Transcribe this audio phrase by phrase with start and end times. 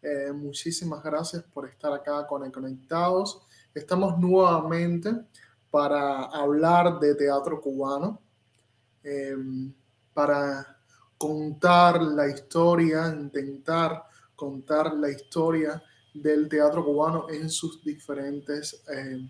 [0.00, 3.42] eh, muchísimas gracias por estar acá con conectados.
[3.74, 5.10] Estamos nuevamente
[5.70, 8.20] para hablar de teatro cubano,
[9.02, 9.72] em,
[10.14, 10.78] para
[11.16, 14.04] contar la historia, intentar
[14.36, 15.82] contar la historia
[16.14, 19.28] del teatro cubano en sus diferentes em,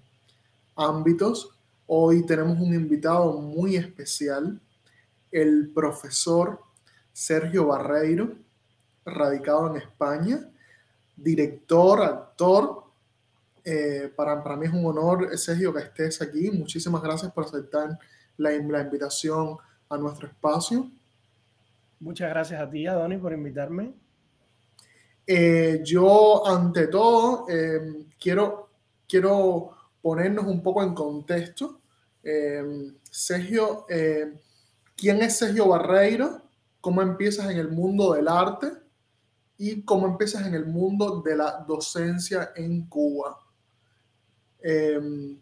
[0.76, 1.50] ámbitos.
[1.86, 4.60] Hoy tenemos un invitado muy especial,
[5.30, 6.60] el profesor
[7.12, 8.36] Sergio Barreiro,
[9.04, 10.50] radicado en España,
[11.22, 12.84] director, actor.
[13.64, 16.50] Eh, para, para, mí es un honor, Sergio, que estés aquí.
[16.50, 17.98] Muchísimas gracias por aceptar
[18.36, 19.56] la, la invitación
[19.88, 20.90] a nuestro espacio.
[22.00, 23.92] Muchas gracias a ti, Adoni, por invitarme.
[25.26, 28.70] Eh, yo, ante todo, eh, quiero,
[29.06, 31.80] quiero ponernos un poco en contexto.
[33.10, 33.86] Sergio,
[34.96, 36.42] ¿quién es Sergio Barreiro?
[36.80, 38.72] cómo empiezas en el mundo del arte
[39.58, 43.38] y cómo empiezas en el mundo de la docencia en Cuba.
[44.60, 45.38] Em,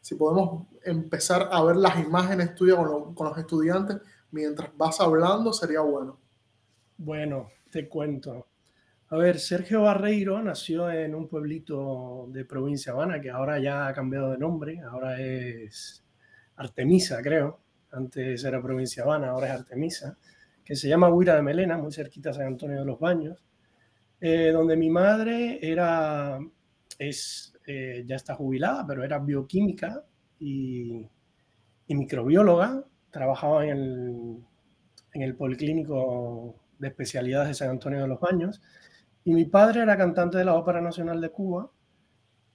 [0.00, 3.98] si podemos empezar a ver las imágenes tuyas con, con, los estudiantes
[4.30, 6.18] mientras vas hablando, sería bueno.
[6.96, 8.46] Bueno, te cuento.
[9.10, 13.94] A ver, Sergio Barreiro nació en un pueblito de provincia Habana que ahora ya ha
[13.94, 16.04] cambiado de nombre, ahora es
[16.56, 17.60] Artemisa, creo
[17.92, 20.16] antes era provincia Habana, ahora es Artemisa,
[20.68, 23.42] que se llama Huira de Melena, muy cerquita de San Antonio de los Baños,
[24.20, 26.38] eh, donde mi madre era,
[26.98, 30.04] es, eh, ya está jubilada, pero era bioquímica
[30.38, 31.06] y,
[31.88, 34.36] microbióloga, trabajaba en el,
[35.14, 38.60] en el Policlínico de Especialidades de San Antonio de los Baños,
[39.24, 41.70] y mi padre era cantante de la Ópera Nacional de Cuba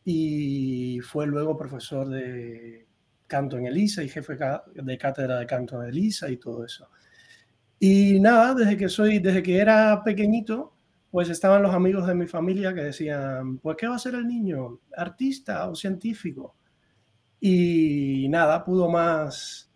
[0.06, 2.86] y fue luego profesor de
[3.26, 4.38] canto en Elisa y jefe
[4.76, 6.88] de cátedra de canto en Elisa y todo eso.
[7.86, 10.74] Y nada, desde que soy, desde que era pequeñito,
[11.12, 14.26] pues estaban los amigos de mi familia que decían, pues ¿qué va a ser el
[14.26, 14.80] niño?
[14.96, 16.56] ¿Artista o científico?
[17.42, 19.70] Y nada, pudo más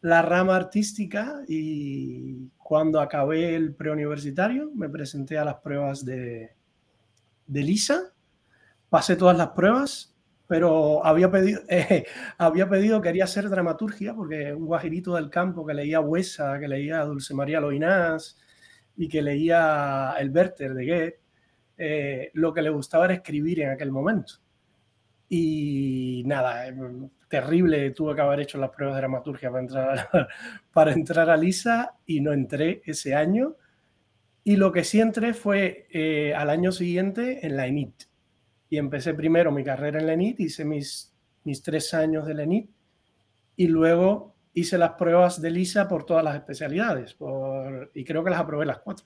[0.00, 6.56] la rama artística y cuando acabé el preuniversitario me presenté a las pruebas de,
[7.46, 8.12] de LISA,
[8.90, 10.11] pasé todas las pruebas
[10.52, 12.04] pero había pedido, eh,
[12.36, 17.06] había pedido, quería hacer dramaturgia, porque un guajirito del campo que leía Huesa, que leía
[17.06, 18.38] Dulce María Loinás
[18.94, 21.20] y que leía El Werther de Goethe,
[21.78, 24.34] eh, lo que le gustaba era escribir en aquel momento.
[25.26, 26.74] Y nada, eh,
[27.28, 30.28] terrible, tuve que haber hecho las pruebas de dramaturgia para entrar a,
[30.74, 33.56] para entrar a Lisa y no entré ese año.
[34.44, 38.11] Y lo que sí entré fue al año siguiente en la ENIT
[38.72, 41.12] y empecé primero mi carrera en la ENIT, hice mis,
[41.44, 42.70] mis tres años de la ENIT
[43.54, 48.30] y luego hice las pruebas de LISA por todas las especialidades por, y creo que
[48.30, 49.04] las aprobé las cuatro.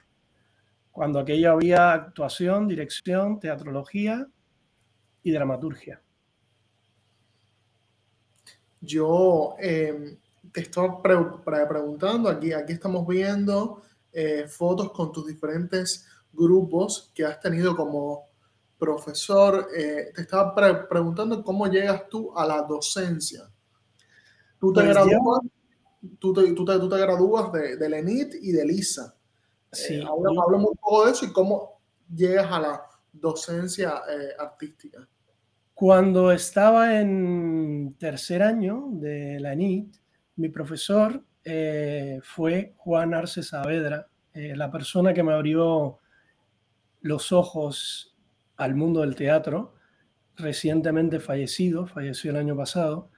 [0.92, 4.28] Cuando aquello había actuación, dirección, teatrología
[5.24, 6.00] y dramaturgia.
[8.80, 10.16] Yo eh,
[10.52, 13.82] te estoy preguntando, aquí, aquí estamos viendo
[14.12, 18.35] eh, fotos con tus diferentes grupos que has tenido como
[18.78, 20.54] profesor, eh, te estaba
[20.88, 23.50] preguntando cómo llegas tú a la docencia.
[24.58, 25.40] Tú te, pues gradúas,
[26.18, 29.14] tú te, tú te, tú te gradúas de, de LENIT y de LISA.
[29.72, 31.80] Eh, sí, eh, hablamos, un poco de eso y cómo
[32.14, 32.82] llegas a la
[33.12, 35.06] docencia eh, artística.
[35.74, 39.96] Cuando estaba en tercer año de la ENIT,
[40.36, 41.22] mi profesor
[42.22, 45.98] fue Juan Arce Saavedra, la persona que me abrió
[47.02, 48.15] los ojos
[48.56, 49.74] al mundo del teatro,
[50.36, 53.10] recientemente fallecido, falleció el año pasado.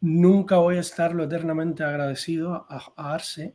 [0.00, 3.54] Nunca voy a estarlo eternamente agradecido a, Arce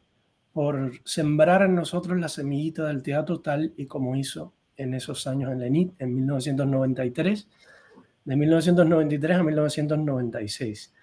[0.53, 5.51] por sembrar en nosotros la semillita del teatro tal y como hizo en esos años
[5.51, 7.47] en Lenit, en 1993,
[8.25, 10.93] de 1993 a 1996.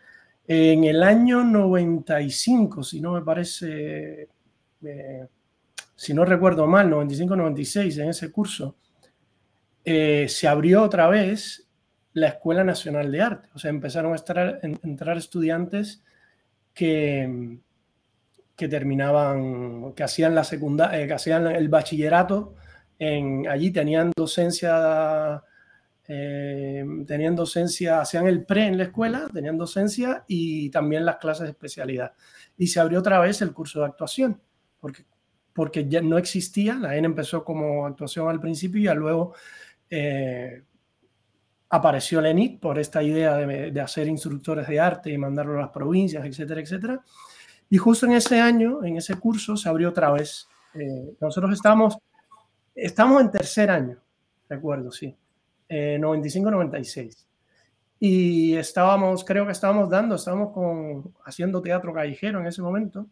[0.47, 4.29] En el año 95, si no me parece,
[4.83, 5.27] eh,
[5.97, 8.77] si no recuerdo mal, 95-96, en ese curso,
[9.85, 11.69] eh, se abrió otra vez
[12.13, 13.49] la Escuela Nacional de Arte.
[13.55, 16.03] O sea, empezaron a entrar estudiantes
[16.73, 17.59] que,
[18.57, 22.55] que terminaban, que hacían la secundaria, eh, que hacían el bachillerato.
[22.99, 25.43] En, allí tenían docencia
[26.07, 31.45] Eh, tenían docencia, hacían el pre en la escuela, tenían docencia y también las clases
[31.45, 32.13] de especialidad.
[32.59, 34.39] Y se abrió otra vez el curso de actuación,
[34.81, 35.07] porque,
[35.55, 39.33] porque ya no existía, la ENA empezó como actuación al principio y ya luego
[39.91, 40.63] eh,
[41.69, 45.63] apareció la ENIT por esta idea de, de, hacer instructores de arte y mandarlo a
[45.63, 47.05] las provincias, etcétera, etcétera.
[47.71, 50.49] Y justo en ese año, en ese curso, se abrió otra vez.
[50.75, 51.99] Eh, nosotros estamos,
[52.75, 53.99] estamos en tercer año,
[54.49, 55.17] recuerdo, sí,
[55.69, 57.01] 95-96.
[57.01, 57.17] Eh,
[58.01, 63.07] y estábamos, creo que estábamos dando, estábamos con, haciendo teatro callejero en ese momento.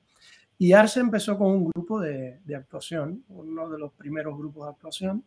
[0.58, 4.70] Y Arce empezó con un grupo de, de, actuación, uno de los primeros grupos de
[4.70, 5.24] actuación,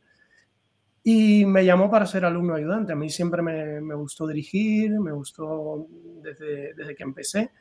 [1.07, 2.91] y me llamó para ser alumno ayudante.
[2.91, 5.87] A mí siempre me, me gustó dirigir, me gustó
[6.23, 7.51] desde, desde, que empecé.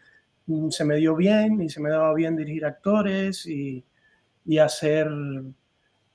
[0.46, 3.85] Mm, se me dio bien y se me daba bien dirigir actores y,
[4.46, 5.08] y hacer...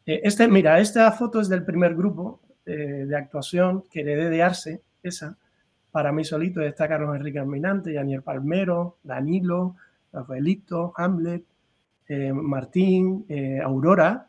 [0.08, 4.42] Eh, este, mira, esta foto es del primer grupo eh, de actuación que heredé de
[4.42, 5.38] Arce, esa,
[5.92, 6.62] para mí solito.
[6.62, 9.76] Está Carlos Enrique Alminante, Daniel Palmero, Danilo,
[10.12, 11.44] Rafaelito, Hamlet,
[12.08, 13.28] eh, Martín,
[13.64, 14.26] Aurora,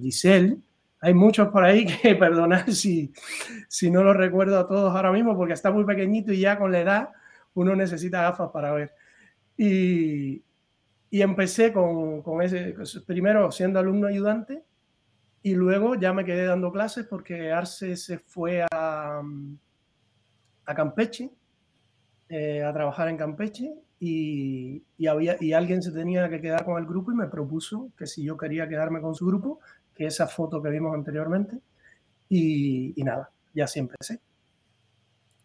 [0.00, 0.58] Giselle.
[1.02, 3.12] Hay muchos por ahí que, perdonar si,
[3.68, 6.72] si no los recuerdo a todos ahora mismo, porque está muy pequeñito y ya con
[6.72, 7.08] la edad
[7.54, 8.94] uno necesita gafas para ver.
[9.56, 10.42] Y,
[11.10, 12.74] y empecé con, con, ese,
[13.06, 14.64] primero siendo alumno ayudante
[15.42, 19.22] y luego ya me quedé dando clases porque Arce se fue a,
[20.64, 21.30] a Campeche,
[22.28, 26.78] eh, a trabajar en Campeche y, y, había, y alguien se tenía que quedar con
[26.78, 29.60] el grupo y me propuso que si yo quería quedarme con su grupo,
[29.94, 31.58] que esa foto que vimos anteriormente,
[32.28, 34.20] y, y nada, ya sí empecé.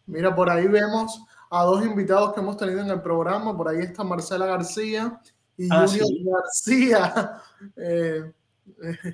[0.05, 3.55] Mira, por ahí vemos a dos invitados que hemos tenido en el programa.
[3.55, 5.19] Por ahí está Marcela García
[5.57, 6.89] y ah, Junior sí.
[6.89, 7.31] García.
[7.75, 8.33] Eh,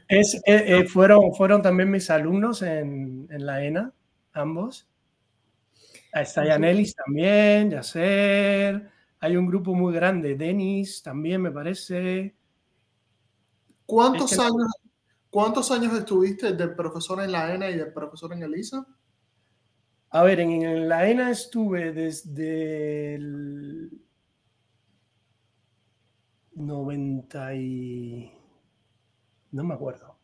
[0.10, 3.94] es, eh, eh, fueron, fueron también mis alumnos en, en la ENA,
[4.34, 4.86] ambos.
[6.12, 8.90] Está Yanelis también, Yacer.
[9.20, 12.36] Hay un grupo muy grande, Denis también me parece.
[13.86, 14.74] ¿Cuántos, es que años,
[15.34, 18.86] ¿Cuántos años estuviste del profesor en la ENA y del profesor en Elisa?
[20.12, 24.00] A ver, en, en la ENA estuve desde el
[26.54, 28.32] 90 y...
[29.54, 30.20] No me acuerdo.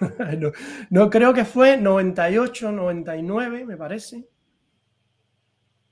[0.38, 0.52] no,
[0.88, 4.26] no, creo que fue 98, 99, me parece.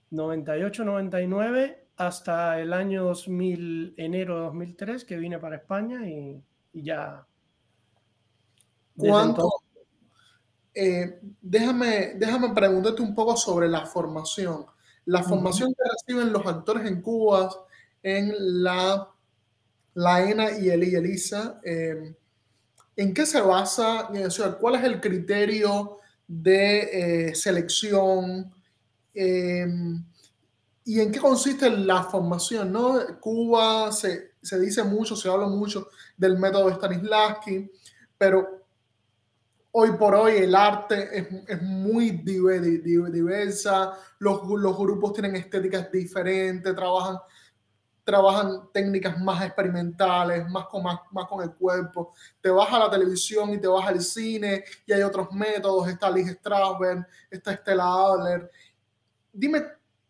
[0.09, 6.43] 98, 99 hasta el año 2000, enero de 2003, que vine para España y,
[6.73, 7.27] y ya.
[8.97, 9.51] ¿Cuánto?
[10.75, 14.67] Eh, déjame, déjame preguntarte un poco sobre la formación.
[15.05, 15.77] La formación uh -huh.
[15.77, 17.51] que reciben los actores en Cuba
[18.03, 19.13] en la
[19.95, 22.15] la ENA y el Elisa, eh,
[22.97, 24.09] ¿en qué se basa?
[24.09, 28.53] O sea, ¿Cuál es el criterio de eh, selección?
[29.15, 29.67] Eh,
[30.85, 32.73] ¿Y en qué consiste la formación?
[32.73, 32.99] ¿no?
[33.21, 37.71] Cuba se, se, dice mucho, se habla mucho del método de Stanislavski,
[38.19, 38.62] pero
[39.73, 46.75] hoy por hoy el arte es, es muy diversa, los, los grupos tienen estéticas diferentes,
[46.75, 47.19] trabajan
[48.05, 52.13] trabajan técnicas más experimentales, más con, más, más con el cuerpo.
[52.41, 55.89] Te vas a la televisión y te vas al cine y hay otros métodos.
[55.89, 58.51] Está Lee Strasberg, está Stella Adler.
[59.33, 59.63] Dime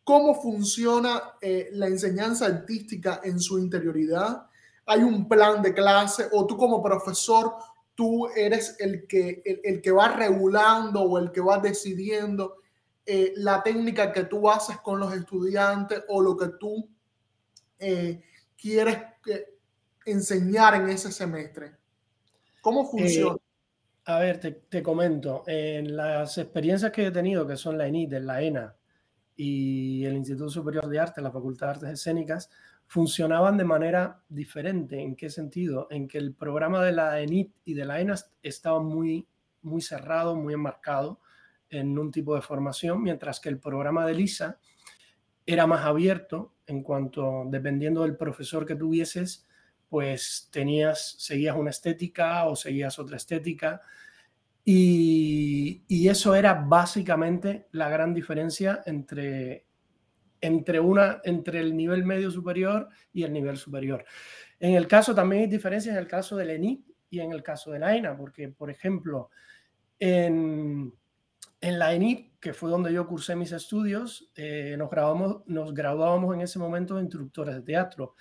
[0.04, 4.46] cómo funciona eh, la enseñanza artística en su interioridad.
[4.87, 7.54] ¿Hay un plan de clase o tú como profesor,
[7.94, 12.56] tú eres el que, el, el que va regulando o el que va decidiendo
[13.04, 16.88] eh, la técnica que tú haces con los estudiantes o lo que tú
[17.78, 18.22] eh,
[18.56, 18.96] quieres
[19.26, 19.58] eh,
[20.06, 21.72] enseñar en ese semestre?
[22.61, 23.34] ¿Cómo funciona?
[23.34, 23.38] Eh,
[24.04, 25.42] a ver, te, te, comento.
[25.46, 28.76] En las experiencias que he tenido, que son la ENIT, la ENA
[29.37, 32.50] y el Instituto Superior de Arte, la Facultad de Artes Escénicas,
[32.92, 35.00] funcionaban de manera diferente.
[35.00, 35.87] ¿En qué sentido?
[35.90, 39.26] En que el programa de la ENIT y de la ENA estaba muy,
[39.62, 41.18] muy cerrado, muy enmarcado
[41.70, 44.58] en un tipo de formación, mientras que el programa de LISA
[45.46, 49.49] era más abierto en cuanto, dependiendo del profesor que tuvieses,
[49.88, 53.80] pues tenías, seguías una estética o seguías otra estética.
[54.66, 59.64] Y eso era básicamente la gran diferencia entre,
[60.42, 64.04] entre, una, entre el nivel medio superior y el nivel superior.
[64.61, 67.70] En el caso también hay diferencias en el caso del ENIC y en el caso
[67.70, 69.30] de la ENA, porque, por ejemplo,
[69.99, 70.92] en,
[71.61, 76.34] en la ENIP, que fue donde yo cursé mis estudios, eh, nos, grabamos, nos graduábamos
[76.34, 78.16] en ese momento de instructores de teatro.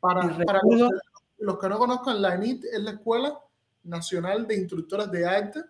[0.00, 0.96] Para, recuerdo, para los, que,
[1.44, 3.38] los, que, no conozcan, la ENIT es la Escuela
[3.82, 5.60] Nacional de Instructores de Arte.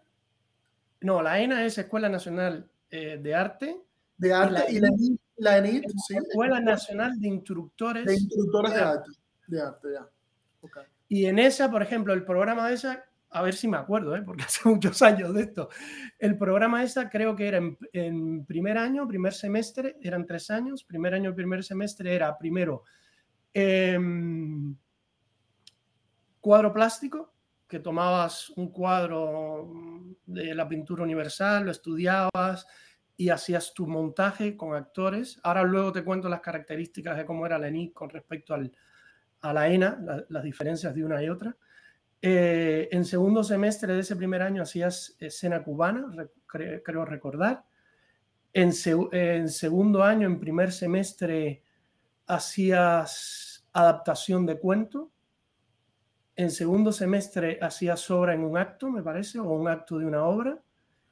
[1.00, 3.76] no, la ENA es Escuela Nacional eh, de Arte.
[4.16, 6.16] De Arte y la, ENIT, sí.
[6.16, 8.06] Escuela Nacional de Instructores.
[8.06, 9.10] De Instructores de, Arte.
[9.46, 10.08] De Arte, ya.
[11.08, 14.22] Y en esa, por ejemplo, el programa de esa, a ver si me acuerdo, ¿eh?
[14.22, 15.68] porque hace muchos años de esto.
[16.18, 17.60] El programa de esa creo que era
[17.92, 20.84] en, primer año, primer semestre, eran tres años.
[20.84, 22.84] Primer año, primer semestre era primero
[23.54, 24.76] em,
[26.40, 27.34] cuadro plástico,
[27.68, 32.66] que tomabas un cuadro de la pintura universal, lo estudiabas
[33.16, 35.40] y hacías tu montaje con actores.
[35.42, 38.70] Ahora luego te cuento las características de cómo era la con respecto al,
[39.40, 41.56] a la ENA, las diferencias de una y otra.
[42.20, 46.06] Eh, en segundo semestre de ese primer año hacías escena cubana,
[46.46, 47.64] creo recordar.
[48.52, 48.73] En,
[49.12, 51.62] en, segundo año, en primer semestre,
[52.26, 55.11] hacías adaptación de cuento
[56.37, 60.25] en segundo semestre hacías obra en un acto, me parece, o un acto de una
[60.25, 60.62] obra.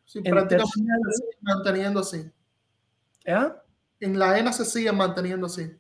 [0.05, 2.31] Sí, prácticamente se sigue manteniendo así.
[3.25, 3.49] ¿Eh?
[4.01, 5.71] En la ENA se sigue manteniendo así.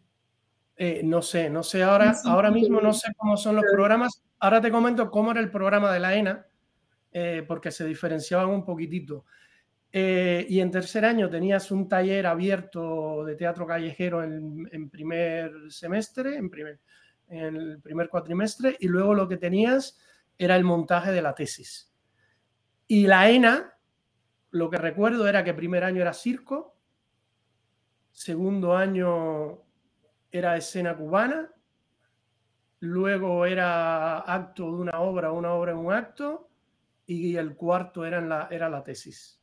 [0.76, 4.22] Eh, no sé, no sé, ahora, ahora mismo no sé cómo son los programas.
[4.38, 6.46] Ahora te comento cómo era el programa de la ENA,
[7.12, 9.24] eh, porque se diferenciaban un poquitito.
[9.92, 16.36] y en tercer año tenías un taller abierto de teatro callejero en, en primer semestre,
[16.36, 16.80] en primer,
[17.28, 19.98] en el primer cuatrimestre y luego lo que tenías
[20.36, 21.92] era el montaje de la tesis.
[22.86, 23.73] Y la ENA,
[24.54, 26.76] lo que recuerdo era que primer año era circo,
[28.12, 29.62] segundo año
[30.30, 31.50] era escena cubana,
[32.78, 36.48] luego era acto de una obra, una obra en un acto,
[37.04, 39.40] y el cuarto era, la, tesis.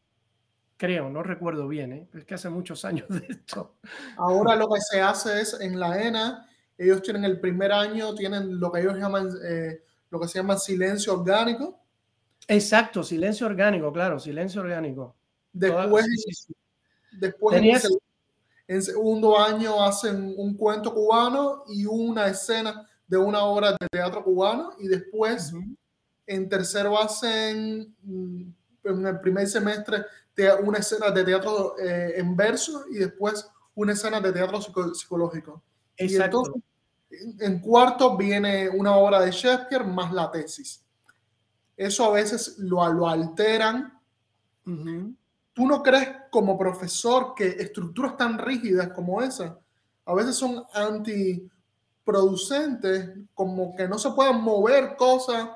[0.77, 2.09] Creo, no recuerdo bien, ¿eh?
[2.13, 3.75] es que hace muchos años de esto.
[4.15, 8.59] Ahora lo que se hace es en la ENA ellos tienen el primer año, tienen
[8.59, 11.80] lo que ellos llaman, eh, lo que se llama silencio orgánico.
[12.47, 15.15] Exacto, silencio orgánico, claro, silencio orgánico.
[15.53, 16.05] Después,
[17.11, 17.85] después
[18.67, 24.23] en, segundo año hacen un cuento cubano y una escena de una obra de teatro
[24.23, 25.51] cubano y después
[26.25, 28.43] en tercero hacen mm,
[28.85, 30.05] en el primer semestre
[30.63, 34.59] una escena de teatro eh, en verso y después una escena de teatro
[34.93, 35.61] psicológico.
[35.97, 36.43] Exacto
[37.39, 40.83] en cuarto viene una obra de Shakespeare más la tesis.
[41.81, 43.99] Eso a veces lo, lo alteran.
[44.63, 49.57] ¿Tú no crees como profesor que estructuras tan rígidas como esa
[50.05, 55.49] a veces son antiproducentes, como que no se puedan mover cosas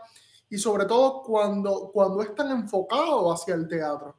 [0.50, 4.16] y sobre todo cuando, cuando están enfocados hacia el teatro?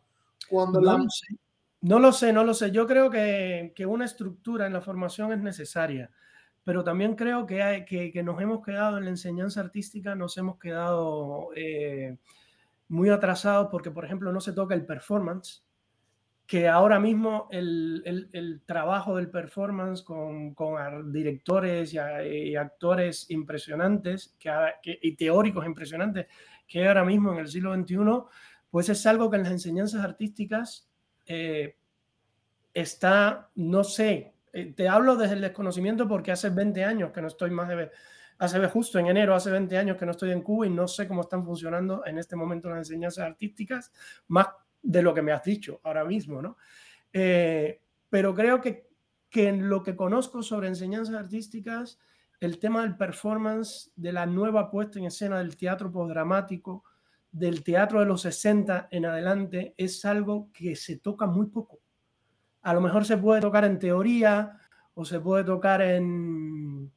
[0.49, 1.27] Cuando no, lo sé.
[1.81, 2.71] no lo sé, no lo sé.
[2.71, 6.09] Yo creo que, que una estructura en la formación es necesaria
[6.67, 10.37] pero también creo que, hay, que, que, nos hemos quedado en la enseñanza artística, nos
[10.37, 12.19] hemos quedado eh,
[12.89, 15.65] muy atrasados porque, por ejemplo, no se toca el performance,
[16.45, 24.35] que ahora mismo el, el, el trabajo del performance con, con directores y, actores impresionantes
[24.37, 24.51] que,
[24.83, 26.27] que, y teóricos impresionantes
[26.67, 27.97] que ahora mismo en el siglo XXI,
[28.73, 30.91] pues es algo que en las enseñanzas artísticas
[31.27, 31.77] eh,
[32.75, 37.51] está, no sé, te hablo desde el desconocimiento porque hace 20 años que no estoy
[37.51, 37.91] más de...
[38.39, 41.09] Hace justo en enero, hace 20 años que no estoy en Cuba y no sé
[41.09, 43.93] cómo están funcionando en este momento las enseñanzas artísticas,
[44.29, 44.49] más
[44.83, 46.59] de lo que me has dicho ahora mismo, ¿no?
[47.15, 48.91] Eh, pero creo que,
[49.31, 51.99] que en lo que conozco sobre enseñanzas artísticas,
[52.39, 56.85] el tema del performance, de la nueva puesta en escena del teatro postdramático,
[57.33, 61.81] del teatro de los 60 en adelante, es algo que se toca muy poco
[62.67, 64.59] a lo mejor se puede tocar en teoría
[64.95, 66.91] o se puede tocar en,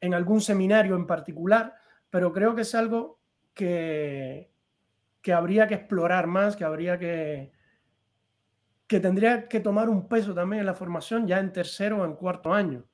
[0.00, 1.76] en algún seminario en particular,
[2.10, 3.20] pero creo que es algo
[3.54, 4.50] que,
[5.20, 7.52] que habría que explorar más, que habría que,
[8.88, 12.16] que tendría que tomar un peso también en la formación ya en tercero o en
[12.16, 12.84] cuarto año.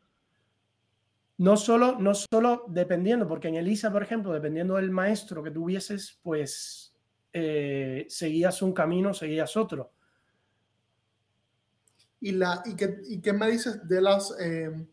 [1.38, 6.20] No solo, no solo dependiendo, porque en Elisa, por ejemplo, dependiendo del maestro que tuvieses,
[6.22, 6.94] pues
[7.32, 9.92] eh, seguías un camino, seguías otro
[12.20, 14.86] y, la, y, qué, y qué me dices de las eh,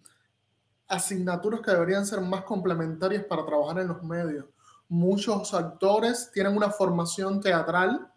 [0.87, 4.45] asignaturas que deberían ser más complementarias para trabajar en los medios.
[4.87, 8.11] Muchos actores tienen una formación teatral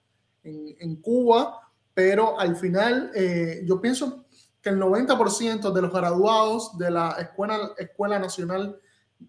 [0.44, 1.60] en, Cuba,
[1.92, 4.24] pero al final eh, yo pienso
[4.62, 8.78] que el 90% de los graduados de la Escuela, Escuela Nacional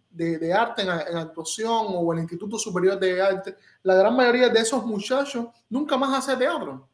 [0.10, 4.50] de, de Arte en, en, actuación o el Instituto Superior de Arte, la gran mayoría
[4.50, 6.88] de esos muchachos nunca más hace teatro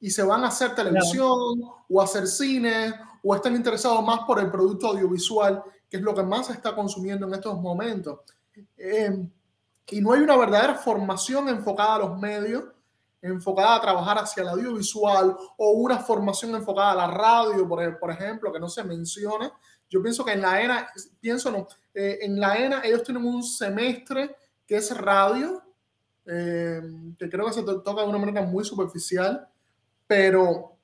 [0.00, 4.50] y se van a hacer televisión o hacer cine o están interesados más por el
[4.50, 8.20] producto audiovisual, que es lo que más se está consumiendo en estos momentos.
[8.76, 9.28] Eh,
[9.88, 12.64] y no hay una verdadera formación enfocada a los medios
[13.22, 18.10] enfocada a trabajar hacia el audiovisual o una formación enfocada a la radio, por, por
[18.10, 19.52] ejemplo, que no se menciona.
[19.88, 20.88] Yo pienso que en la ENA,
[21.20, 25.62] pienso no, eh, en la ENA ellos tienen un semestre que es radio,
[26.24, 26.80] eh,
[27.18, 29.48] que creo que se toca de una manera muy superficial,
[30.10, 30.76] pero,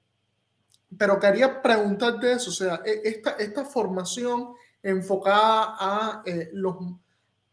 [0.96, 6.76] pero quería preguntarte eso, o sea, e, esta, esta formación enfocada a, eh, los,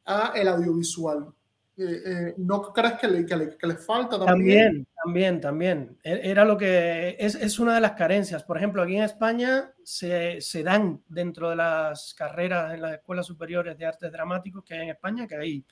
[0.05, 1.33] a el audiovisual,
[1.75, 4.85] eh, eh, ¿no crees que le, que, le, falta también?
[5.03, 8.43] También, también, e, Era lo que es, es, una de las carencias.
[8.43, 13.25] Por ejemplo, aquí en España se, se, dan dentro de las carreras en las escuelas
[13.25, 15.65] superiores de artes dramáticos que hay en España, que hay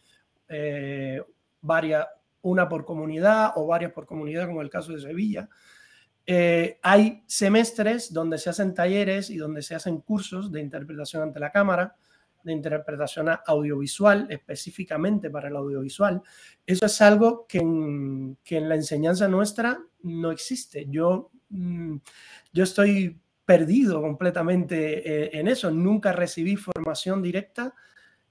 [0.49, 1.21] eh,
[1.61, 2.07] varias,
[2.41, 5.47] una por comunidad o varias por comunidad, como el caso de Sevilla.
[6.81, 11.51] Hay semestres donde se hacen talleres y donde se hacen cursos de interpretación ante la
[11.51, 11.95] cámara
[12.43, 16.21] de interpretación audiovisual, específicamente para el audiovisual,
[16.65, 20.87] eso es algo que en, la enseñanza nuestra no existe.
[20.89, 21.97] Yo, mm,
[22.53, 27.73] yo estoy perdido completamente eh, en eso, nunca recibí formación directa.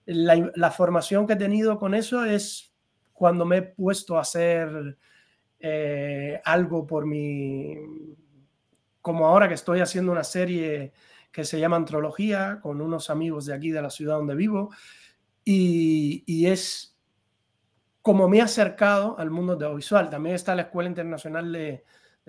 [0.07, 2.73] La, formación que he tenido con eso es
[3.13, 4.97] cuando me he puesto a hacer
[5.61, 7.77] eh, algo por mi,
[9.03, 10.93] como ahora que estoy haciendo una serie
[11.31, 14.71] que se llama Antrología, con unos amigos de aquí, de la ciudad donde vivo,
[15.45, 16.97] y, es
[18.03, 20.09] como me he acercado al mundo audiovisual.
[20.11, 21.85] También está la Escuela Internacional de,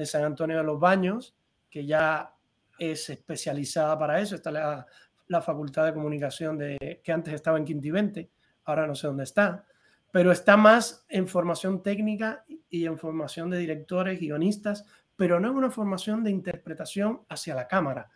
[0.05, 1.35] San Antonio de los Baños,
[1.69, 2.33] que ya
[2.79, 4.35] es especializada para eso.
[4.35, 8.29] Está la, Facultad de Comunicación de, que antes estaba en Quintivente,
[8.65, 9.65] ahora no sé dónde está,
[10.11, 15.55] pero está más en formación técnica y en formación de directores, guionistas, pero no en
[15.55, 18.09] una formación de interpretación hacia la cámara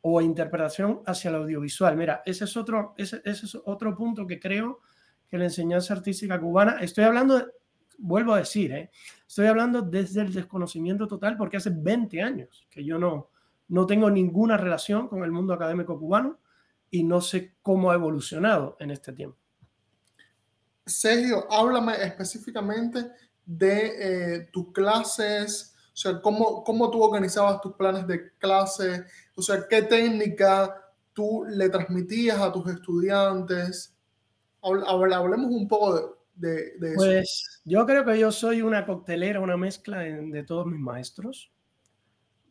[0.00, 1.96] o interpretación hacia el audiovisual.
[1.96, 4.80] Mira, ese es otro, ese, es otro punto que creo
[5.28, 7.44] que la enseñanza artística cubana, estoy hablando,
[7.98, 8.90] vuelvo a decir, ¿eh?
[9.26, 13.30] estoy hablando desde el desconocimiento total porque hace 20 años que yo no,
[13.68, 16.38] no tengo ninguna relación con el mundo académico cubano
[16.90, 19.38] y no sé cómo ha evolucionado en este tiempo.
[20.86, 23.10] Sergio, háblame específicamente
[23.44, 29.04] de eh, tus clases, o sea, ¿cómo, ¿cómo tú organizabas tus planes de clase?
[29.34, 33.96] O sea, ¿qué técnica tú le transmitías a tus estudiantes?
[34.60, 36.96] Hablemos un poco de, de, eso.
[36.96, 41.50] Pues yo creo que yo soy una coctelera, una mezcla de, todos mis maestros.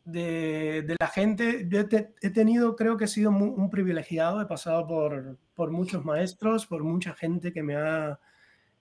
[0.06, 5.36] De, la gente, yo he, tenido, creo que he sido un privilegiado, he pasado por,
[5.52, 8.20] por muchos maestros, por mucha gente que me ha,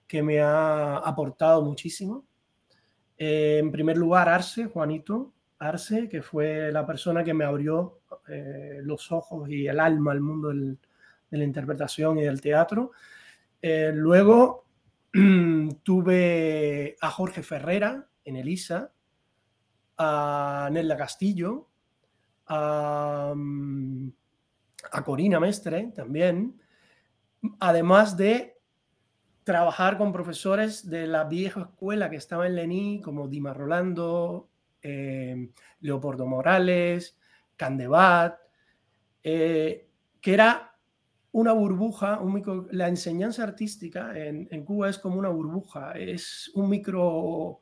[0.08, 2.26] que me ha aportado muchísimo.
[3.18, 8.82] Eh, en primer lugar, Arce, Juanito Arce, que fue la persona que me abrió eh,
[8.84, 10.78] los ojos y el alma al mundo de
[11.38, 12.92] la interpretación y del teatro.
[13.62, 14.66] Eh, luego
[15.84, 18.92] tuve a Jorge Ferrera en Elisa,
[19.98, 21.70] a Nelda Castillo,
[22.48, 23.34] a,
[25.04, 26.60] Corina Mestre también,
[27.60, 28.58] además de
[29.44, 34.50] trabajar con profesores de la vieja escuela que estaba en Lení, como Dima Rolando,
[34.82, 37.18] eh, Leopoldo Morales,
[37.56, 38.40] Candebat,
[39.24, 39.88] eh,
[40.22, 40.76] que era
[41.32, 47.60] una burbuja, un la enseñanza artística en, Cuba es como una burbuja, es un micro,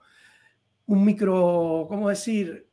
[0.85, 2.67] un micro, ¿cómo decir?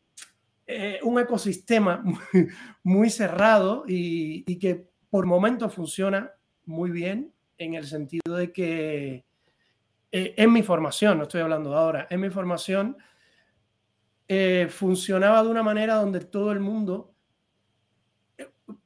[0.66, 2.02] Eh, un ecosistema
[2.82, 6.30] muy, cerrado y, que por momentos funciona
[6.64, 9.24] muy bien en el sentido de que
[10.12, 12.96] eh, en mi formación, no estoy hablando ahora, en mi formación
[14.28, 17.16] eh, funcionaba de una manera donde todo el mundo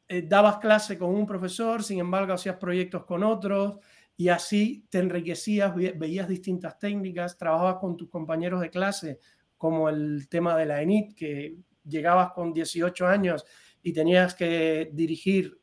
[0.09, 3.79] eh, dabas clase con un profesor, sin embargo hacías proyectos con otros
[4.17, 9.19] y así te enriquecías, veías distintas técnicas, trabajabas con tus compañeros de clase,
[9.59, 13.45] como el tema de la ENIT, que llegabas con 18 años
[13.83, 15.59] y tenías que dirigir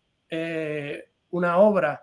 [1.30, 2.02] una obra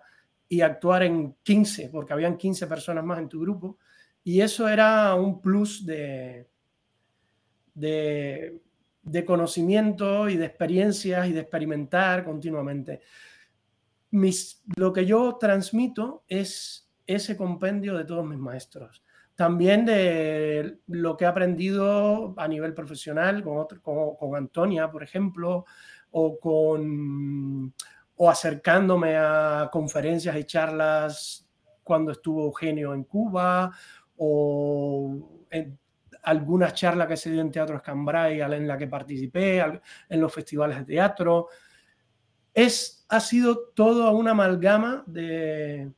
[0.48, 3.78] y actuar en 15, porque habían 15 personas más en tu grupo.
[4.24, 6.48] Y eso era un plus de,
[7.74, 13.00] de, conocimiento y de experiencias y de experimentar continuamente.
[14.10, 19.02] Mis, lo que yo transmito es ese compendio de todos mis maestros.
[19.34, 25.64] También de lo que he aprendido a nivel profesional con, con, con Antonia, por ejemplo,
[26.10, 27.72] o con
[28.18, 31.48] o acercándome a conferencias y charlas
[31.84, 33.70] cuando estuvo Eugenio en Cuba
[34.16, 35.78] o en
[36.24, 39.64] algunas charlas que se dio en Teatro Escambray en la que participé,
[40.08, 41.48] en los festivales de teatro.
[42.52, 45.92] Es, ha sido todo una amalgama de,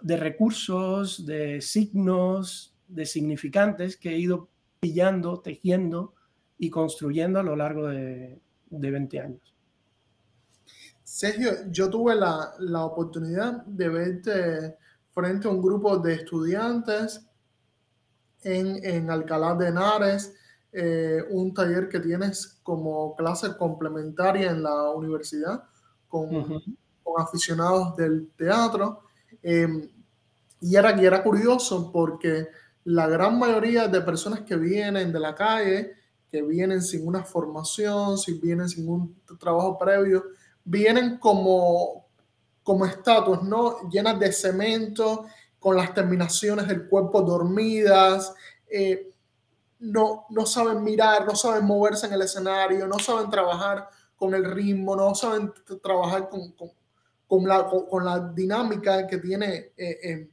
[0.00, 4.48] de recursos, de signos, de significantes que he ido
[4.80, 6.14] pillando, tejiendo
[6.58, 9.54] y construyendo a lo largo de, de 20 años.
[11.04, 14.76] Sergio, yo tuve la, la, oportunidad de verte
[15.12, 17.24] frente a un grupo de estudiantes
[18.42, 20.34] en, en Alcalá de Henares,
[20.72, 25.62] eh, un taller que tienes como clase complementaria en la universidad
[26.22, 26.62] con,
[27.02, 29.02] con aficionados del teatro.
[29.42, 29.88] Em,
[30.60, 32.48] y, era, y era curioso porque
[32.84, 35.92] la gran mayoría de personas que vienen de la calle,
[36.30, 40.24] que vienen sin una formación, si vienen sin un trabajo previo,
[40.64, 42.06] vienen como,
[42.62, 43.88] como estatuas, ¿no?
[43.90, 45.26] Llenas de cemento,
[45.58, 48.32] con las terminaciones del cuerpo dormidas,
[48.68, 49.10] eh,
[49.80, 54.44] no, no saben mirar, no saben moverse en el escenario, no saben trabajar con el
[54.44, 55.52] ritmo, no saben
[55.82, 56.70] trabajar con, con,
[57.26, 60.28] con, la, con, la, dinámica que tiene eh,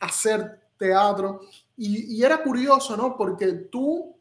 [0.00, 1.40] hacer teatro.
[1.76, 3.16] Y, era curioso, ¿no?
[3.16, 4.16] Porque tú,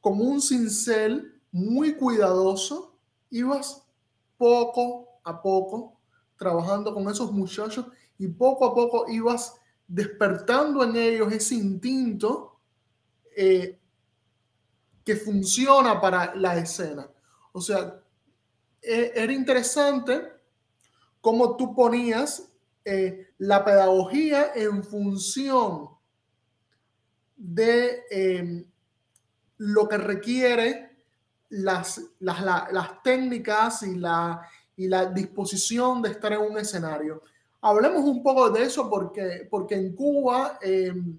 [0.00, 2.96] como un cincel muy cuidadoso,
[3.30, 3.82] ibas
[4.36, 5.98] poco a poco
[6.36, 7.86] trabajando con esos muchachos
[8.18, 9.54] y poco a poco ibas
[9.86, 12.58] despertando en ellos ese instinto
[13.36, 13.78] eh,
[15.04, 17.08] que funciona para la escena.
[17.56, 18.02] O sea,
[18.82, 20.20] e, era interesante
[21.20, 22.52] cómo tú ponías
[22.84, 25.90] eh, la pedagogía en función
[27.36, 28.64] de em,
[29.58, 30.96] lo que requiere
[31.50, 34.42] las, las, técnicas y la,
[34.76, 37.22] y la disposición de estar en un escenario.
[37.60, 41.16] Hablemos un poco de eso porque, porque en Cuba, em,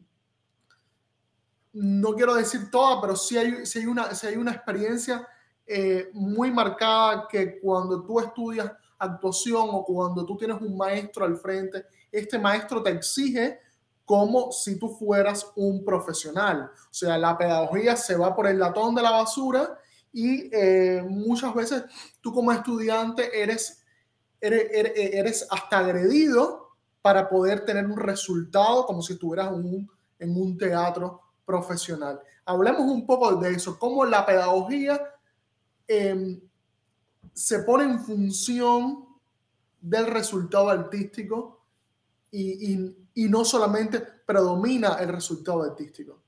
[1.72, 5.26] no quiero decir toda, pero sí hay, sí hay, una, sí hay una experiencia
[5.68, 11.38] eh, muy marcada que cuando tú estudias actuación o cuando tú tienes un maestro al
[11.38, 13.60] frente, este maestro te exige
[14.06, 16.72] como si tú fueras un profesional.
[16.90, 19.80] O sea, la pedagogía se va por el latón de la basura
[20.14, 21.84] y eh, muchas veces
[22.22, 23.84] tú como estudiante eres,
[24.40, 26.70] eres, eres, hasta agredido
[27.02, 32.22] para poder tener un resultado como si estuvieras un, en un teatro profesional.
[32.46, 35.02] Hablemos un poco de eso, cómo la pedagogía
[35.88, 36.40] em,
[37.34, 39.06] se pone en función
[39.82, 41.66] del resultado artístico
[42.32, 46.22] y, y, y no solamente predomina el resultado artístico.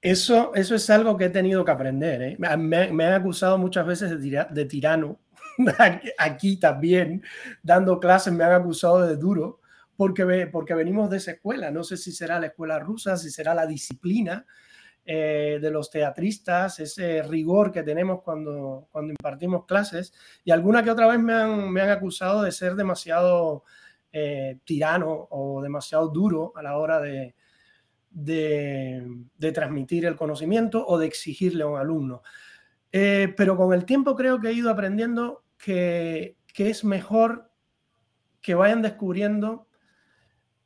[0.00, 2.22] Eso, eso es algo que he tenido que aprender.
[2.22, 2.36] ¿eh?
[2.38, 5.18] Me, me, han acusado muchas veces de, de tirano.
[6.18, 7.22] Aquí también,
[7.62, 9.60] dando clases, me han acusado de duro
[9.96, 11.70] porque, porque venimos de esa escuela.
[11.70, 14.44] No sé si será la escuela rusa, si será la disciplina
[15.04, 20.12] eh, de los teatristas, ese rigor que tenemos cuando, cuando impartimos clases.
[20.44, 23.64] Y alguna que otra vez me han, me han acusado de ser demasiado
[24.12, 27.34] eh, tirano o demasiado duro a la hora de,
[28.14, 32.22] de, transmitir el conocimiento o de exigirle a un alumno.
[32.92, 37.50] Eh, pero con el tiempo creo que he ido aprendiendo que, es mejor
[38.40, 39.66] que vayan descubriendo,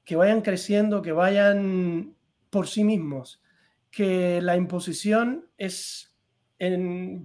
[0.04, 2.14] que vayan creciendo, que vayan
[2.50, 3.42] por sí mismos,
[3.90, 6.14] que la imposición es,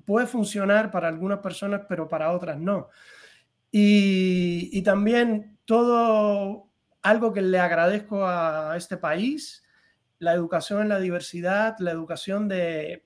[0.05, 2.89] puede funcionar para algunas personas, pero para otras no.
[3.71, 6.69] Y, y también todo
[7.01, 9.63] algo que le agradezco a este país
[10.19, 13.03] la educación en la diversidad, la educación de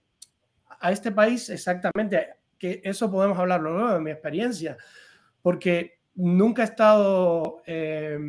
[0.79, 4.77] a este país exactamente, que eso podemos hablarlo luego de mi experiencia,
[5.41, 8.19] porque nunca he estado, eh,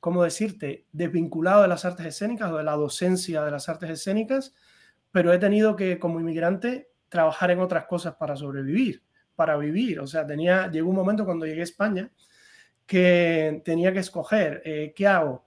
[0.00, 4.54] ¿cómo decirte?, desvinculado de las artes escénicas o de la docencia de las artes escénicas,
[5.10, 9.02] pero he tenido que, como inmigrante, trabajar en otras cosas para sobrevivir,
[9.34, 10.00] para vivir.
[10.00, 12.10] O sea, tenía, llegó un momento cuando llegué a España
[12.86, 15.44] que tenía que escoger, eh, ¿qué hago?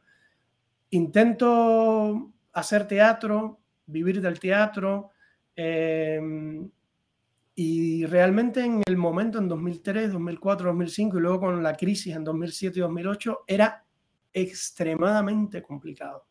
[0.92, 5.10] Intento hacer teatro, vivir del teatro.
[5.56, 6.70] Em,
[7.56, 12.24] y realmente en el momento, en 2003, 2004, 2005 y luego con la crisis en
[12.24, 13.86] 2007 y 2008, era
[14.34, 16.28] extremadamente complicado.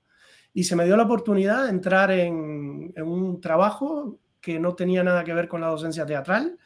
[0.52, 5.22] Y se me dio la oportunidad de entrar en, un trabajo que no tenía nada
[5.24, 6.58] que ver con la docencia teatral,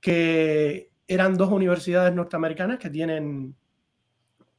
[0.00, 3.54] que eran dos universidades norteamericanas que tienen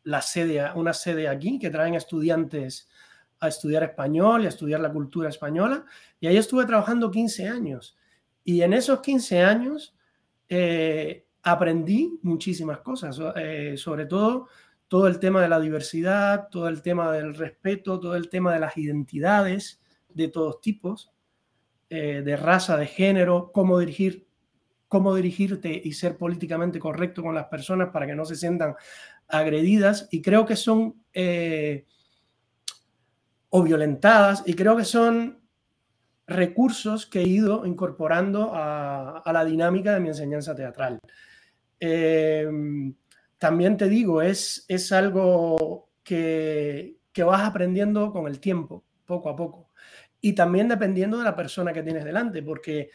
[0.03, 2.87] la sede, una sede aquí, que traen estudiantes
[3.39, 5.85] a estudiar español y a estudiar la cultura española.
[6.19, 7.97] Y ahí estuve trabajando 15 años.
[8.43, 9.95] Y en esos 15 años
[10.47, 14.47] eh, aprendí muchísimas cosas, eh, sobre todo
[14.87, 18.59] todo el tema de la diversidad, todo el tema del respeto, todo el tema de
[18.59, 21.11] las identidades de todos tipos,
[21.89, 24.25] eh, de raza, de género, cómo dirigir
[24.87, 28.73] cómo dirigirte y ser políticamente correcto con las personas para que no se sientan
[29.27, 30.07] agredidas.
[30.11, 30.95] Y creo que son
[33.49, 35.39] o violentadas, y creo que son
[36.27, 40.99] recursos que he ido incorporando a, la dinámica de mi enseñanza teatral.
[41.79, 42.93] Em,
[43.37, 49.35] también te digo, es, es algo que, que vas aprendiendo con el tiempo, poco a
[49.35, 49.69] poco.
[50.21, 52.89] Y también dependiendo de la persona que tienes delante, porque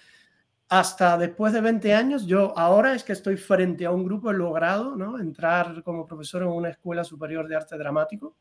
[0.68, 4.34] hasta después de 20 años, yo ahora es que estoy frente a un grupo, he
[4.34, 5.18] logrado ¿no?
[5.18, 8.36] entrar como profesor en una escuela superior de arte dramático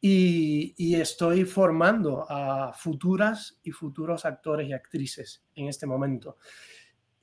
[0.00, 6.36] y, y, estoy formando a futuras y futuros actores y actrices en este momento.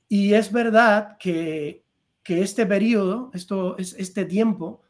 [0.08, 1.83] Y es verdad que,
[2.24, 4.82] que este periodo, esto, es este tiempo,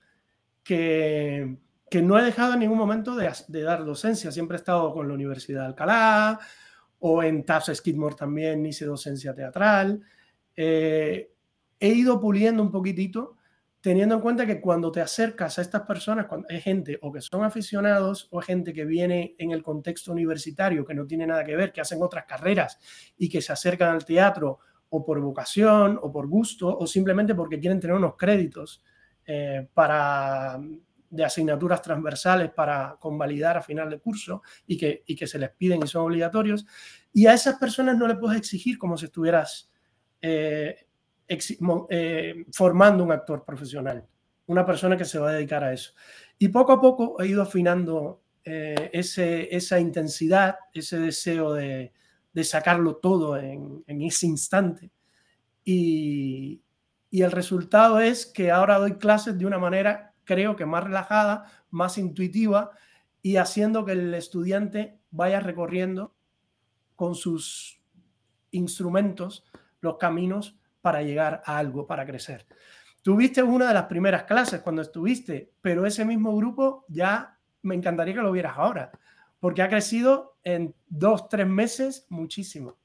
[0.63, 1.59] que,
[1.91, 5.15] que no he dejado en ningún momento de, dar docencia, siempre he estado con la
[5.15, 6.39] Universidad de Alcalá,
[7.01, 10.01] o en Tufts Skidmore también hice docencia teatral.
[10.57, 11.33] Eh,
[11.79, 13.37] he ido puliendo un poquitito,
[13.81, 17.21] teniendo en cuenta que cuando te acercas a estas personas, cuando hay gente o que
[17.21, 21.57] son aficionados o gente que viene en el contexto universitario, que no tiene nada que
[21.57, 22.79] ver, que hacen otras carreras
[23.19, 27.59] y que se acercan al teatro o por vocación o por gusto o simplemente porque
[27.59, 28.85] quieren tener unos créditos
[29.27, 30.61] eh, para
[31.11, 35.51] de asignaturas transversales para convalidar a final de curso y que, y que se les
[35.51, 36.67] piden y son obligatorios.
[37.13, 39.71] Y a esas personas no le puedes exigir como si estuvieras
[40.21, 40.89] eh,
[41.29, 44.05] eh, formando un actor profesional,
[44.47, 45.93] una persona que se va a dedicar a eso.
[46.37, 51.93] Y poco a poco he ido afinando ese, esa intensidad, ese deseo de,
[52.35, 54.91] de sacarlo todo en, en ese instante.
[55.65, 56.61] Y,
[57.11, 61.51] y el resultado es que ahora doy clases de una manera creo que más relajada,
[61.71, 62.73] más intuitiva
[63.23, 66.15] y haciendo que el estudiante vaya recorriendo
[66.97, 67.81] con sus
[68.51, 69.45] instrumentos
[69.81, 72.47] los caminos para llegar a algo, para crecer.
[73.03, 78.15] Tuviste una de las primeras clases cuando estuviste, pero ese mismo grupo ya me encantaría
[78.15, 78.91] que lo vieras ahora,
[79.41, 82.77] porque ha crecido en dos, tres meses muchísimo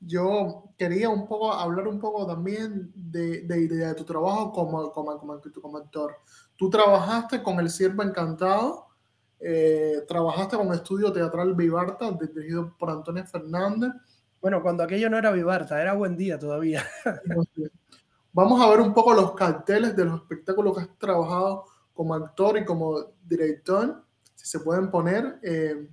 [0.00, 5.18] yo quería un poco hablar un poco también de, de, de tu trabajo como, como,
[5.18, 6.16] como, como, actor.
[6.56, 8.86] Tú trabajaste con El Siervo Encantado,
[9.40, 13.90] eh, trabajaste con Estudio Teatral Vivarta, dirigido por Antonio Fernández.
[14.40, 16.84] Bueno, cuando aquello no era Vivarta, era Buen Día todavía.
[18.32, 21.64] Vamos a ver un poco los carteles de los espectáculos que has trabajado
[21.94, 25.40] como actor y como director, si se pueden poner.
[25.42, 25.88] Eh,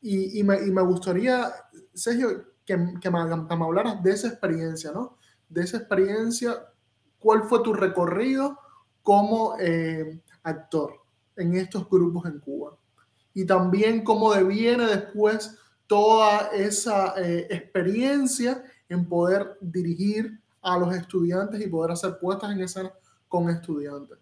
[0.00, 1.52] y, y, me, y me gustaría,
[1.92, 5.18] Sergio, que, que, me, que, me, hablaras de esa experiencia, ¿no?
[5.48, 6.66] De esa experiencia,
[7.18, 8.58] ¿cuál fue tu recorrido
[9.02, 10.94] como eh, actor
[11.36, 12.76] en estos grupos en Cuba?
[13.34, 21.60] Y también cómo deviene después toda esa eh, experiencia en poder dirigir a los estudiantes
[21.60, 22.92] y poder hacer puestas en escena
[23.28, 24.18] con estudiantes.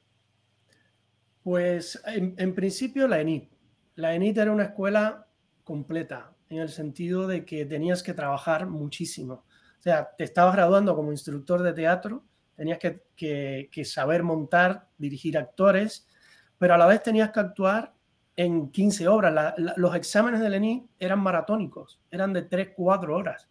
[1.43, 3.51] Pues en, en principio la ENIT.
[3.97, 5.28] La ENIT era una escuela
[5.69, 9.45] completa, en el sentido de que tenías que trabajar muchísimo.
[9.79, 12.25] O sea, te estabas graduando como instructor de teatro,
[12.57, 16.09] tenías que, saber montar, dirigir actores,
[16.57, 17.93] pero a la vez tenías que actuar
[18.35, 19.55] en 15 obras.
[19.77, 23.51] los exámenes de Lenin eran maratónicos, eran de 3, 4 horas.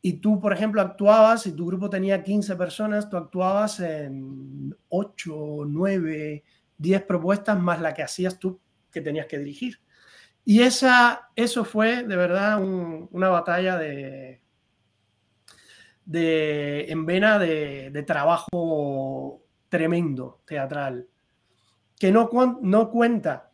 [0.00, 5.64] Y tú, por ejemplo, actuabas, si tu grupo tenía 15 personas, tú actuabas en 8,
[5.66, 6.44] 9,
[6.78, 8.60] 10 propuestas más la que hacías tú
[8.92, 9.80] que tenías que dirigir.
[10.44, 14.42] Y esa, eso fue de verdad una batalla de,
[16.04, 21.06] de en vena de, trabajo tremendo teatral,
[21.98, 22.28] que no,
[22.62, 23.52] no cuenta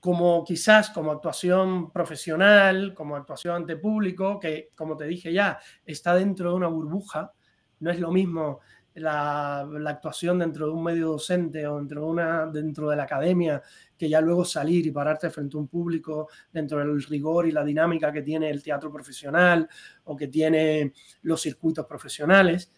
[0.00, 6.14] como quizás como actuación profesional, como actuación ante público, que como te dije ya, está
[6.14, 7.32] dentro de una burbuja,
[7.80, 8.60] no es lo mismo
[8.94, 13.62] la, actuación dentro de un medio docente o dentro de, una, dentro de la academia,
[13.96, 17.64] que ya luego salir y pararte frente a un público dentro del rigor y la
[17.64, 19.68] dinámica que tiene el teatro profesional
[20.04, 22.72] o que tiene los circuitos profesionales.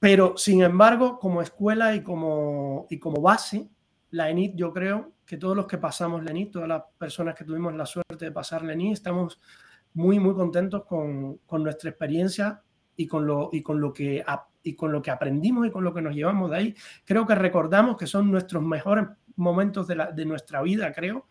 [0.00, 3.68] Pero, sin embargo, como escuela y como, y como base,
[4.10, 7.44] la ENIT, yo creo que todos los que pasamos la ENIT, todas las personas que
[7.44, 9.40] tuvimos la suerte de pasar la ENIT, estamos
[9.94, 12.62] muy, muy contentos con, con nuestra experiencia
[12.96, 14.22] y con lo, y con lo que
[14.68, 17.34] y con lo que aprendimos y con lo que nos llevamos de ahí, creo que
[17.34, 21.26] recordamos que son nuestros mejores momentos de, nuestra vida, creo.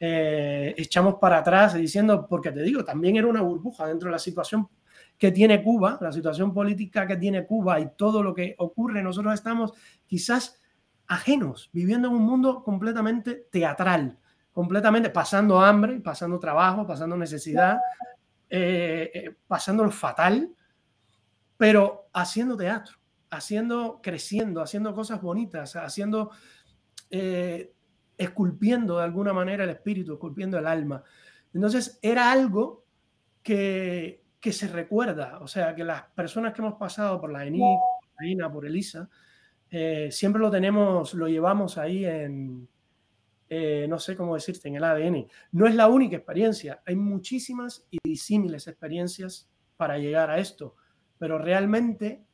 [0.00, 4.18] Eh, echamos para atrás diciendo, porque te digo, también era una burbuja dentro de la
[4.18, 4.68] situación
[5.16, 9.34] que tiene Cuba, la situación política que tiene Cuba y todo lo que ocurre, nosotros
[9.34, 9.72] estamos
[10.06, 10.60] quizás
[11.08, 14.18] ajenos, viviendo en un mundo completamente teatral,
[14.52, 17.78] completamente pasando hambre, pasando trabajo, pasando necesidad,
[18.48, 20.54] eh, eh, pasando lo fatal,
[21.58, 22.96] pero haciendo teatro,
[23.28, 26.30] haciendo, creciendo, haciendo cosas bonitas, haciendo,
[27.10, 27.74] eh,
[28.16, 31.04] esculpiendo de alguna manera el espíritu, esculpiendo el alma.
[31.52, 32.86] Entonces era algo
[33.42, 37.60] que, que se recuerda, o sea, que las personas que hemos pasado por la ENI,
[38.40, 39.08] por por Elisa,
[39.70, 42.68] eh, siempre lo tenemos, lo llevamos ahí en,
[43.48, 45.26] eh, no sé cómo decirte, en el ADN.
[45.52, 50.76] No es la única experiencia, hay muchísimas y disímiles experiencias para llegar a esto,
[51.18, 52.24] pero realmente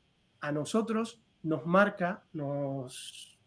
[0.41, 3.39] a nosotros nos marca, nos,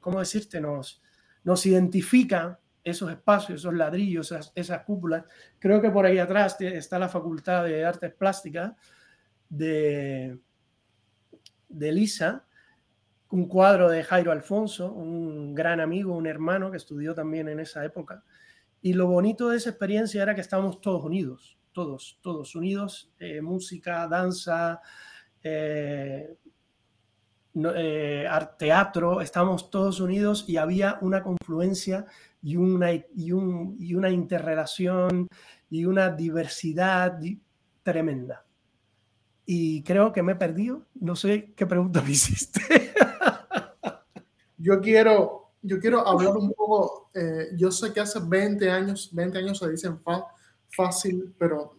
[0.00, 0.60] ¿cómo decirte?
[0.60, 1.02] Nos,
[1.42, 5.24] nos identifica esos espacios, esos ladrillos, esas, cúpulas.
[5.58, 8.72] Creo que por ahí atrás está la Facultad de Artes Plásticas
[9.48, 10.38] de,
[11.68, 12.44] de Lisa,
[13.30, 17.84] un cuadro de Jairo Alfonso, un gran amigo, un hermano que estudió también en esa
[17.84, 18.22] época.
[18.82, 23.42] Y lo bonito de esa experiencia era que estábamos todos unidos, todos, todos unidos, eh,
[23.42, 24.80] música, danza,
[25.42, 26.38] eh,
[27.54, 32.06] eh, teatro, estábamos todos unidos y había una confluencia
[32.42, 35.28] y una, y, una interrelación
[35.70, 37.18] y una diversidad
[37.82, 38.44] tremenda.
[39.46, 40.86] Y creo que me he perdido.
[40.94, 42.60] No sé qué pregunta me hiciste.
[44.56, 47.10] yo quiero, yo quiero hablar un poco.
[47.14, 49.98] Eh, yo sé que hace 20 años, 20 años se dicen
[50.74, 51.78] fácil, pero,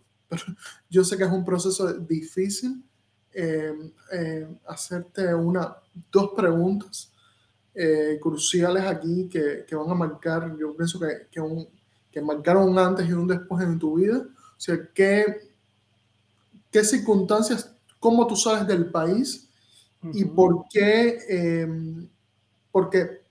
[0.90, 2.84] yo sé que es un proceso difícil.
[3.38, 5.76] Eh, eh, hacerte una,
[6.12, 7.12] dos preguntas
[8.22, 11.68] cruciales aquí que, que, van a marcar, yo pienso que, que, un,
[12.10, 14.20] que marcaron un antes y un después en tu vida.
[14.20, 15.52] O sea, ¿qué,
[16.72, 19.50] qué circunstancias, cómo tú sales del país
[20.14, 21.68] y por qué, eh,
[22.72, 23.22] porque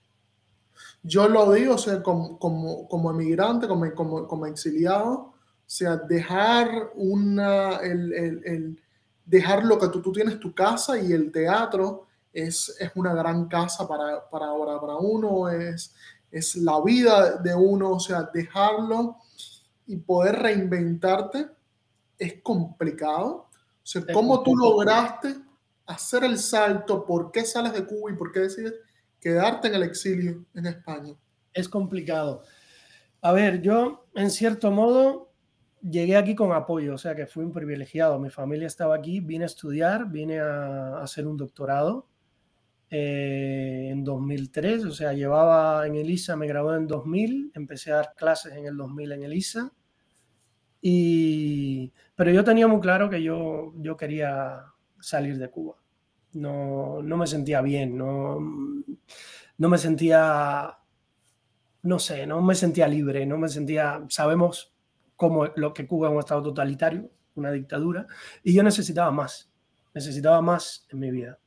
[1.03, 5.34] yo lo digo, o sea, como, como, como emigrante, como, como, como, exiliado,
[5.65, 8.81] o sea, dejar una, el, el,
[9.25, 13.47] dejar lo que tú, tú, tienes tu casa y el teatro es, es una gran
[13.47, 15.95] casa para, para, ahora, para uno, es,
[16.29, 19.17] es la vida de uno, o sea, dejarlo
[19.87, 21.47] y poder reinventarte
[22.17, 23.47] es complicado.
[23.83, 25.35] O sea, ¿cómo tú lograste
[25.85, 27.05] hacer el salto?
[27.05, 28.75] ¿Por qué sales de Cuba y por qué decides
[29.19, 31.13] quedarte en el exilio en España?
[31.53, 32.43] Es complicado.
[33.21, 35.31] A ver, yo en cierto modo
[35.89, 38.19] llegué aquí con apoyo, o sea que fui un privilegiado.
[38.19, 42.07] Mi familia estaba aquí, vine a estudiar, vine a hacer un doctorado
[42.89, 48.13] eh, en 2003, o sea, llevaba en ELISA, me gradué en 2000, empecé a dar
[48.15, 49.71] clases en el 2000 en ELISA.
[50.81, 54.65] Y, pero yo tenía muy claro que yo, yo quería
[54.99, 55.77] salir de Cuba.
[56.33, 58.39] No, no me sentía bien, no,
[59.57, 60.77] no me sentía,
[61.83, 64.74] no sé, no me sentía libre, no me sentía, sabemos
[65.15, 68.07] cómo lo que Cuba es un estado totalitario, una dictadura,
[68.43, 69.51] y yo necesitaba más,
[69.93, 71.39] necesitaba más en mi vida.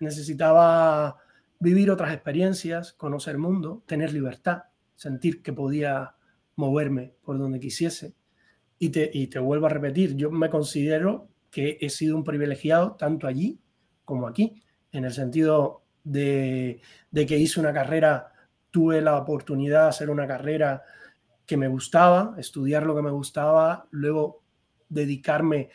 [0.00, 1.18] Necesitaba
[1.60, 4.64] vivir otras experiencias, conocer el mundo, tener libertad,
[4.96, 6.16] sentir que podía
[6.56, 8.14] moverme por donde quisiese.
[8.78, 12.96] Y te, y te vuelvo a repetir, yo me considero que he sido un privilegiado
[12.96, 13.60] tanto allí
[14.04, 16.80] como aquí, en el sentido de,
[17.12, 18.32] que hice una carrera,
[18.70, 20.82] tuve la oportunidad de hacer una carrera
[21.46, 24.42] que me gustaba, estudiar lo que me gustaba, luego
[24.88, 25.70] dedicarme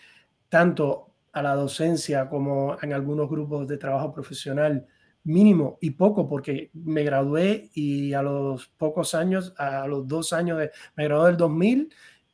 [0.50, 4.88] tanto a la docencia como en algunos grupos de trabajo profesional
[5.24, 10.58] mínimo y poco porque me gradué y a los pocos años, a los dos años
[10.58, 11.94] de, me gradué del 2000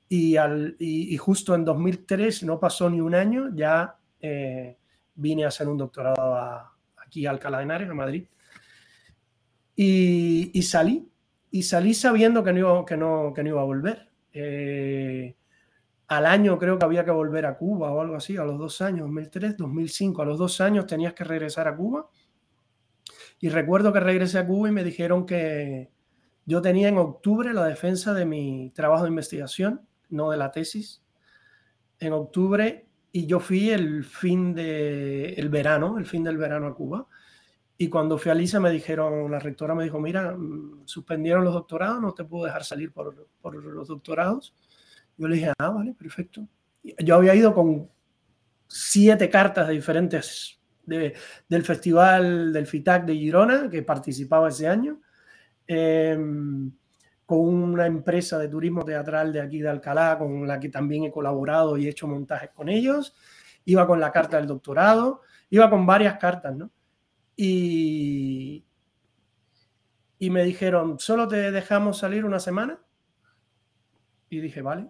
[0.09, 4.77] y, al, y, justo en 2003, no pasó ni un año, ya eh,
[5.15, 6.71] vine a hacer un doctorado
[7.03, 8.25] aquí a Alcalá de Henares, a Madrid.
[9.75, 11.09] Y, salí,
[11.53, 14.09] y salí sabiendo que no iba, que no, que no iba a volver.
[14.33, 15.35] Eh,
[16.07, 18.81] al año creo que había que volver a Cuba o algo así, a los dos
[18.81, 22.09] años, 2003, 2005, a los dos años tenías que regresar a Cuba.
[23.39, 25.91] Y recuerdo que regresé a Cuba y me dijeron que
[26.47, 31.03] yo tenía en octubre la defensa de mi trabajo de investigación no de la tesis,
[31.99, 36.73] en octubre y yo fui el fin de el verano, el fin del verano a
[36.73, 37.07] Cuba.
[37.77, 41.53] Y cuando fui a Lisa me dijeron, la rectora me dijo, mira, mm, suspendieron los
[41.53, 44.55] doctorados, no te puedo dejar salir por, por los doctorados.
[45.17, 46.47] Yo le dije, ah, vale, perfecto.
[46.83, 47.89] Yo había ido con
[48.67, 51.13] siete cartas de diferentes de,
[51.47, 54.99] del festival del FITAC de Girona, que participaba ese año.
[55.67, 56.17] Eh,
[57.25, 61.11] con una empresa de turismo teatral de aquí de Alcalá, con la que también he
[61.11, 63.15] colaborado y he hecho montajes con ellos.
[63.65, 66.69] Iba con la carta del doctorado, iba con varias cartas, ¿no?
[67.35, 68.65] Y,
[70.19, 72.79] y me dijeron, ¿solo te dejamos salir una semana?
[74.29, 74.89] Y dije, vale,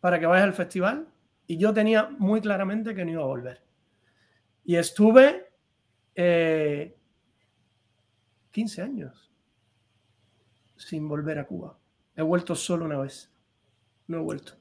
[0.00, 1.08] para que vayas al festival.
[1.46, 3.62] Y yo tenía muy claramente que no iba a volver.
[4.64, 5.50] Y estuve
[6.14, 6.96] eh,
[8.50, 9.32] 15 años
[10.76, 11.78] sin volver a Cuba.
[12.14, 13.32] He vuelto solo una vez.
[14.06, 14.54] No he vuelto.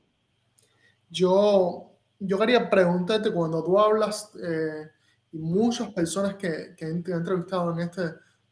[1.09, 4.89] Yo, yo quería preguntarte, cuando tú hablas, eh,
[5.33, 8.03] y muchas personas que, que he entrevistado en este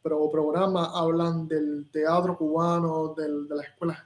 [0.02, 3.98] programa hablan del teatro cubano, del, de las escuelas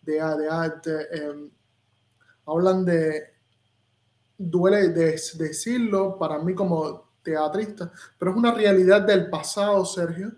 [0.00, 1.50] de, arte, em,
[2.46, 3.24] hablan de,
[4.38, 10.32] duele de, decirlo para mí como teatrista, pero es una realidad del pasado, Sergio.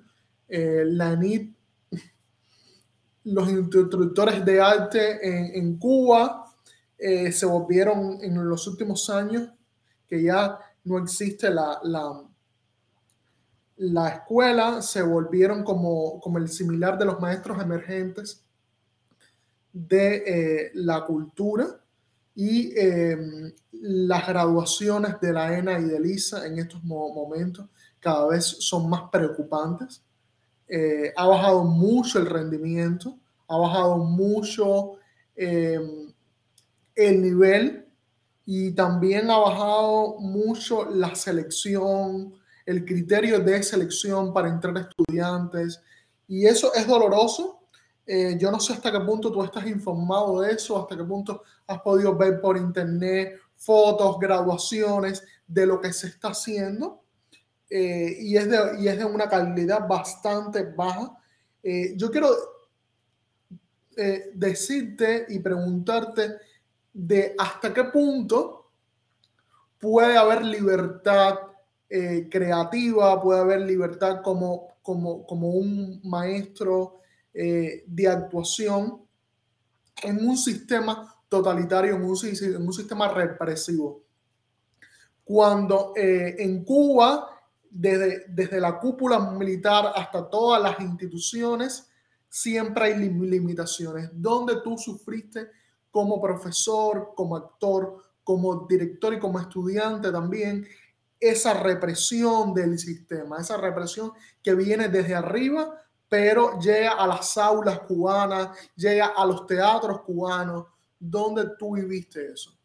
[0.49, 1.55] Eh, la NIT,
[3.25, 6.53] los instructores de arte en, en Cuba
[6.99, 9.51] eh, se volvieron en los últimos años
[10.07, 12.23] que ya no existe la, la,
[13.77, 18.45] la escuela, se volvieron como, como, el similar de los maestros emergentes
[19.73, 21.81] de eh, la cultura
[22.35, 27.67] y em, las graduaciones de la ENA y de LISA en estos momentos
[28.01, 30.03] cada vez son más preocupantes.
[30.69, 33.19] Eh, ha bajado mucho el rendimiento,
[33.49, 34.95] ha bajado mucho
[35.37, 36.13] em,
[36.95, 37.82] el nivel
[38.45, 42.35] y también ha bajado mucho la selección,
[42.67, 45.81] el criterio de selección para entrar estudiantes.
[46.27, 47.61] Y eso es doloroso.
[48.05, 51.43] Eh, yo no sé hasta qué punto tú estás informado de eso, hasta qué punto
[51.69, 57.05] has podido ver por internet fotos, graduaciones de lo que se está haciendo.
[57.71, 61.17] Eh, y, es de, y es de una calidad bastante baja.
[61.63, 62.29] Eh, yo quiero
[64.35, 66.39] decirte y preguntarte,
[66.93, 68.71] de hasta qué punto
[69.79, 71.39] puede haber libertad
[71.89, 77.01] eh, creativa, puede haber libertad como, como, como un maestro
[77.35, 79.03] eh, de actuación
[80.03, 84.05] en un sistema totalitario, en un, en un sistema represivo.
[85.25, 87.29] Cuando eh, en Cuba,
[87.71, 91.89] desde, desde la cúpula militar hasta todas las instituciones,
[92.29, 94.11] siempre hay limitaciones.
[94.13, 95.51] Donde tú sufriste
[95.93, 100.67] como profesor, como actor, como director y como estudiante también,
[101.21, 104.11] esa represión del sistema, esa represión
[104.43, 110.67] que viene desde arriba, pero llega a las aulas cubanas, llega a los teatros cubanos.
[110.99, 112.59] ¿Dónde tú viviste eso?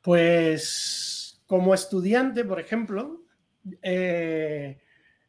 [0.00, 3.22] Pues como estudiante, por ejemplo,
[3.82, 4.80] eh,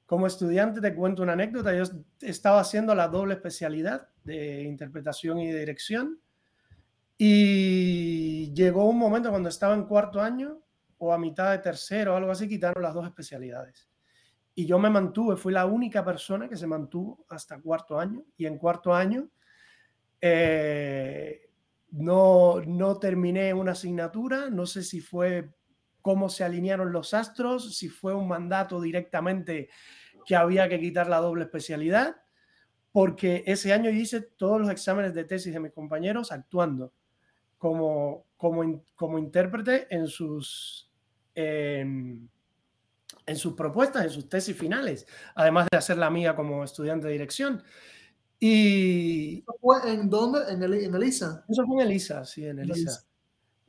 [0.05, 1.75] como estudiante te cuento una anécdota.
[1.75, 1.83] Yo
[2.21, 6.19] estaba haciendo la doble especialidad de interpretación y dirección.
[7.17, 10.61] Y llegó un momento cuando estaba en cuarto año
[10.99, 13.89] o a mitad de tercero algo así, quitaron las dos especialidades.
[14.55, 18.23] Y yo me mantuve, fui la única persona que se mantuvo hasta cuarto año.
[18.37, 19.29] Y en cuarto año
[20.21, 21.49] eh,
[21.91, 25.49] no, no terminé una asignatura, no sé si fue
[26.01, 29.69] cómo se alinearon los astros, si fue un mandato directamente
[30.25, 32.15] que había que quitar la doble especialidad
[32.91, 36.91] porque ese año hice todos los exámenes de tesis de mis compañeros actuando
[37.57, 40.89] como, como, como intérprete en sus,
[41.35, 42.29] en
[43.35, 47.63] sus propuestas, en sus tesis finales, además de hacer la mía como estudiante de dirección.
[48.39, 49.43] Y...
[49.59, 50.39] fue en dónde?
[50.51, 51.43] ¿En, el, en Elisa?
[51.49, 53.03] Eso fue en Elisa, sí, en Elisa.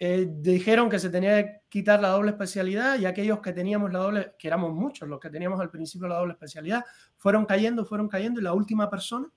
[0.02, 3.98] Eh, dijeron que se tenía que quitar la doble especialidad y aquellos que teníamos la
[3.98, 6.86] doble, que éramos muchos los que teníamos al principio la doble especialidad,
[7.18, 9.30] fueron cayendo, fueron cayendo y la última persona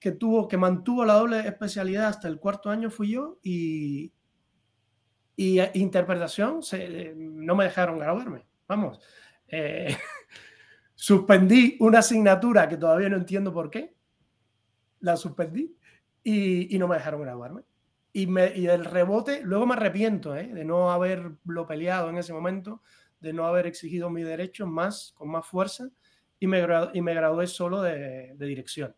[0.00, 4.14] que tuvo, que mantuvo la doble especialidad hasta el cuarto año fui yo y,
[5.36, 6.60] y eh, interpretación
[7.14, 8.46] no me dejaron graduarme.
[8.66, 8.98] Vamos,
[9.46, 9.94] eh,
[10.94, 13.94] suspendí una asignatura que todavía no entiendo por qué,
[15.00, 15.76] la suspendí
[16.22, 17.62] y, y no me dejaron graduarme
[18.16, 20.46] y, me, y del rebote, luego me arrepiento ¿eh?
[20.46, 22.80] de no haberlo peleado en ese momento,
[23.20, 25.90] de no haber exigido mis derechos más, con más fuerza,
[26.38, 28.94] y me, y me gradué solo de, de, dirección,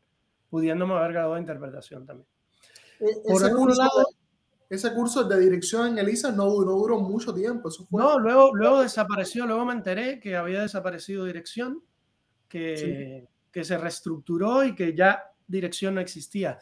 [0.51, 2.29] pudiéndome haber graduado de interpretación también.
[3.01, 4.07] E, Por ese, curso, lado,
[4.69, 7.71] ese curso de dirección en Elisa no, no duró mucho tiempo.
[7.71, 8.03] Eso fue...
[8.03, 11.83] No, luego, luego desapareció, luego me enteré que había desaparecido dirección,
[12.51, 13.29] que, sí.
[13.51, 16.59] que se reestructuró y que ya dirección no existía.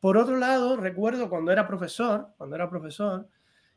[0.00, 3.28] Por otro lado, recuerdo cuando era profesor, cuando era profesor,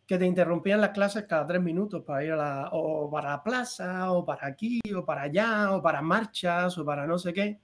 [0.05, 3.43] que te interrumpían las clases cada tres minutos para ir a la, o para la
[3.43, 7.59] plaza, o para aquí, o para allá, o para marchas, o para no sé qué.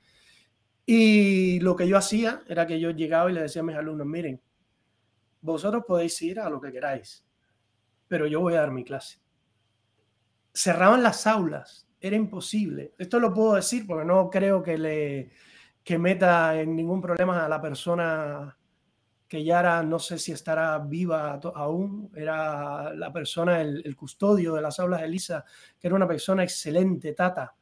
[0.85, 4.05] Y lo que yo hacía era que yo llegaba y le decía a mis alumnos,
[4.05, 4.39] miren,
[5.41, 7.25] vosotros podéis ir a lo que queráis,
[8.07, 9.19] pero yo voy a dar mi clase.
[10.53, 12.93] Cerraban las aulas, era imposible.
[12.97, 15.31] Esto lo puedo decir porque no creo que le,
[15.85, 18.57] que meta en ningún problema a la persona
[19.27, 24.63] que ya era, no sé si estará viva aún, era la persona, el, custodio de
[24.63, 25.45] las aulas de Elisa,
[25.79, 27.55] que era una persona excelente, Tata.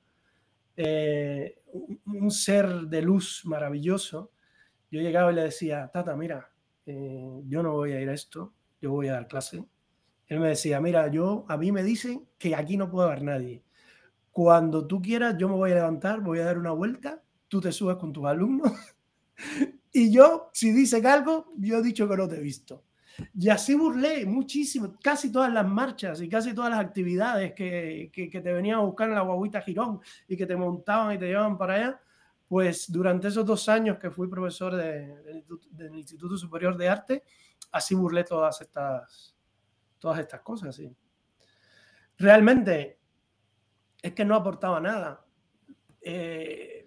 [0.78, 1.60] eh,
[2.06, 4.32] un ser de luz maravilloso,
[4.90, 6.50] yo llegaba y le decía, Tata, mira,
[6.86, 9.66] eh, yo no voy a ir a esto, yo voy a dar clase.
[10.28, 13.64] Él me decía, mira, yo a mí me dicen que aquí no puede haber nadie.
[14.32, 17.22] Cuando tú quieras, yo me voy a levantar, voy a dar una vuelta,
[17.54, 18.72] tú te subes con tus alumnos
[19.94, 22.84] y yo, si dicen algo, yo he dicho que no te he visto.
[23.36, 28.42] Y así burlé muchísimo, casi todas las marchas y casi todas las actividades que, que,
[28.42, 31.56] te venían a buscar en la guaguita Girón y que te montaban y te llevaban
[31.56, 32.02] para allá,
[32.48, 37.24] pues durante esos dos años que fui profesor de, del Instituto Superior de Arte,
[37.72, 39.38] así burlé todas estas,
[40.00, 40.76] todas estas cosas.
[40.76, 40.92] ¿sí?
[42.18, 42.98] Realmente
[44.02, 45.24] es que no aportaba nada.
[46.02, 46.83] Eh,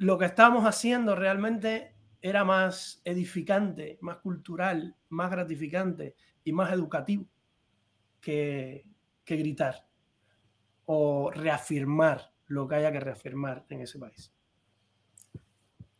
[0.00, 7.26] lo que estábamos haciendo realmente era más edificante, más cultural, más gratificante y más educativo
[8.18, 8.86] que,
[9.26, 9.86] gritar
[10.86, 14.32] o reafirmar lo que haya que reafirmar en ese país.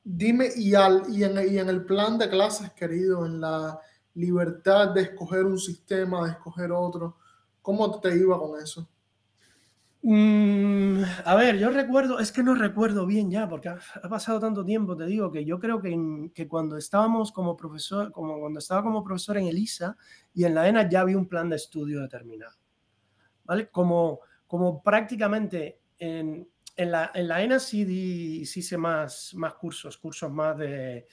[0.02, 3.78] Dime, y, al, y en el plan de clases, querido, en la
[4.14, 7.18] libertad de escoger un sistema, de escoger otro,
[7.60, 8.88] ¿cómo te iba con eso?
[10.02, 13.78] Mm, a ver, yo recuerdo, es que no recuerdo bien ya, porque ha,
[14.08, 18.40] pasado tanto tiempo, te digo, que yo creo que, que, cuando estábamos como profesor, como
[18.40, 19.96] cuando estaba como profesor en ELISA
[20.32, 22.56] y en la ENA ya había un plan de estudio determinado,
[23.44, 23.68] ¿vale?
[23.68, 29.98] Como, como prácticamente en, en, la, en la ENA sí, sí hice más, más cursos,
[29.98, 31.06] cursos más de,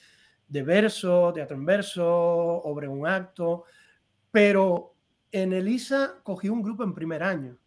[0.48, 3.66] de verso, teatro en verso, obra un acto,
[4.32, 4.96] pero
[5.30, 7.58] en ELISA cogí un grupo en primer año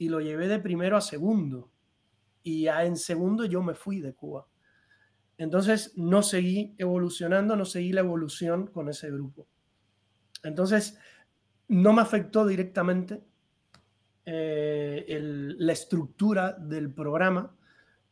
[0.00, 1.70] y lo llevé de primero a segundo.
[2.42, 4.46] Y ya en segundo yo me fui de Cuba.
[5.36, 9.46] Entonces no seguí evolucionando, no seguí la evolución con ese grupo.
[10.42, 10.96] Entonces
[11.68, 13.22] no me afectó directamente
[14.24, 15.04] eh,
[15.58, 17.54] la estructura del programa,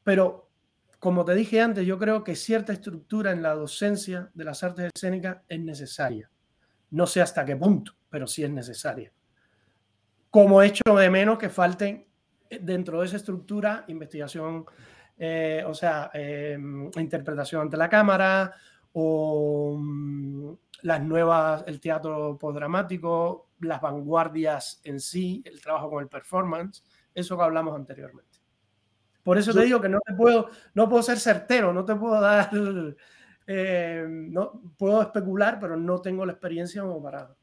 [0.05, 0.51] pero
[0.99, 4.91] como te dije antes, yo creo que cierta estructura en la docencia de las artes
[4.95, 6.30] escénicas es necesaria.
[6.91, 9.11] No sé hasta qué punto, pero sí es necesaria
[10.31, 12.07] como hecho de menos que falten
[12.61, 14.64] dentro de esa estructura investigación,
[15.18, 18.55] eh, o sea, em, interpretación ante la cámara
[18.93, 20.53] o mm,
[20.83, 27.37] las nuevas, el teatro postdramático, las vanguardias en sí, el trabajo con el performance, eso
[27.37, 28.39] que hablamos anteriormente.
[29.22, 32.20] Por eso te digo que no te puedo, no puedo ser certero, no te puedo
[32.20, 32.51] dar,
[33.47, 37.35] eh, no puedo especular, pero no tengo la experiencia como para,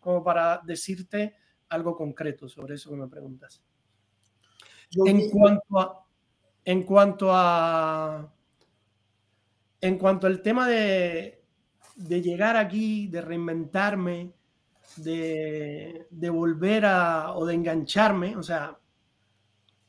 [0.00, 1.36] como para decirte
[1.70, 3.62] algo concreto sobre eso que me preguntas.
[5.06, 6.04] en cuanto a,
[6.64, 8.32] en cuanto a,
[9.80, 11.42] en cuanto al tema de,
[11.96, 14.32] de llegar aquí, de reinventarme,
[14.96, 18.78] de, de, volver a, o de engancharme, o sea,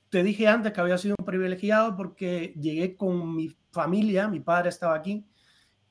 [0.09, 4.69] te dije antes que había sido un privilegiado porque llegué con mi familia, mi padre
[4.69, 5.25] estaba aquí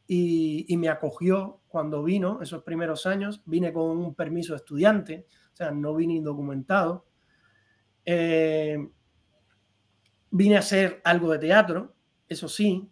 [0.07, 5.27] y, y me acogió cuando vino esos primeros años, vine con un permiso de estudiante,
[5.65, 7.07] sea, no vine indocumentado.
[8.05, 8.79] Eh,
[10.31, 11.95] vine a hacer algo de teatro,
[12.29, 12.89] eso sí,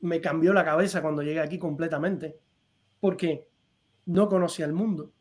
[0.00, 2.38] me cambió la cabeza cuando llegué aquí completamente,
[2.98, 3.48] porque
[4.06, 5.12] no conocía el mundo.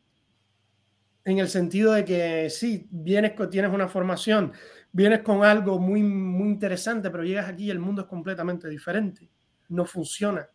[1.23, 4.53] En el sentido de que sí, vienes, tienes una formación,
[4.91, 9.29] vienes con algo muy, muy interesante, pero llegas aquí y el mundo es completamente diferente.
[9.69, 10.49] No funciona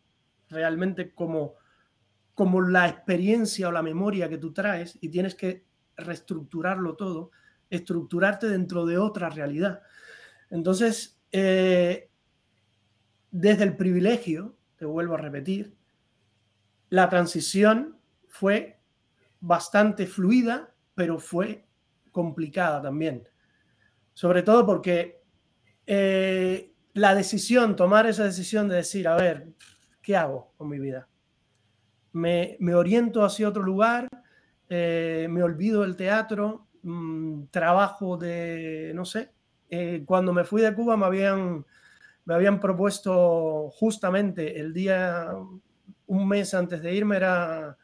[0.48, 1.54] realmente como,
[2.34, 5.65] como la experiencia o la memoria que tú traes y tienes que
[5.96, 7.30] reestructurarlo todo,
[7.70, 9.82] estructurarte dentro de otra realidad.
[10.50, 12.10] Entonces, eh,
[13.30, 15.76] desde el privilegio, te vuelvo a repetir,
[16.88, 18.80] la transición fue
[19.40, 21.66] bastante fluida, pero fue
[22.12, 23.28] complicada también.
[24.14, 25.22] Sobre todo porque
[25.86, 29.48] eh, la decisión, tomar esa decisión de decir, a ver,
[30.00, 31.08] ¿qué hago con mi vida?
[32.12, 34.08] Me, me oriento hacia otro lugar,
[34.68, 39.30] eh, me olvido del teatro, mm, trabajo de, no sé,
[39.70, 41.64] eh, cuando me fui de Cuba me habían,
[42.24, 45.32] me habían propuesto justamente el día,
[46.06, 47.76] un mes antes de irme, era,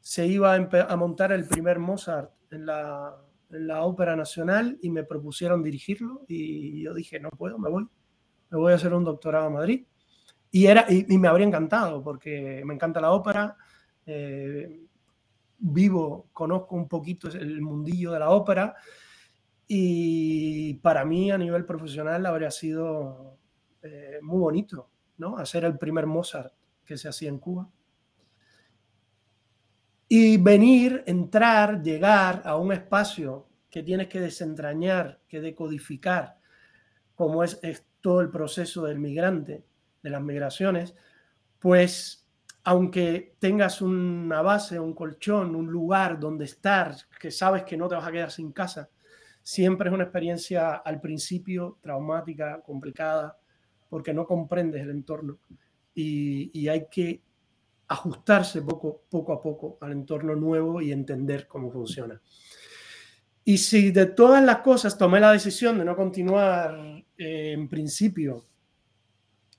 [0.00, 3.16] se iba a, montar el primer Mozart en la,
[3.50, 7.86] en la Ópera Nacional y me propusieron dirigirlo y yo dije, no puedo, me voy,
[8.50, 9.86] me voy a hacer un doctorado a Madrid.
[10.50, 13.56] Y, era, y, me habría encantado porque me encanta la ópera.
[14.06, 14.83] Eh,
[15.58, 18.74] vivo, conozco un poquito el mundillo de la ópera
[19.66, 23.38] y para mí a nivel profesional habría sido
[23.82, 25.36] eh, muy bonito, ¿no?
[25.38, 26.52] Hacer el primer Mozart
[26.84, 27.68] que se hacía en Cuba.
[30.08, 36.38] Y venir, entrar, llegar a un espacio que tienes que desentrañar, que decodificar,
[37.14, 37.60] como es,
[38.00, 39.64] todo el proceso del migrante,
[40.02, 40.94] de las migraciones,
[41.58, 42.23] pues
[42.64, 47.94] aunque tengas una base, un colchón, un lugar donde estar, que sabes que no te
[47.94, 48.88] vas a quedar sin casa,
[49.42, 53.38] siempre es una experiencia al principio traumática, complicada,
[53.90, 55.38] porque no comprendes el entorno
[55.94, 57.22] y, hay que
[57.86, 62.20] ajustarse poco, a poco al entorno nuevo y entender cómo funciona.
[63.44, 68.46] Y si de todas las cosas tomé la decisión de no continuar eh, en principio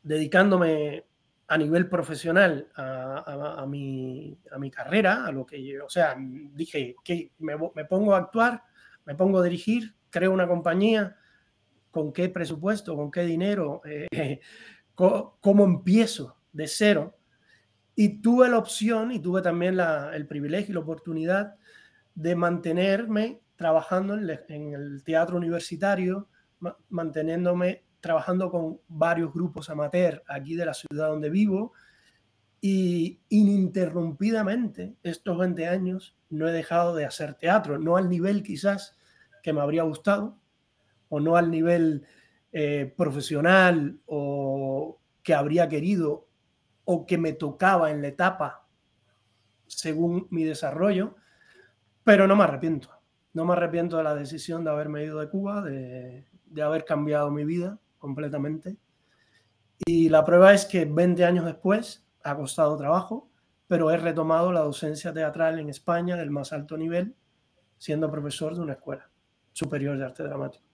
[0.01, 1.04] dedicándome
[1.47, 7.31] a nivel profesional a, mi, a, mi, carrera, a lo que o sea, dije que
[7.39, 8.63] me, pongo a actuar,
[9.05, 11.17] me pongo a dirigir, creo una compañía,
[11.91, 14.39] con qué presupuesto, con qué dinero, eh,
[14.95, 17.15] cómo empiezo de cero.
[17.95, 21.55] Y tuve la opción y tuve también el privilegio y la oportunidad
[22.13, 26.27] de mantenerme trabajando en, el teatro universitario,
[26.89, 31.73] manteniéndome trabajando con varios grupos amateur aquí de la ciudad donde vivo
[32.61, 38.95] y ininterrumpidamente estos 20 años no he dejado de hacer teatro, no al nivel quizás
[39.41, 40.37] que me habría gustado
[41.09, 42.05] o no al nivel
[42.51, 46.27] eh, profesional o que habría querido
[46.83, 48.67] o que me tocaba en la etapa
[49.65, 51.15] según mi desarrollo,
[52.03, 52.91] pero no me arrepiento.
[53.33, 56.23] No me arrepiento de la decisión de haberme ido de Cuba, de,
[56.61, 58.77] haber cambiado mi vida completamente.
[59.85, 63.29] Y la prueba es que 20 años después ha costado trabajo,
[63.67, 67.15] pero he retomado la docencia teatral en España del más alto nivel,
[67.77, 69.09] siendo profesor de una escuela
[69.51, 70.65] superior de arte dramático.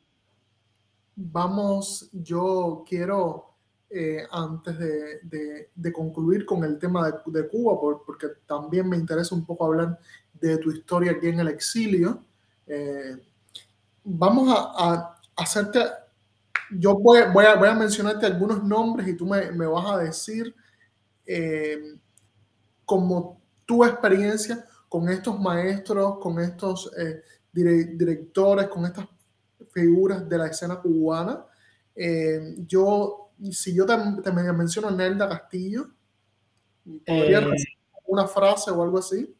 [1.15, 3.51] Vamos, yo quiero
[3.89, 9.65] eh, antes de, concluir con el tema de, Cuba, porque también me interesa un poco
[9.65, 9.99] hablar
[10.33, 12.23] de tu historia aquí en el exilio.
[12.65, 13.17] Eh,
[14.05, 15.83] vamos a, hacerte,
[16.77, 19.97] yo voy, voy, a, voy, a, mencionarte algunos nombres y tú me, me vas a
[19.97, 20.55] decir
[21.25, 21.97] eh,
[22.85, 26.91] como tu experiencia con estos maestros, con estos
[27.51, 29.07] directores, con estas
[29.71, 31.45] figuras de la escena cubana.
[32.67, 35.89] yo si yo te, te menciono Nelda Castillo,
[37.05, 39.33] ¿podrías eh, una frase o algo así?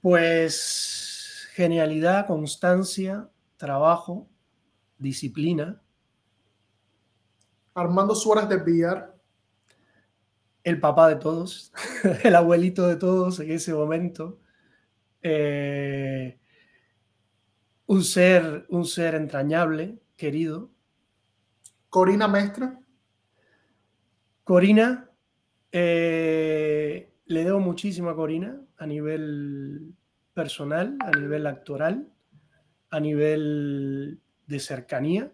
[0.00, 4.28] Pues genialidad, constancia, trabajo,
[4.96, 5.82] disciplina.
[7.78, 9.14] Armando Suárez de Villar.
[10.64, 11.72] El papá de todos,
[12.24, 14.40] el abuelito de todos en ese momento.
[15.22, 16.38] Eh,
[17.86, 20.70] un ser, un ser entrañable, querido,
[21.88, 22.78] Corina Mestra.
[24.44, 25.10] Corina,
[25.72, 29.94] eh, le debo muchísimo a Corina a nivel
[30.34, 32.08] personal, a nivel actoral,
[32.90, 35.32] a nivel de cercanía.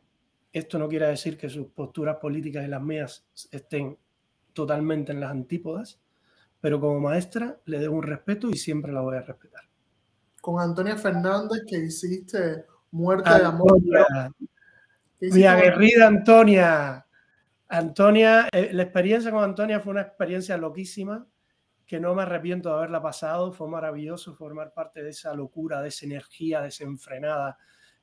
[0.55, 3.99] Esto no quiere decir que sus posturas políticas y las mías estén
[4.53, 6.01] totalmente en las antípodas,
[6.61, 9.65] pero como maestra le debo un respeto y siempre la voy a respetar.
[10.41, 13.83] Con Antonia Fernández, que hiciste Muerte de Amor.
[15.21, 17.05] Mi aguerrida Antonia.
[17.67, 21.27] Antonia, eh, la experiencia con Antonia fue una experiencia loquísima
[21.85, 23.53] que no me arrepiento de haberla pasado.
[23.53, 27.59] Fue maravilloso formar parte de esa locura, de esa energía desenfrenada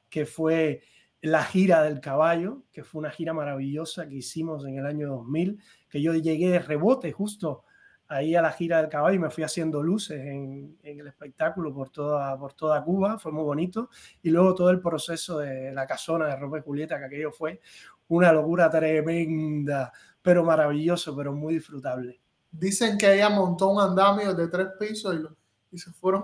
[0.09, 0.81] que fue
[1.21, 5.59] la gira del caballo, que fue una gira maravillosa que hicimos en el año 2000,
[5.89, 7.63] que yo llegué de rebote justo
[8.07, 11.89] ahí a la gira del caballo y me fui haciendo luces en, el espectáculo por
[11.91, 13.89] toda, por toda Cuba, fue muy bonito.
[14.21, 17.61] Y luego todo el proceso de la casona de Romeo y Julieta, que aquello fue
[18.09, 22.19] una locura tremenda, pero maravilloso, pero muy disfrutable.
[22.51, 26.23] Dicen que ella montó un andamio de tres pisos y, y se fueron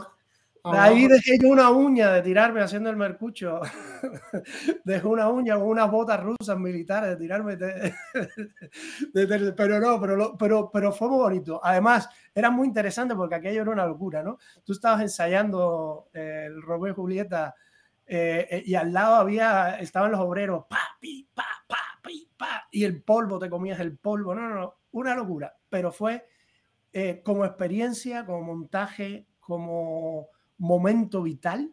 [0.73, 3.61] ahí dejé yo una uña de tirarme haciendo el mercucho.
[4.83, 7.57] dejé una uña con unas botas rusas militares de tirarme.
[9.55, 11.59] pero no, pero, pero, pero fue muy bonito.
[11.63, 14.37] Además, era muy interesante porque aquello era una locura, ¿no?
[14.63, 17.55] Tú estabas ensayando el Romeo y Julieta
[18.09, 22.67] eh, eh, y al lado había, estaban los obreros, pa, pi, pa, pa, pi, pa,
[22.71, 24.33] y el polvo, te comías el polvo.
[24.33, 25.55] No, no, no, una locura.
[25.69, 26.25] Pero fue
[26.93, 31.71] eh, como experiencia, como montaje, como momento vital.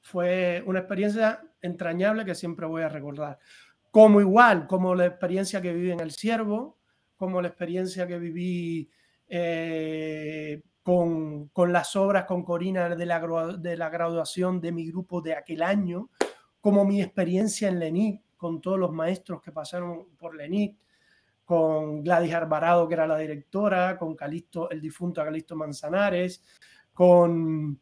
[0.00, 3.38] Fue una experiencia entrañable que siempre voy a recordar.
[3.90, 6.78] Como igual, como la experiencia que viví en El Ciervo,
[7.16, 8.90] como la experiencia que viví
[9.28, 15.34] eh, con, las obras con Corina de la, de la graduación de mi grupo de
[15.34, 16.10] aquel año,
[16.60, 20.78] como mi experiencia en Lenit, con todos los maestros que pasaron por Lenit,
[21.44, 26.44] con Gladys Arbarado, que era la directora, con Calisto, el difunto Calisto Manzanares,
[26.92, 27.80] con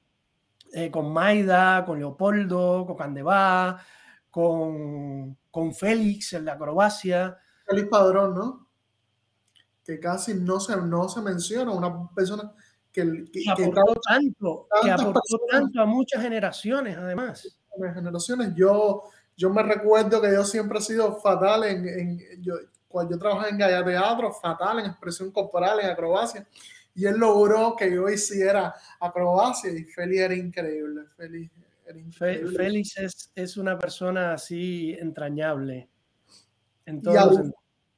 [0.74, 3.80] eh, con Maida, con Leopoldo, con Candevá,
[4.28, 7.38] con, con Félix en la acrobacia.
[7.64, 8.68] Félix Padrón, ¿no?
[9.84, 12.52] Que casi no se, no se menciona, una persona
[12.90, 17.56] que, que, aportó, tanto, que aportó tanto a muchas generaciones, además.
[17.94, 19.04] Generaciones, yo,
[19.36, 22.54] yo me recuerdo que yo siempre he sido fatal en, en yo,
[22.88, 26.46] cuando yo trabajaba en Gaya Teatro, fatal en expresión corporal, en acrobacia,
[26.94, 31.02] y él logró que yo hiciera acrobacia y Félix era increíble.
[31.16, 31.52] Félix,
[31.86, 32.56] era increíble.
[32.56, 35.88] Félix es, es, una persona así entrañable.
[36.86, 37.54] En y, al,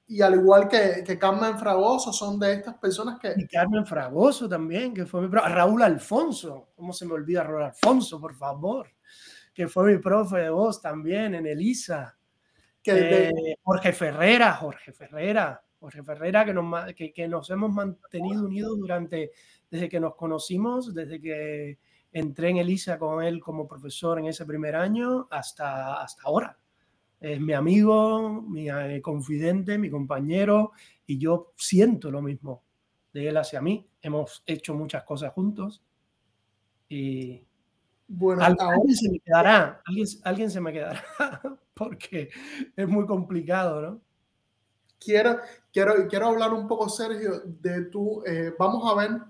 [0.06, 3.34] y, al, igual que, que, Carmen Fragoso, son de estas personas que...
[3.36, 5.48] Y Carmen Fragoso también, que fue mi profe.
[5.50, 8.88] Raúl Alfonso, ¿cómo se me olvida Raúl Alfonso, por favor?
[9.52, 12.16] Que fue mi profe de voz también en Elisa.
[12.82, 18.44] Que eh, Jorge Ferrera, Jorge Ferrera, Jorge Ferrera, que nos, que, que nos hemos mantenido
[18.44, 19.32] unidos durante,
[19.70, 21.78] desde que nos conocimos, desde que
[22.12, 26.58] entré en Elisa con él como profesor en ese primer año hasta, hasta ahora.
[27.20, 30.72] Es mi amigo, mi eh, confidente, mi compañero,
[31.06, 32.62] y yo siento lo mismo
[33.12, 33.86] de él hacia mí.
[34.00, 35.82] Hemos hecho muchas cosas juntos
[36.88, 37.44] y
[38.08, 41.04] bueno, alguien se me quedará, alguien, alguien se me quedará,
[41.74, 42.30] porque
[42.76, 44.05] es muy complicado, ¿no?
[44.98, 45.40] Quiero,
[45.72, 49.20] quiero, quiero hablar un poco, Sergio, de tu, eh, vamos a ver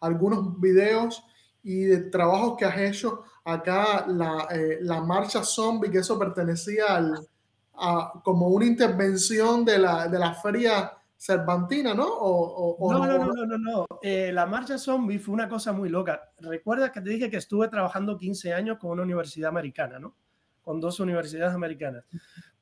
[0.00, 1.24] algunos videos
[1.62, 6.96] y de trabajos que has hecho acá, la, eh, la marcha zombie, que eso pertenecía
[6.96, 7.28] al,
[7.74, 12.06] a, como una intervención de la, de la feria Cervantina, ¿no?
[12.06, 13.86] O, o, no, no, no, no, no, no.
[14.00, 16.30] Eh, la marcha zombie fue una cosa muy loca.
[16.38, 20.14] Recuerdas que te dije que estuve trabajando 15 años con una universidad americana, ¿no?
[20.62, 22.04] Con dos universidades americanas.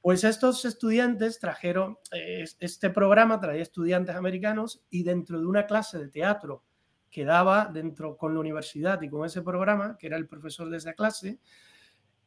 [0.01, 5.99] Pues estos estudiantes trajeron, eh, este programa traía estudiantes americanos y dentro de una clase
[5.99, 6.63] de teatro
[7.11, 10.77] que daba dentro con la universidad y con ese programa, que era el profesor de
[10.77, 11.41] esa clase,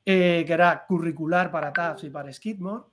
[0.06, 2.86] eh, que era curricular para TAFS y para Skidmore,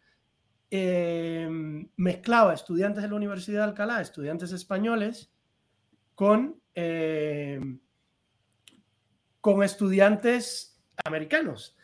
[0.71, 5.33] Em, mezclaba estudiantes de la Universidad de Alcalá, estudiantes españoles,
[6.15, 6.61] con,
[9.41, 11.78] con estudiantes americanos.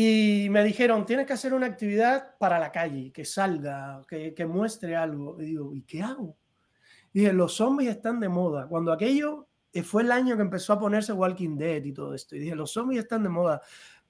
[0.00, 4.46] Y me dijeron, tienes que hacer una actividad para la calle, que salga, que, que
[4.46, 5.42] muestre algo.
[5.42, 6.36] Y digo, ¿y qué hago?
[7.12, 8.68] Y dije, los zombies están de moda.
[8.68, 12.36] Cuando aquello eh, fue el año que empezó a ponerse Walking Dead y todo esto.
[12.36, 13.60] Y dije, los zombies están de moda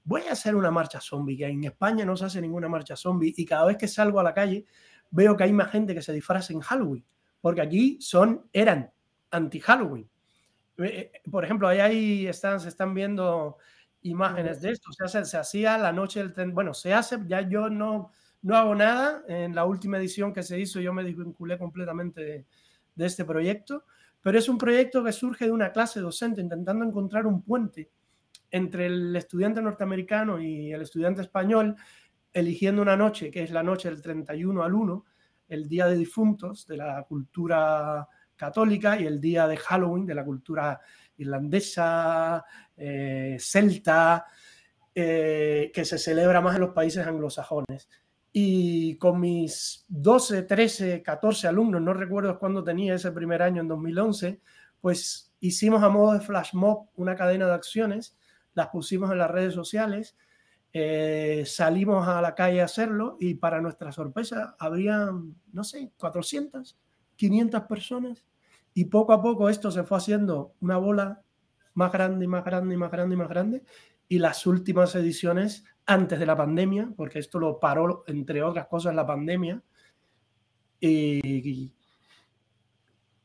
[0.03, 3.33] voy a hacer una marcha zombie, que en España no se hace ninguna marcha zombie
[3.35, 4.65] y cada vez que salgo a la calle
[5.11, 7.03] veo que hay más gente que se disfraza en Halloween,
[7.41, 8.91] porque aquí son, eran
[9.31, 10.09] anti-Halloween.
[10.77, 13.57] Eh, eh, por ejemplo, ahí, ahí están, se están viendo
[14.01, 14.91] imágenes de esto.
[14.91, 19.23] Se, hacía la noche del tren, bueno, se hace, ya yo no, no hago nada.
[19.27, 22.45] En la última edición que se hizo yo me desvinculé completamente de,
[22.95, 23.85] de este proyecto,
[24.21, 27.89] pero es un proyecto que surge de una clase docente intentando encontrar un puente
[28.51, 31.75] entre el estudiante norteamericano y el estudiante español,
[32.33, 35.05] eligiendo una noche, que es la noche del 31 al 1,
[35.49, 40.23] el día de difuntos de la cultura católica y el día de Halloween de la
[40.23, 40.79] cultura
[41.19, 42.43] irlandesa,
[42.75, 44.25] eh, celta,
[44.95, 47.87] eh, que se celebra más en los países anglosajones.
[48.31, 53.67] Y con mis 12, 13, 14 alumnos, no recuerdo cuándo tenía ese primer año en
[53.67, 54.41] 2011,
[54.81, 58.15] pues hicimos a modo de flash mob una cadena de acciones
[58.53, 60.17] las pusimos en las redes sociales,
[60.73, 66.77] eh, salimos a la calle a hacerlo y para nuestra sorpresa habrían, no sé, 400,
[67.15, 68.25] 500 personas
[68.79, 71.21] y poco a poco esto se fue haciendo una bola
[71.73, 73.63] más grande más grande más grande más grande.
[74.07, 78.95] Y las últimas ediciones antes de la pandemia, porque esto lo paró entre otras cosas
[78.95, 79.61] la pandemia,
[80.79, 81.73] y,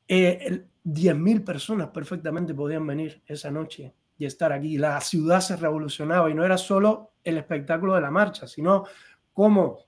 [0.09, 4.77] 10.000 eh, personas perfectamente podían venir esa noche y estar aquí.
[4.77, 8.87] La ciudad se revolucionaba y no era solo el espectáculo de la marcha, sino
[9.33, 9.87] cómo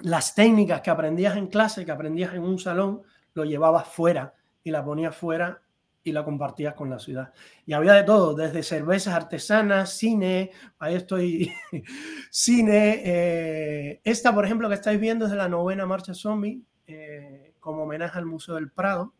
[0.00, 3.02] las técnicas que aprendías en clase, que aprendías en un salón,
[3.34, 4.32] lo llevabas fuera
[4.66, 5.62] y la ponías fuera
[6.02, 7.32] y la compartías con la ciudad.
[7.66, 10.50] Y había de todo, desde cervezas artesanas, cine,
[10.80, 11.52] ahí estoy,
[12.30, 13.00] cine.
[13.04, 17.84] Eh, esta, por ejemplo, que estáis viendo es de la novena Marcha Zombie, eh, como
[17.84, 19.14] homenaje al Museo del Prado,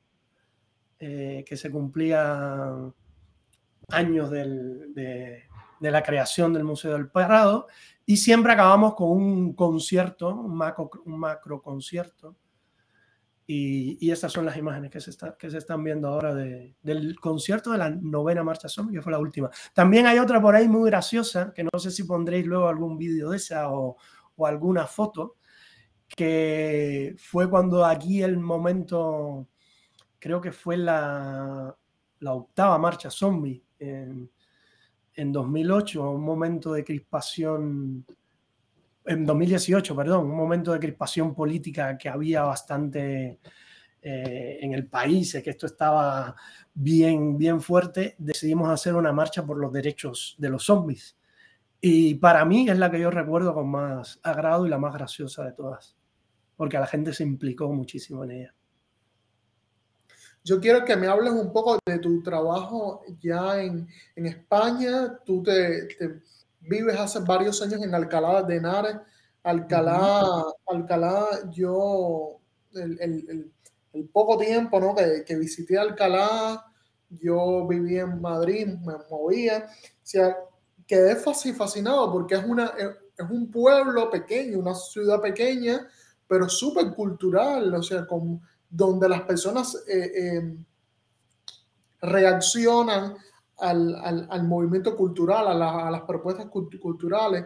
[0.98, 2.72] eh, que se cumplía
[3.90, 5.44] años de,
[5.78, 7.68] la creación del Museo del Prado
[8.04, 12.34] y siempre acabamos con un concierto, un macro, un macro concierto.
[13.46, 17.20] Y, y, estas son las imágenes que se, está, que se están viendo ahora del
[17.20, 19.50] concierto de la novena Marcha Zombie, que fue la última.
[19.72, 23.30] También hay otra por ahí muy graciosa, que no sé si pondréis luego algún vídeo
[23.30, 23.96] de esa o,
[24.34, 25.36] o alguna foto,
[26.08, 29.48] que fue cuando aquí el momento,
[30.18, 31.76] creo que fue la,
[32.20, 34.30] la octava Marcha Zombie, en,
[35.32, 38.04] 2008, un momento de crispación
[39.06, 43.40] en 2018, perdón, un momento de crispación política que había bastante
[44.02, 46.36] eh, en el país, que esto estaba
[46.74, 51.16] bien, bien fuerte, decidimos hacer una marcha por los derechos de los zombies.
[51.80, 55.44] Y para mí es la que yo recuerdo con más agrado y la más graciosa
[55.44, 55.96] de todas,
[56.56, 58.54] porque a la gente se implicó muchísimo en ella.
[60.44, 65.18] Yo quiero que me hables un poco de tu trabajo ya en, en España.
[65.24, 65.88] Tú te,
[66.68, 68.96] vives hace varios años en Alcalá de Henares.
[69.42, 72.40] Alcalá, Alcalá, yo,
[72.74, 73.52] el, el,
[73.92, 74.94] el, poco tiempo ¿no?
[74.94, 76.64] que, que, visité Alcalá,
[77.08, 79.66] yo vivía en Madrid, me movía.
[79.68, 80.36] O sea,
[80.86, 82.72] quedé fascinado porque es, una,
[83.16, 85.86] es un pueblo pequeño, una ciudad pequeña,
[86.26, 90.56] pero súper cultural, o sea, con donde las personas eh, eh,
[92.00, 93.16] reaccionan
[93.58, 97.44] al, movimiento cultural, a, las propuestas culturales,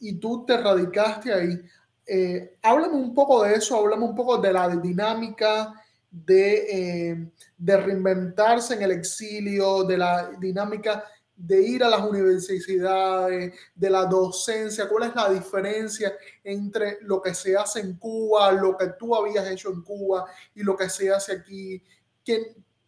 [0.00, 1.60] y tú te radicaste ahí.
[2.06, 5.74] Eh, háblame un poco de eso, háblame un poco de la dinámica
[6.10, 11.04] de, de reinventarse en el exilio, de la dinámica
[11.36, 17.34] de ir a las universidades, de la docencia, cuál es la diferencia entre lo que
[17.34, 21.10] se hace en Cuba, lo que tú habías hecho en Cuba y lo que se
[21.10, 21.82] hace aquí,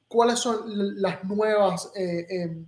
[0.09, 0.65] cuáles son
[1.01, 2.67] las nuevas eh, em,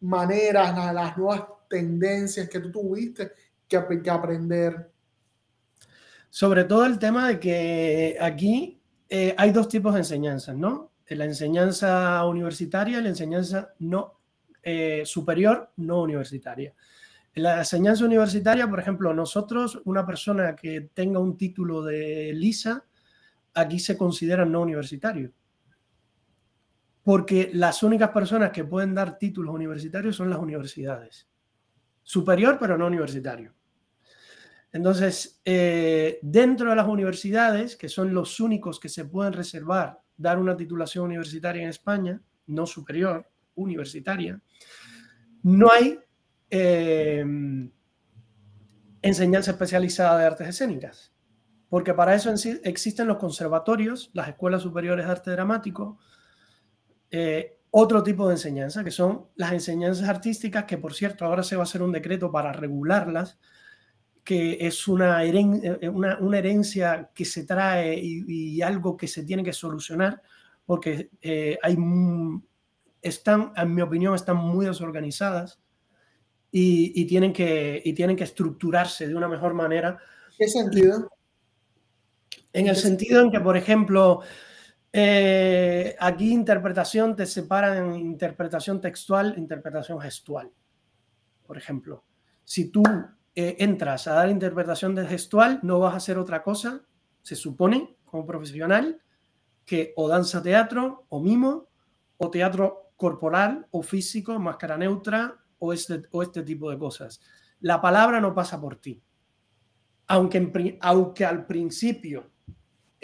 [0.00, 3.32] maneras, las, nuevas tendencias que tú tuviste
[3.66, 4.90] que, que aprender.
[6.30, 10.92] Sobre todo el tema de que aquí eh, hay dos tipos de enseñanzas, ¿no?
[11.08, 14.20] La enseñanza universitaria y la enseñanza no
[14.62, 16.74] eh, superior no universitaria.
[17.34, 22.84] En la enseñanza universitaria, por ejemplo, nosotros, una persona que tenga un título de LISA,
[23.54, 25.32] aquí se considera no universitario.
[27.04, 31.28] Porque las únicas personas que pueden dar títulos universitarios son las universidades.
[32.02, 33.54] Superior, pero no universitario.
[34.72, 40.38] Entonces, eh, dentro de las universidades, que son los únicos que se pueden reservar dar
[40.38, 44.40] una titulación universitaria en España, no superior, universitaria,
[45.44, 45.98] no hay
[46.50, 47.24] eh,
[49.02, 51.14] enseñanza especializada de artes escénicas,
[51.68, 52.32] porque para eso
[52.64, 55.98] existen los conservatorios, las escuelas superiores de arte dramático,
[57.16, 61.56] eh, otro tipo de enseñanza, que son las enseñanzas artísticas, que por cierto ahora se
[61.56, 63.38] va a hacer un decreto para regularlas,
[64.24, 69.52] que es una, eh, una, herencia que se trae y, algo que se tiene que
[69.52, 70.22] solucionar,
[70.66, 71.10] porque
[71.62, 71.76] hay
[73.04, 75.60] están, en mi opinión, están muy desorganizadas
[76.50, 79.98] y, tienen, que, y tienen que estructurarse de una mejor manera.
[80.38, 81.10] ¿Qué sentido?
[82.52, 84.20] En el sentido en que, por ejemplo,
[84.96, 90.52] eh, aquí interpretación te separa en interpretación textual, interpretación gestual.
[91.44, 92.04] Por ejemplo,
[92.44, 92.84] si tú
[93.34, 96.86] eh, entras a dar interpretación de gestual, no vas a hacer otra cosa,
[97.22, 99.02] se supone, como profesional,
[99.64, 101.66] que o danza teatro, o mimo,
[102.16, 107.20] o teatro corporal o físico, máscara neutra o este, o este tipo de cosas.
[107.58, 109.02] La palabra no pasa por ti.
[110.06, 112.30] Aunque, aunque al principio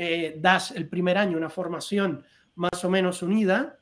[0.03, 2.25] eh, das el primer año una formación
[2.55, 3.79] más o menos unida,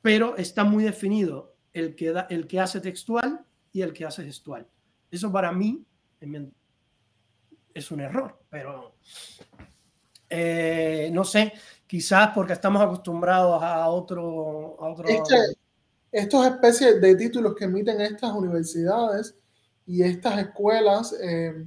[0.00, 4.22] pero está muy definido el que, da, el que hace textual y el que hace
[4.22, 4.68] gestual.
[5.10, 5.84] Eso para mí
[7.74, 8.94] es un error, pero
[10.28, 11.52] eh, no sé,
[11.84, 14.76] quizás porque estamos acostumbrados a otro...
[14.80, 14.94] A
[16.12, 19.36] estos especies de títulos que emiten estas universidades
[19.84, 21.66] y estas escuelas, eh,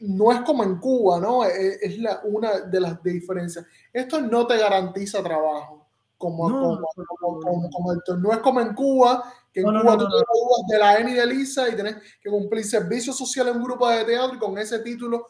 [0.00, 1.44] no es como en Cuba, ¿no?
[1.44, 3.64] Es, es la, una de las diferencias.
[3.92, 5.86] Esto no te garantiza trabajo,
[6.18, 10.74] como, no, como, como, como, no es como en Cuba, que en Cuba tú te
[10.74, 14.04] de la ENI de Lisa y tienes que cumplir servicio social en un grupo de
[14.04, 15.26] teatro y con ese título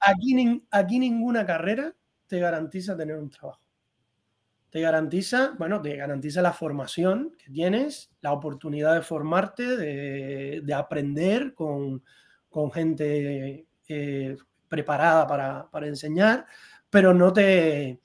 [0.00, 1.94] aquí, aquí ninguna carrera
[2.26, 3.61] te garantiza tener un trabajo.
[4.72, 11.52] Te garantiza, bueno, te garantiza la formación que tienes, la oportunidad de formarte, de, aprender
[11.52, 12.02] con,
[12.72, 14.36] gente eh,
[14.68, 16.46] preparada para, para, enseñar,
[16.88, 18.00] pero no te,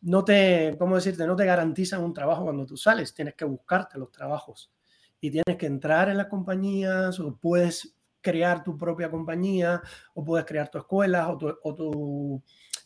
[0.00, 1.26] no te, ¿cómo decirte?
[1.26, 4.72] No te garantizan un trabajo cuando tú sales, tienes que buscarte los trabajos
[5.20, 9.82] y tienes que entrar en las compañías o puedes crear tu propia compañía
[10.14, 11.36] o puedes crear tu escuela o
[11.74, 12.42] tu,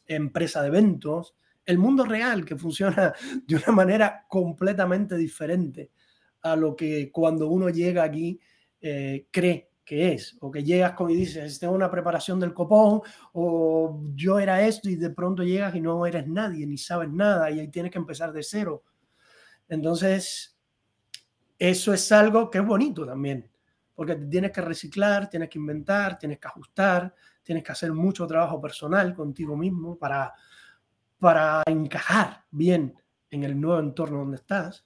[0.08, 1.36] empresa de eventos.
[1.64, 3.12] El mundo real que funciona
[3.46, 5.90] de una manera completamente diferente
[6.42, 8.40] a lo que cuando uno llega aquí
[8.80, 13.02] eh, cree que es, o que llegas con y dices, tengo una preparación del copón,
[13.32, 17.50] o yo era esto y de pronto llegas y no eres nadie, ni sabes nada,
[17.50, 18.84] y ahí tienes que empezar de cero.
[19.68, 20.56] Entonces,
[21.58, 23.50] eso es algo que es bonito también,
[23.94, 28.60] porque tienes que reciclar, tienes que inventar, tienes que ajustar, tienes que hacer mucho trabajo
[28.60, 30.32] personal contigo mismo para,
[31.22, 32.96] para encajar bien
[33.30, 34.84] en el nuevo entorno donde estás.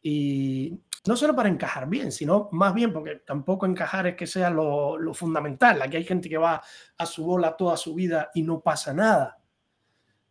[0.00, 4.48] Y no solo para encajar bien, sino más bien porque tampoco encajar es que sea
[4.48, 5.82] lo, fundamental.
[5.82, 6.62] Aquí hay gente que va
[6.96, 9.38] a su bola toda su vida y no pasa nada,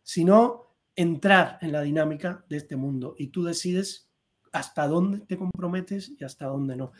[0.02, 4.10] sino entrar en la dinámica de este mundo y tú decides
[4.50, 6.90] hasta dónde te comprometes y hasta dónde no.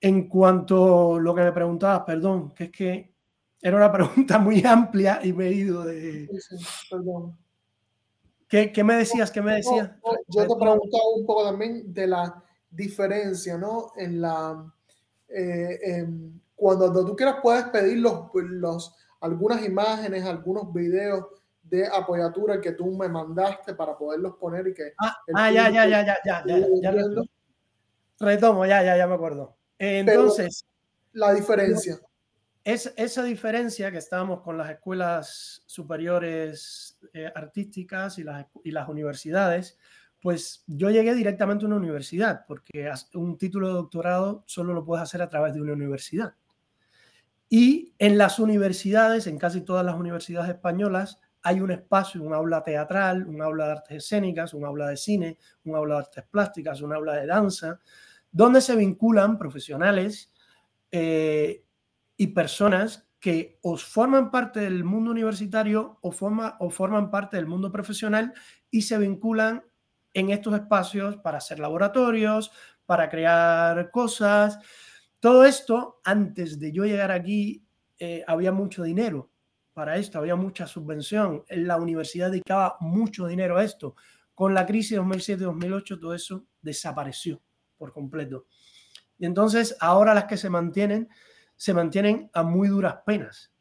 [0.00, 3.14] En cuanto a lo que me preguntabas, perdón, que es que
[3.62, 6.28] era una pregunta muy amplia y me he ido de...
[6.90, 7.38] perdón.
[8.48, 9.30] ¿Qué, ¿Qué, me decías?
[9.30, 9.90] ¿Qué me decías?
[10.28, 13.92] yo te preguntaba un poco también de la diferencia, ¿no?
[13.96, 14.72] En la...
[15.28, 16.06] Eh,
[16.56, 21.26] cuando, tú quieras puedes pedir los, los, algunas imágenes, algunos videos
[21.62, 24.92] de apoyatura que tú me mandaste para poderlos poner y que...
[24.98, 26.92] Ah, ah ya, ya, ya, ya, ya, ya, ya,
[28.20, 29.56] Retomo, ya, ya, ya me acuerdo.
[29.78, 30.64] Entonces...
[31.12, 32.00] la diferencia.
[32.68, 38.90] Es, esa diferencia que estábamos con las escuelas superiores eh, artísticas y las, y las
[38.90, 39.78] universidades,
[40.20, 45.02] pues yo llegué directamente a una universidad, porque un título de doctorado solo lo puedes
[45.02, 46.34] hacer a través de una universidad.
[47.48, 52.62] Y en las universidades, en casi todas las universidades españolas, hay un espacio, un aula
[52.62, 56.82] teatral, un aula de artes escénicas, un aula de cine, un aula de artes plásticas,
[56.82, 57.80] un aula de danza,
[58.30, 60.30] donde se vinculan profesionales
[60.90, 61.64] eh,
[62.18, 67.46] y personas que os forman parte del mundo universitario o, forma, o forman parte del
[67.46, 68.34] mundo profesional
[68.70, 69.64] y se vinculan
[70.12, 72.50] en estos espacios para hacer laboratorios,
[72.84, 74.58] para crear cosas.
[75.20, 77.64] Todo esto, antes de yo llegar aquí,
[77.98, 79.30] eh, había mucho dinero
[79.72, 81.44] para esto, había mucha subvención.
[81.48, 83.94] La universidad dedicaba mucho dinero a esto.
[84.34, 87.40] Con la crisis de 2007-2008 todo eso desapareció
[87.76, 88.46] por completo.
[89.18, 91.08] Y entonces ahora las que se mantienen,
[91.58, 93.52] se mantienen a muy duras penas.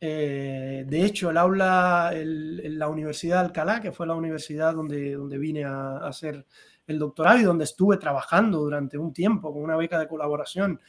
[0.00, 5.36] Eh, de hecho, el aula, la Universidad de Alcalá, que fue la universidad donde, donde
[5.36, 6.46] vine a, hacer
[6.86, 10.80] el doctorado y donde estuve trabajando durante un tiempo con una beca de colaboración,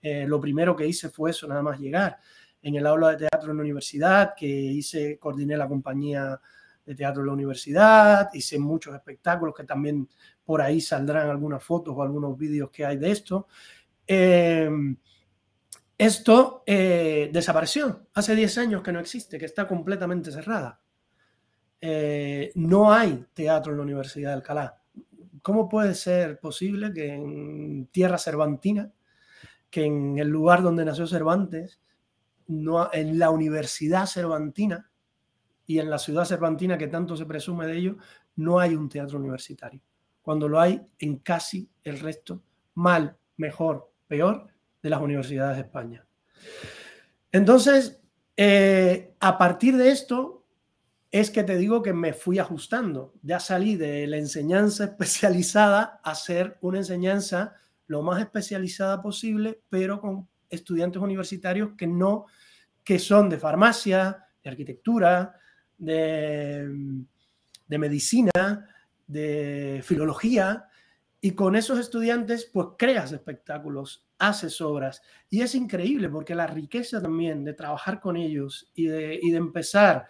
[0.00, 2.18] eh, lo primero que hice fue eso, nada más llegar
[2.62, 6.40] en el aula de teatro en la universidad, que hice, coordiné la compañía
[6.86, 10.08] de teatro en la universidad, hice muchos espectáculos que también
[10.44, 13.48] por ahí saldrán algunas fotos o algunos vídeos que hay de esto.
[14.06, 14.96] Em,
[16.06, 20.80] esto eh, desapareció hace 10 años que no existe, que está completamente cerrada.
[21.80, 24.80] Eh, no hay teatro en la Universidad de Alcalá.
[25.42, 28.92] ¿Cómo puede ser posible que en tierra cervantina,
[29.70, 31.80] que en el lugar donde nació Cervantes,
[32.48, 34.90] no, en la Universidad Cervantina
[35.66, 37.96] y en la ciudad cervantina que tanto se presume de ello,
[38.36, 39.80] no hay un teatro universitario.
[40.20, 42.42] Cuando lo hay en casi el resto,
[42.74, 44.51] mal, mejor, peor,
[44.82, 46.04] de las universidades de España.
[47.30, 48.00] Entonces,
[48.36, 50.42] eh, a partir de esto,
[51.10, 53.14] es que te digo que me fui ajustando.
[53.22, 57.56] Ya salí de la enseñanza especializada a hacer una enseñanza
[57.86, 62.26] lo más especializada posible, pero con estudiantes universitarios que no,
[62.82, 65.38] que son de farmacia, de arquitectura,
[65.76, 66.68] de,
[67.66, 68.66] de medicina,
[69.06, 70.68] de filología,
[71.20, 77.02] y con esos estudiantes pues creas espectáculos, haces obras, y es increíble porque la riqueza
[77.02, 80.06] también de trabajar con ellos y de, y de empezar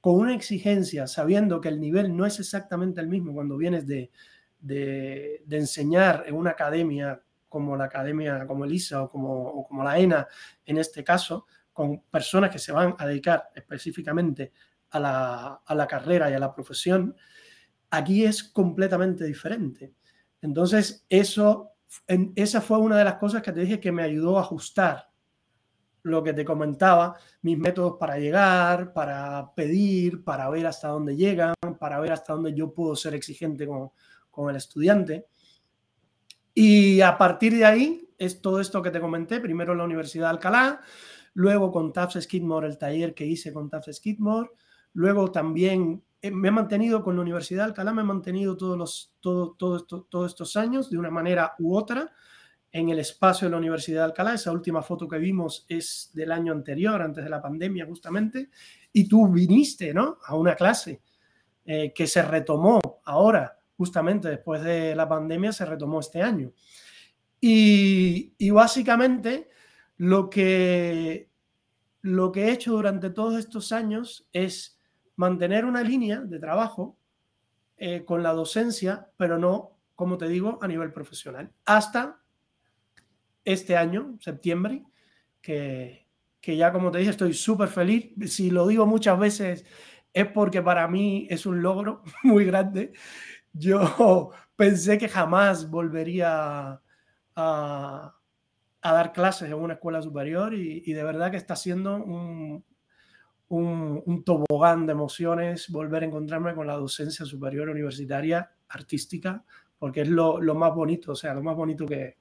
[0.00, 4.10] con una exigencia, sabiendo que el nivel no es exactamente el mismo cuando vienes de,
[4.58, 10.26] de, enseñar en una academia como la academia, como ELISA o como, como la ENA
[10.64, 14.52] en este caso, con personas que se van a dedicar específicamente
[14.90, 17.14] a la, a la carrera y a la profesión,
[17.90, 19.92] aquí es completamente diferente.
[20.40, 21.71] Entonces, eso,
[22.06, 25.10] en, esa fue una de las cosas que te dije que me ayudó a ajustar
[26.02, 31.54] lo que te comentaba, mis métodos para llegar, para pedir, para ver hasta dónde llegan,
[31.78, 33.90] para ver hasta dónde yo puedo ser exigente con,
[34.30, 35.26] con el estudiante.
[36.54, 40.24] Y a partir de ahí es todo esto que te comenté, primero en la Universidad
[40.24, 40.80] de Alcalá,
[41.34, 44.50] luego con Tufts Skidmore, el taller que hice con Tufts Skidmore,
[44.94, 48.78] luego también eh, me he mantenido con la Universidad de Alcalá, me he mantenido todos,
[48.78, 52.12] los, todo, todo esto, todos estos años de una manera u otra
[52.70, 54.34] en el espacio de la Universidad de Alcalá.
[54.34, 58.50] Esa última foto que vimos es del año anterior, antes de la pandemia justamente,
[58.92, 60.18] y tú viniste ¿no?
[60.24, 61.02] a una clase
[61.64, 66.52] eh, que se retomó ahora justamente después de la pandemia se retomó este año.
[67.40, 69.48] Y, básicamente
[69.96, 71.28] lo que,
[72.00, 74.78] lo que he hecho durante todos estos años es
[75.16, 76.96] mantener una línea de trabajo
[77.76, 82.20] eh, con la docencia, pero no, como te digo, a nivel profesional, hasta
[83.44, 84.84] este año, septiembre,
[85.40, 86.06] que,
[86.40, 88.12] que ya como te dije, estoy súper feliz.
[88.32, 89.64] Si lo digo muchas veces
[90.12, 92.92] es porque para mí es un logro muy grande.
[93.52, 96.80] Yo pensé que jamás volvería
[97.36, 98.14] a,
[98.82, 102.64] dar clases en una escuela superior y, y de verdad que está siendo un,
[103.52, 109.44] un, tobogán de emociones volver a encontrarme con la docencia superior universitaria artística,
[109.78, 112.16] porque es lo, más bonito, o sea, lo más bonito que,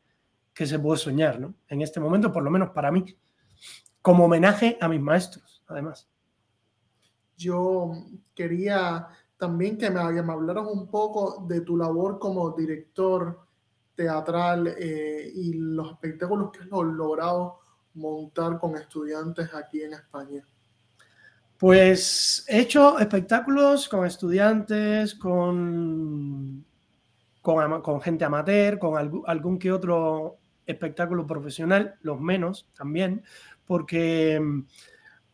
[0.53, 1.55] que, se puede soñar, ¿no?
[1.69, 3.05] En este momento, por lo menos para mí,
[4.01, 6.09] como homenaje a mis maestros, además.
[7.37, 7.91] Yo
[8.35, 9.07] quería
[9.37, 13.39] también que me, que me hablaras un poco de tu labor como director
[13.95, 17.59] teatral eh, y los espectáculos que has logrado
[17.93, 20.45] montar con estudiantes aquí en España.
[21.61, 26.65] Pues he hecho espectáculos con estudiantes, con,
[27.39, 33.23] con, gente amateur, con algún, algún, que otro espectáculo profesional, los menos también,
[33.63, 34.65] porque mm,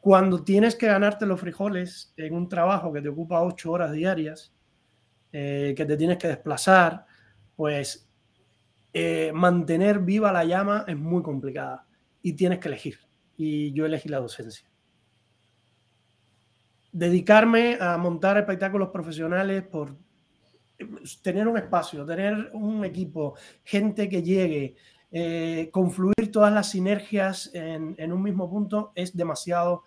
[0.02, 4.54] cuando tienes que ganarte los frijoles en un trabajo que te ocupa ocho horas diarias,
[5.32, 7.06] eh, que te tienes que desplazar,
[7.56, 8.12] pues
[8.92, 11.88] eh, mantener viva la llama es muy complicada
[12.22, 13.00] y tienes que elegir.
[13.38, 14.68] Y yo elegí la docencia
[16.92, 19.96] dedicarme a montar espectáculos profesionales por
[21.22, 24.76] tener un espacio, tener un equipo, gente que llegue,
[25.12, 29.84] eh, confluir todas las sinergias en, en, un mismo punto es demasiado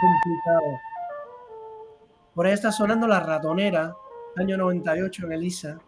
[0.00, 0.78] complicado.
[2.34, 3.94] Por ahí está sonando La Ratonera,
[4.36, 5.78] año 98 en Elisa.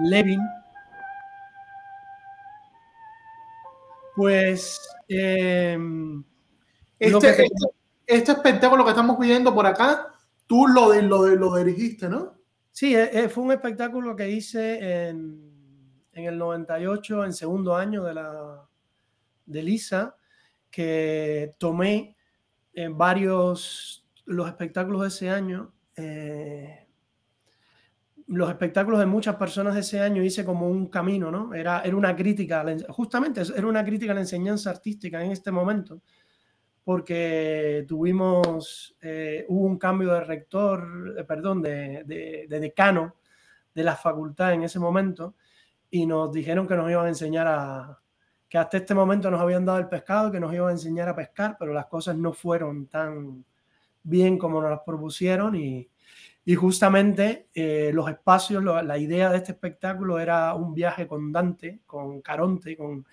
[0.00, 0.40] Levin.
[4.16, 4.80] Pues...
[5.08, 5.78] Eh,
[6.98, 7.79] este, que este
[8.16, 10.08] espectáculo que estamos viendo por acá,
[10.46, 12.34] tú lo, lo, lo dirigiste, ¿no?
[12.72, 18.04] Sí, eh, eh, fue un espectáculo que hice en, en, el 98, en segundo año
[18.04, 18.68] de la
[19.46, 20.16] de Lisa,
[20.70, 22.16] que tomé
[22.72, 25.72] en varios los espectáculos de ese año.
[25.96, 26.86] Eh,
[28.28, 31.52] los espectáculos de muchas personas de ese año hice como un camino, ¿no?
[31.52, 36.00] Era, era una crítica, justamente era una crítica a la enseñanza artística en este momento
[36.90, 43.14] porque tuvimos, eh, hubo un cambio de rector, eh, perdón, de, de, de, decano
[43.72, 45.36] de la facultad en ese momento
[45.88, 48.00] y nos dijeron que nos iban a enseñar a,
[48.48, 51.14] que hasta este momento nos habían dado el pescado, que nos iban a enseñar a
[51.14, 53.44] pescar, pero las cosas no fueron tan
[54.02, 55.88] bien como nos las propusieron y,
[56.44, 61.30] y justamente eh, los espacios, lo, la idea de este espectáculo era un viaje con
[61.30, 63.06] Dante, con Caronte, con,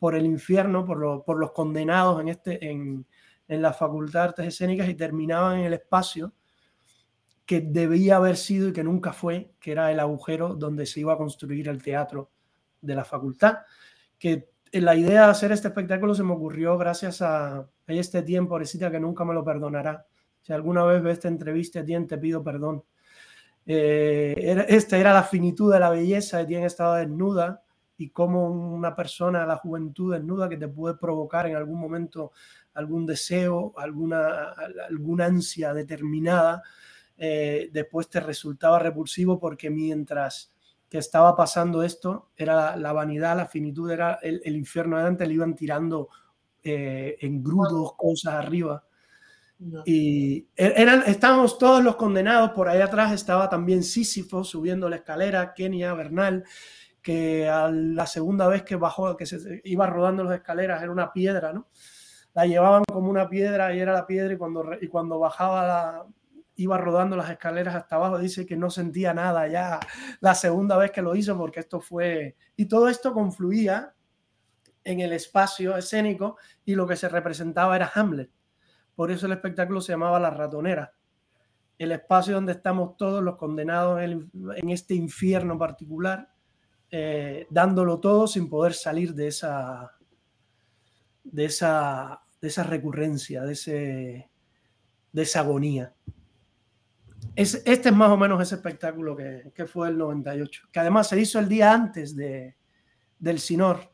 [0.00, 3.06] por el infierno, por, lo, por los condenados en, este, en,
[3.50, 6.32] en la Facultad de Artes Escénicas y terminaban en el espacio
[7.44, 11.14] que debía haber sido y que nunca fue, que era el agujero donde se iba
[11.14, 12.30] a construir el teatro
[12.80, 13.58] de la facultad.
[14.20, 18.88] Que la idea de hacer este espectáculo se me ocurrió gracias a, este tiempo, pobrecita,
[18.88, 20.06] que nunca me lo perdonará.
[20.42, 22.84] Si alguna vez ves esta entrevista, Tien, te pido perdón.
[23.66, 27.64] Eh, esta era la finitud de la belleza, Tien estaba desnuda,
[28.00, 32.32] y cómo una persona, la juventud desnuda que te puede provocar en algún momento
[32.74, 34.54] algún deseo, alguna,
[34.88, 36.62] alguna ansia determinada,
[37.16, 40.52] eh, después te resultaba repulsivo porque mientras
[40.88, 45.34] que estaba pasando esto, era la, vanidad, la finitud, era el, el, infierno de le
[45.34, 46.08] iban tirando
[46.64, 48.84] eh, en grudos cosas arriba.
[49.60, 49.82] No.
[49.86, 54.96] Y er, eran, estábamos todos los condenados, por ahí atrás estaba también Sísifo subiendo la
[54.96, 56.44] escalera, Kenia, Bernal,
[57.00, 61.12] que a la segunda vez que bajó, que se iba rodando las escaleras, era una
[61.12, 61.68] piedra, ¿no?
[62.34, 66.06] La llevaban como una piedra y era la piedra y cuando, y cuando bajaba la,
[66.62, 69.80] iba rodando las escaleras hasta abajo, dice que no sentía nada ya
[70.20, 72.36] la segunda vez que lo hizo porque esto fue...
[72.56, 73.94] Y todo esto confluía
[74.84, 78.30] en el espacio escénico y lo que se representaba era Hamlet.
[78.94, 80.92] Por eso el espectáculo se llamaba La Ratonera.
[81.78, 84.30] El espacio donde estamos todos los condenados en,
[84.68, 86.28] este infierno particular
[86.90, 89.96] eh, dándolo todo sin poder salir de esa,
[91.24, 94.30] de esa, de esa recurrencia, de, ese,
[95.12, 95.94] de esa agonía.
[97.36, 101.08] Es, este es más o menos ese espectáculo que, que, fue el 98, que además
[101.08, 102.56] se hizo el día antes de,
[103.18, 103.92] del Sinor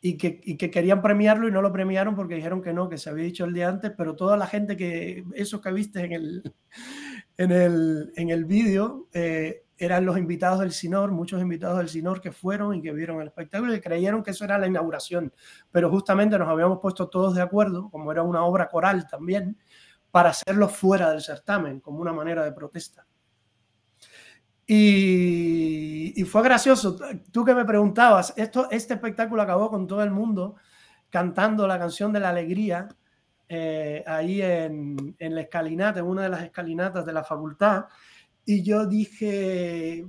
[0.00, 2.98] y que, y que, querían premiarlo y no lo premiaron porque dijeron que no, que
[2.98, 6.12] se había dicho el día antes, pero toda la gente que, esos que viste en
[6.12, 6.54] el,
[7.36, 12.20] en el, en el vídeo, eh, eran los invitados del Sinor, muchos invitados del Sinor
[12.20, 15.32] que fueron y que vieron el espectáculo y creyeron que eso era la inauguración,
[15.70, 19.58] pero justamente nos habíamos puesto todos de acuerdo, como era una obra coral también,
[20.10, 23.06] para hacerlo fuera del certamen, como una manera de protesta.
[24.66, 26.96] Y, fue gracioso.
[27.30, 30.56] Tú que me preguntabas, esto, este espectáculo acabó con todo el mundo
[31.08, 32.88] cantando la canción de la alegría
[33.48, 37.84] eh, ahí en, en, la escalinata, en una de las escalinatas de la facultad.
[38.46, 40.06] Y yo dije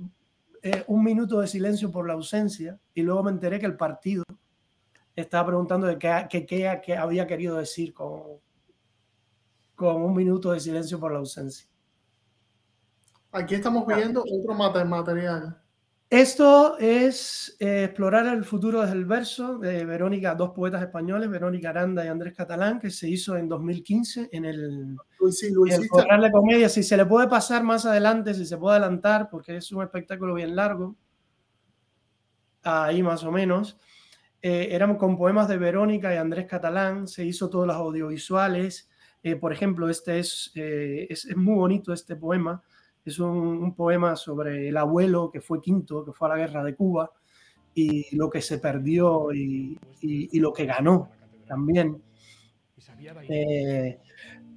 [0.62, 4.24] eh, un minuto de silencio por la ausencia y luego me enteré que el partido
[5.14, 8.22] estaba preguntando de qué, qué, qué había querido decir con,
[9.74, 11.68] con un minuto de silencio por la ausencia.
[13.32, 15.60] Aquí estamos viendo otro material.
[16.10, 21.68] Esto es eh, explorar el futuro desde el verso de Verónica, dos poetas españoles, Verónica
[21.68, 24.96] Aranda y Andrés Catalán, que se hizo en 2015 en el,
[25.30, 26.70] sí, de Comedia.
[26.70, 30.32] Si se le puede pasar más adelante, si se puede adelantar, porque es un espectáculo
[30.32, 30.96] bien largo,
[32.62, 33.76] ahí más o menos.
[34.40, 38.88] Eh, éramos con poemas de Verónica y Andrés Catalán, se hizo todos los audiovisuales.
[39.22, 42.62] Eh, por ejemplo, este es, es, es muy bonito este poema
[43.04, 46.74] es un, poema sobre el abuelo que fue quinto, que fue a la guerra de
[46.74, 47.10] Cuba,
[47.74, 49.78] y lo que se perdió y,
[50.38, 51.10] lo que ganó
[51.46, 52.02] también.
[53.28, 53.98] Eh,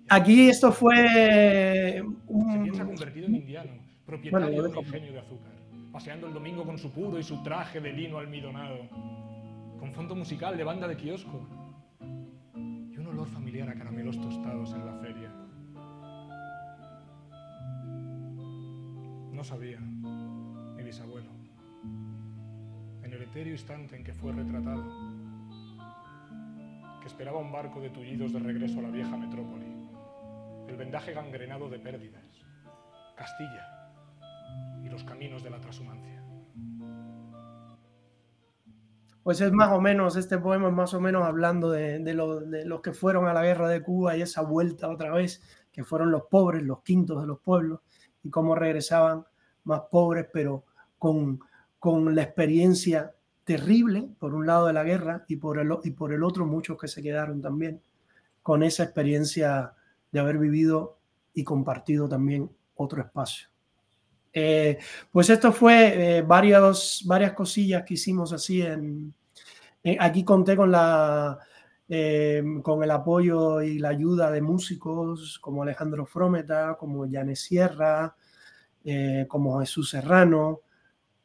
[0.10, 2.76] aquí esto fue un...
[2.76, 3.72] Se convertido en indiano,
[4.06, 5.52] propietario de un ingenio de azúcar,
[5.92, 8.80] paseando el domingo con su puro y su traje de lino almidonado,
[9.80, 11.48] con fondo musical de banda de kiosco
[12.56, 15.01] y un olor familiar a caramelos tostados en la
[19.42, 21.32] No sabía, mi bisabuelo,
[23.02, 24.84] en el etéreo instante en que fue retratado,
[27.02, 29.66] que esperaba un barco de tullidos de regreso a la vieja metrópoli,
[30.68, 32.24] el vendaje gangrenado de pérdidas,
[33.18, 33.92] Castilla
[34.84, 36.24] y los caminos de la transhumancia.
[39.24, 42.82] Pues es más o menos, este poema es más o menos hablando de, de los
[42.82, 45.42] que fueron a la guerra de Cuba y esa vuelta otra vez,
[45.72, 47.80] que fueron los pobres, los quintos de los pueblos,
[48.22, 49.26] y cómo regresaban
[49.64, 50.64] más pobres, pero
[50.98, 51.40] con,
[51.80, 53.14] con la experiencia
[53.44, 56.78] terrible, por un lado de la guerra, y por, el, y por el otro muchos
[56.78, 57.82] que se quedaron también
[58.42, 59.74] con esa experiencia
[60.12, 60.98] de haber vivido
[61.34, 63.48] y compartido también otro espacio.
[64.34, 64.78] Eh,
[65.12, 69.14] pues esto fue eh, varias, varias cosillas que hicimos así en,
[70.00, 71.38] aquí conté con la
[71.94, 78.16] eh, con el apoyo y la ayuda de músicos como Alejandro Frometa, como Yanes Sierra,
[78.84, 80.62] eh, como Jesús Serrano,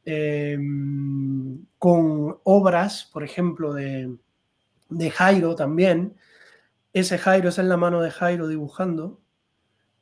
[0.04, 0.56] eh,
[1.78, 4.16] con obras, por ejemplo, de,
[5.12, 6.16] Jairo también.
[6.92, 9.20] Ese Jairo es en la mano de Jairo dibujando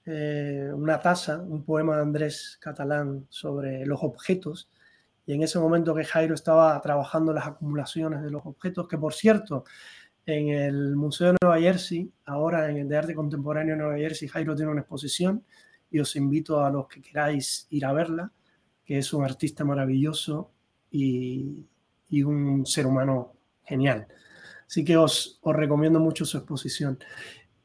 [0.05, 4.71] eh, una taza, un poema de Andrés Catalán sobre los objetos.
[5.27, 9.15] Y en ese momento que Jairo estaba trabajando las acumulaciones de los objetos, que por
[9.15, 9.65] cierto,
[10.27, 14.29] en el Museo de Nueva Jersey, ahora en el de Arte Contemporáneo de Nueva Jersey,
[14.29, 15.45] Jairo tiene una exposición
[15.95, 18.33] y os invito a los que queráis ir a verla,
[18.85, 20.51] que es un artista maravilloso
[20.91, 21.69] y,
[22.25, 24.09] un ser humano genial.
[24.67, 26.99] Así que os, os, recomiendo mucho su exposición.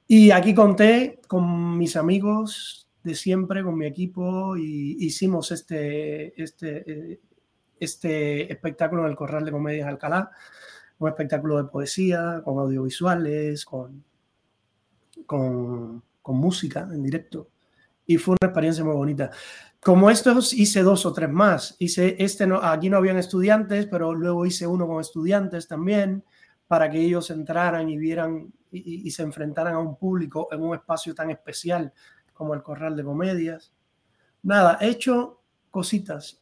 [0.06, 6.84] Y aquí conté con mis amigos de siempre, con mi equipo, y hicimos este, este,
[6.86, 7.20] eh,
[7.80, 10.30] este espectáculo en el Corral de Comedias Alcalá,
[11.00, 14.04] un espectáculo de poesía, con audiovisuales, con,
[15.26, 17.50] con, con música en directo
[18.10, 19.30] y fue una experiencia muy bonita.
[19.80, 21.76] Como estos hice dos o tres más.
[21.78, 26.24] Hice este no, aquí no habían estudiantes, pero luego hice uno con estudiantes también
[26.68, 31.14] para que ellos entraran y vieran y, se enfrentaran a un público en un espacio
[31.14, 31.94] tan especial
[32.34, 33.76] como el Corral de Comedias.
[34.42, 36.42] Nada, he hecho cositas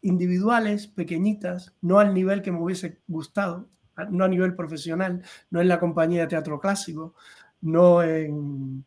[0.00, 3.68] individuales, pequeñitas, no al nivel que me hubiese gustado,
[4.08, 7.14] no a nivel profesional, no en la compañía de teatro clásico,
[7.60, 8.86] no en,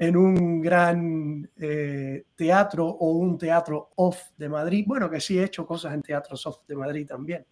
[0.00, 4.84] en un gran eh, teatro o un teatro off de Madrid.
[4.86, 7.44] Bueno, que sí he hecho cosas en teatros off de Madrid también.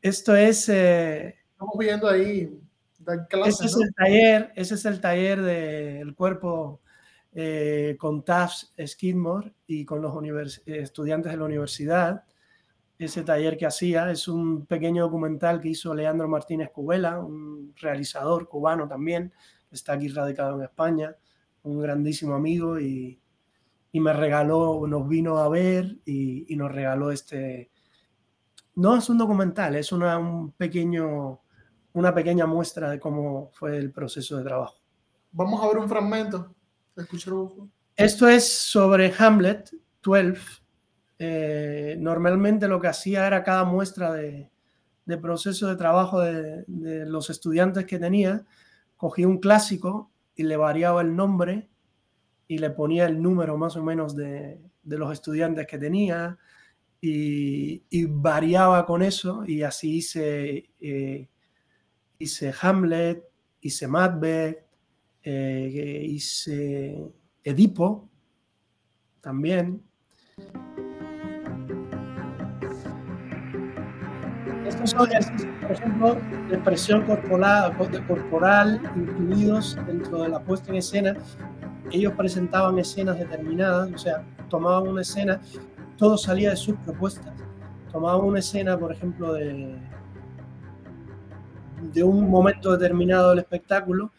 [0.00, 0.68] Esto es...
[0.68, 2.60] Eh, Estamos viendo ahí
[3.46, 6.80] ese es el taller, ese es el taller del cuerpo
[7.32, 12.24] eh, con Tafs Skidmore y con los estudiantes de la universidad.
[12.98, 18.48] Ese taller que hacía es un pequeño documental que hizo Leandro Martínez Cubela, un realizador
[18.48, 19.32] cubano también,
[19.70, 21.16] está aquí radicado en España
[21.62, 23.18] un grandísimo amigo y,
[23.94, 27.70] me regaló, nos vino a ver y, nos regaló este,
[28.74, 31.40] no es un documental, es una, un pequeño,
[31.92, 34.76] una pequeña muestra de cómo fue el proceso de trabajo.
[35.32, 36.54] Vamos a ver un fragmento.
[37.96, 39.70] Esto es sobre Hamlet
[40.02, 40.40] 12.
[41.18, 44.50] Eh, normalmente lo que hacía era cada muestra de,
[45.20, 48.44] proceso de trabajo de, de, los estudiantes que tenía,
[48.96, 51.68] cogía un clásico y le variaba el nombre
[52.48, 56.38] y le ponía el número más o menos de, de los estudiantes que tenía
[57.00, 61.28] y, variaba con eso y así hice, eh,
[62.18, 63.24] hice Hamlet,
[63.60, 64.64] hice Macbeth,
[65.24, 68.08] eh, hice Edipo
[69.20, 69.82] también.
[74.82, 76.14] Ejercicios, por ejemplo,
[76.48, 77.76] de expresión corporal,
[78.06, 81.16] corporal incluidos dentro de la puesta en escena.
[81.90, 85.40] Ellos presentaban escenas determinadas, o sea, tomaban una escena,
[85.96, 87.32] todo salía de sus propuestas.
[87.92, 89.78] Tomaban una escena, por ejemplo, de,
[91.92, 94.10] de un momento determinado del espectáculo,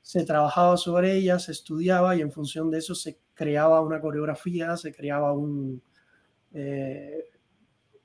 [0.00, 4.76] se trabajaba sobre ella, se estudiaba y en función de eso se creaba una coreografía,
[4.76, 5.82] se creaba un,
[6.52, 7.24] eh,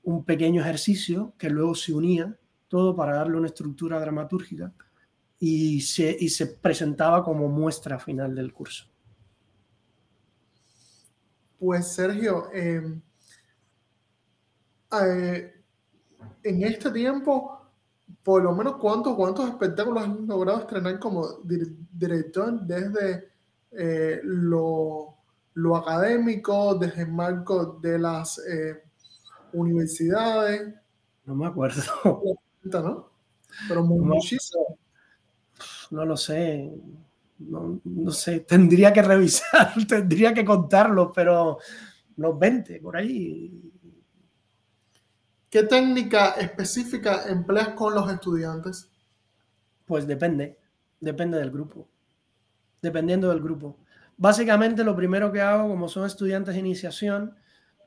[0.02, 2.36] un pequeño ejercicio que luego se unía
[2.68, 4.72] todo para darle una estructura dramatúrgica
[5.38, 8.86] y se, y se presentaba como muestra final del curso.
[11.58, 13.00] Pues Sergio, em,
[15.02, 15.54] eh,
[16.42, 17.60] en este tiempo,
[18.22, 21.26] por lo menos cuántos, cuántos espectáculos han logrado estrenar como
[21.92, 23.30] director desde
[23.72, 25.16] eh, lo,
[25.54, 28.82] lo, académico, desde el marco de las eh,
[29.52, 30.74] universidades.
[31.24, 31.82] No me acuerdo.
[32.62, 33.10] ¿no?
[33.68, 34.78] Pero muchísimo.
[35.90, 36.70] No lo sé.
[37.38, 38.40] No, no, sé.
[38.40, 41.58] Tendría que revisar, tendría que contarlo, pero
[42.16, 43.72] los 20 por ahí.
[45.48, 48.88] ¿Qué técnica específica empleas con los estudiantes?
[49.84, 50.58] Pues depende,
[51.00, 51.88] depende del grupo.
[52.80, 53.78] Dependiendo del grupo.
[54.16, 57.34] Básicamente lo primero que hago, como son estudiantes de iniciación,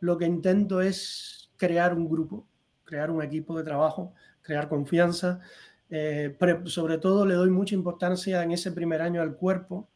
[0.02, 2.46] lo que intento es crear un grupo,
[2.84, 5.40] crear un equipo de trabajo, crear confianza.
[5.90, 9.90] Eh, sobre todo le doy mucha importancia en ese primer año al cuerpo,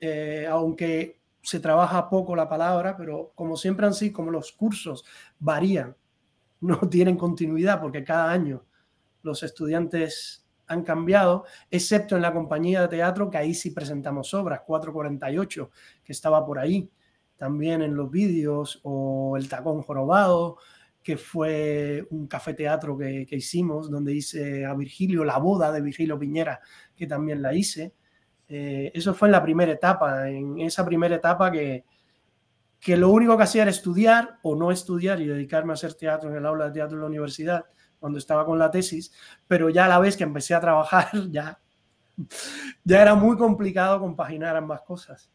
[0.00, 5.04] eh, aunque se trabaja poco la palabra, pero como siempre sido, como los cursos
[5.38, 5.96] varían,
[6.60, 8.64] no tienen continuidad porque cada año
[9.22, 14.60] los estudiantes han cambiado, excepto en la compañía de teatro, que ahí sí presentamos obras,
[14.64, 15.70] 448,
[16.04, 16.88] que estaba por ahí,
[17.36, 20.58] también en los vídeos, o El Tacón Jorobado,
[21.02, 26.18] que fue un café teatro que, hicimos, donde hice a Virgilio, la boda de Virgilio
[26.18, 26.60] Piñera,
[26.94, 27.94] que también la hice.
[28.48, 31.84] Eh, eso fue en la primera etapa, en esa primera etapa que,
[32.80, 36.30] que lo único que hacía era estudiar o no estudiar y dedicarme a hacer teatro
[36.30, 37.66] en el aula de teatro de la universidad
[37.98, 39.12] cuando estaba con la tesis,
[39.46, 41.60] pero ya a la vez que empecé a trabajar, ya,
[42.82, 45.30] ya era muy complicado compaginar ambas cosas,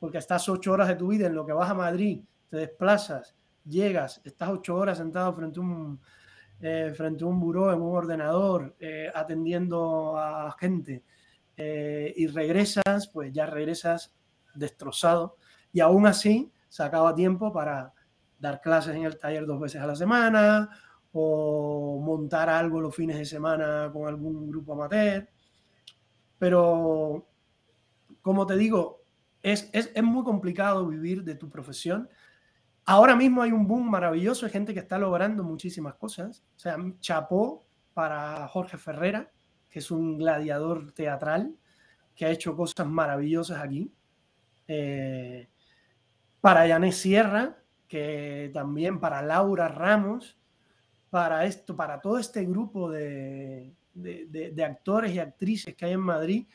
[0.00, 3.36] porque estás ocho horas de tu vida en lo que vas a Madrid, te desplazas,
[3.64, 6.00] llegas, estás ocho horas sentado frente a un,
[6.60, 11.02] eh, frente a un buró, en un ordenador, eh, atendiendo a gente,
[11.56, 14.14] eh, y regresas, pues ya regresas
[14.54, 15.36] destrozado,
[15.72, 17.92] y aún así sacaba tiempo para
[18.38, 20.70] dar clases en el taller dos veces a la semana,
[21.12, 25.28] o montar algo los fines de semana con algún grupo amateur.
[26.38, 27.28] Pero,
[28.20, 29.02] como te digo,
[29.40, 32.08] es, es, es muy complicado vivir de tu profesión
[32.86, 36.44] Ahora mismo hay un boom maravilloso, hay gente que está logrando muchísimas cosas.
[36.56, 39.30] O sea, chapó para Jorge Ferrera,
[39.70, 41.56] que es un gladiador teatral,
[42.14, 43.90] que ha hecho cosas maravillosas aquí.
[44.68, 45.48] Eh,
[46.40, 47.56] para Yané Sierra,
[47.88, 50.38] que también para Laura Ramos,
[51.08, 56.46] para esto, para todo este grupo de, de actores y actrices que hay en Madrid,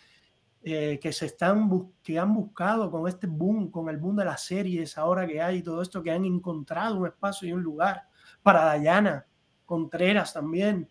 [0.62, 1.70] eh, que se están
[2.04, 5.64] que han buscado con este boom, con el boom de las series ahora que hay
[5.64, 8.04] todo esto, que han encontrado un espacio y un lugar
[8.44, 9.26] para Dayana
[9.66, 10.90] Contreras también,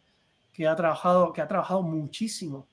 [0.53, 2.67] que ha trabajado, que ha trabajado muchísimo.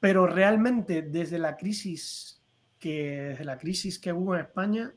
[0.00, 2.42] Pero realmente desde la crisis
[2.78, 4.94] que la crisis que hubo en España,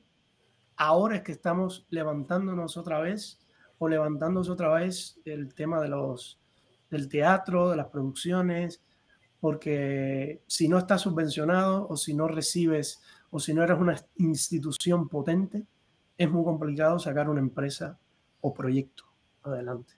[0.78, 3.40] ahora es que estamos levantándonos otra vez
[3.78, 6.40] o levantándonos otra vez el tema de los
[6.90, 8.84] del teatro, de las producciones,
[9.42, 13.02] porque si no estás subvencionado o si no recibes
[13.32, 15.66] o si no eres una institución potente,
[16.16, 17.98] es muy complicado sacar una empresa
[18.40, 19.04] o proyecto
[19.44, 19.96] adelante.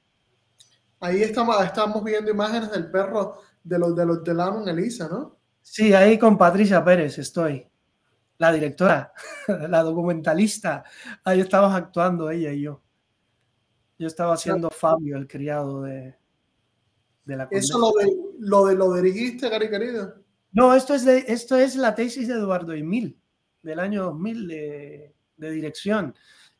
[1.02, 5.38] Ahí estamos, estamos viendo imágenes del perro de los de los de Lamon Elisa, ¿no?
[5.62, 7.68] Sí, ahí con Patricia Pérez estoy,
[8.38, 9.14] la directora,
[9.70, 10.86] la documentalista.
[11.26, 12.82] Ahí estábamos actuando ella y yo.
[14.00, 16.16] Yo estaba haciendo Fabio, el criado de,
[17.52, 20.16] ¿Eso lo, de, lo, de, lo dirigiste, Gary querido?
[20.52, 23.20] No, esto es, de, esto es la tesis de Eduardo Emil,
[23.62, 26.16] del año 2000 de, de dirección.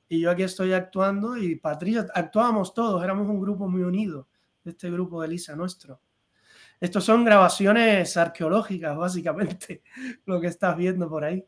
[0.08, 4.28] Y yo aquí estoy actuando y Patricia, actuábamos todos, éramos un grupo muy unido,
[4.64, 6.00] este grupo de Lisa nuestro.
[6.80, 9.84] Estos son grabaciones arqueológicas, básicamente,
[10.26, 11.46] lo que estás viendo por ahí.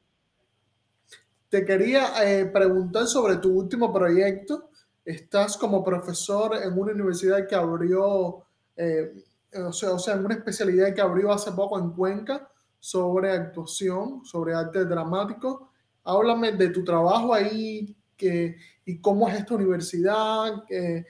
[1.49, 4.70] te quería eh, preguntar sobre tu último proyecto.
[5.03, 8.45] Estás como profesor en una universidad que abrió,
[8.76, 9.14] eh,
[9.56, 12.49] o, sea, o sea, una especialidad que abrió hace poco en Cuenca
[12.80, 15.72] sobre actuación, sobre arte dramático.
[16.03, 21.06] Háblame de tu trabajo ahí que, y cómo es esta universidad, que,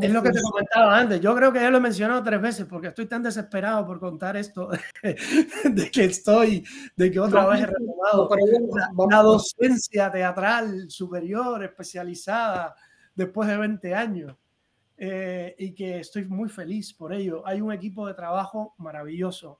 [0.00, 1.20] es lo que te comentaba antes.
[1.20, 4.36] Yo creo que ya lo he mencionado tres veces porque estoy tan desesperado por contar
[4.36, 4.70] esto
[5.64, 6.64] de que estoy,
[6.96, 8.28] de que otra vez he retomado
[9.10, 12.76] la, docencia teatral superior, especializada,
[13.14, 14.36] después de 20 años.
[15.04, 17.44] Eh, y que estoy muy feliz por ello.
[17.44, 19.58] Hay un equipo de trabajo maravilloso.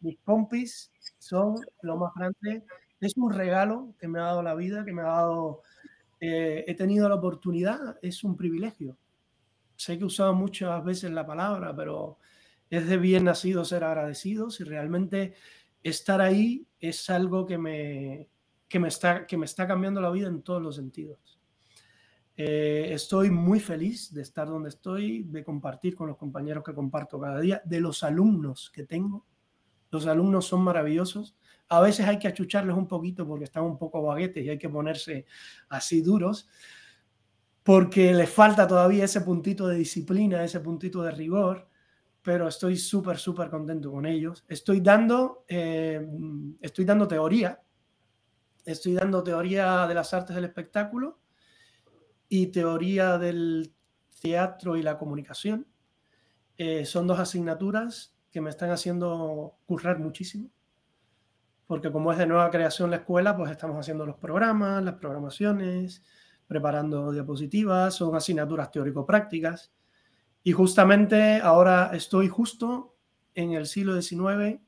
[0.00, 2.64] Mis compis son lo más grande.
[3.00, 5.62] Es un regalo que me ha dado la vida, que me ha dado,
[6.20, 8.98] eh, he tenido la oportunidad, es un privilegio
[9.82, 12.18] sé que he usado muchas veces la palabra, pero
[12.70, 15.34] es de bien nacido ser agradecidos y realmente
[15.82, 18.28] estar ahí es algo que me,
[18.68, 21.40] que me, está, que me está cambiando la vida en todos los sentidos.
[22.36, 27.20] Eh, estoy muy feliz de estar donde estoy, de compartir con los compañeros que comparto
[27.20, 29.26] cada día, de los alumnos que tengo.
[29.90, 31.36] Los alumnos son maravillosos.
[31.68, 34.68] A veces hay que achucharles un poquito porque están un poco baguetes y hay que
[34.68, 35.26] ponerse
[35.68, 36.48] así duros,
[37.62, 41.68] porque le falta todavía ese puntito de disciplina, ese puntito de rigor,
[42.22, 44.44] pero estoy súper, súper contento con ellos.
[44.48, 46.04] Estoy dando, eh,
[46.60, 47.60] estoy dando teoría,
[48.64, 51.21] estoy dando teoría de las artes del espectáculo
[52.34, 53.74] y teoría del
[54.22, 55.66] teatro y la comunicación.
[56.56, 60.48] Eh, son dos asignaturas que me están haciendo currar muchísimo,
[61.66, 66.02] porque como es de nueva creación la escuela, pues estamos haciendo los programas, las programaciones,
[66.46, 69.70] preparando diapositivas, son asignaturas teórico-prácticas.
[70.42, 72.96] Y justamente ahora estoy justo
[73.34, 74.58] en el siglo XIX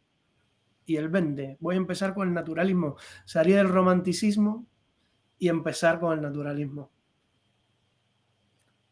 [0.85, 1.57] y el XX.
[1.61, 4.66] Voy a empezar con el naturalismo, salir del romanticismo
[5.39, 6.94] y empezar con el naturalismo.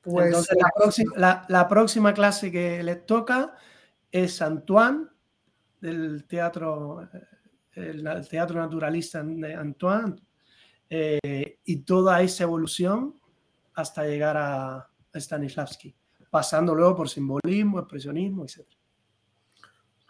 [0.03, 3.55] Pues Entonces, la, próxima, la, próxima clase que les toca
[4.11, 5.07] es Antoine,
[5.81, 7.27] del teatro, eh,
[7.75, 10.17] el teatro naturalista de Antoine,
[10.91, 13.15] eh, y toda esa evolución
[13.75, 15.95] hasta llegar a Stanislavski,
[16.31, 18.67] pasando luego por simbolismo, expresionismo, etc.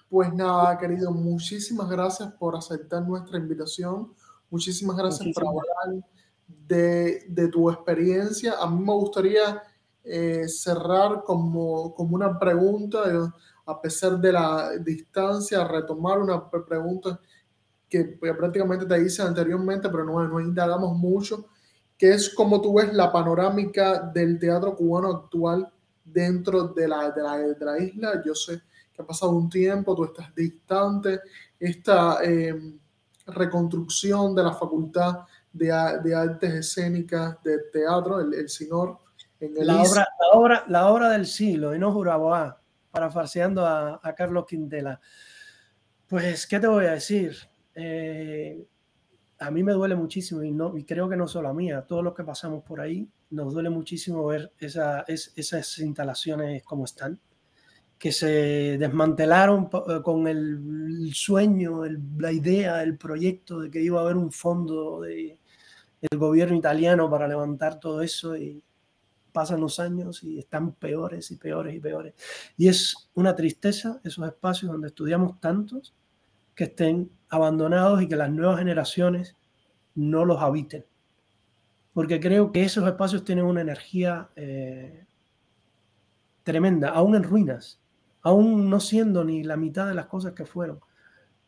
[0.09, 4.15] Pues nada, querido, muchísimas gracias por aceptar nuestra invitación.
[4.51, 6.05] Muchísimas gracias por hablar
[6.47, 8.55] de, de, tu experiencia.
[8.59, 9.63] A mí me gustaría
[10.05, 13.33] eh, cerrar como, como una pregunta,
[13.67, 17.21] a pesar de la distancia, retomar una pregunta
[17.89, 21.47] que prácticamente te hice anteriormente, pero no, no indagamos mucho,
[21.97, 25.71] que es como tú ves la panorámica del teatro cubano actual
[26.05, 28.23] dentro de la, de la, de la isla.
[28.25, 28.63] Yo sé
[28.93, 31.21] que ha pasado un tiempo, tú estás distante,
[31.59, 32.79] esta em,
[33.27, 35.21] reconstrucción de la Facultad
[35.53, 35.67] de,
[36.03, 38.49] de, Artes Escénicas de Teatro, el, el.
[39.43, 42.61] El la, obra, la, obra, la obra del siglo, y no Juraboa,
[42.93, 45.01] parafarseando a, a Carlos Quintela.
[46.07, 47.35] Pues, ¿qué te voy a decir?
[47.75, 48.65] Eh,
[49.41, 51.83] a mí me duele muchísimo y, no, y creo que no solo a mí, a
[51.83, 57.19] todos los que pasamos por ahí, nos duele muchísimo ver esa, esas instalaciones como están,
[57.99, 61.83] que se desmantelaron eh, con el, sueño,
[62.19, 65.39] la idea, el proyecto de que iba a haber un fondo de,
[66.01, 68.63] del gobierno italiano para levantar todo eso y
[69.33, 72.15] pasan los años y están peores y peores y peores.
[72.57, 75.95] Y es una tristeza esos espacios donde estudiamos tantos
[76.55, 79.37] que estén abandonados y que las nuevas generaciones
[79.95, 80.85] no los habiten.
[81.95, 85.07] Porque creo que esos espacios tienen una energía eh,
[86.43, 87.81] tremenda, aún en ruinas,
[88.23, 90.81] aún no siendo ni la mitad de las cosas que fueron.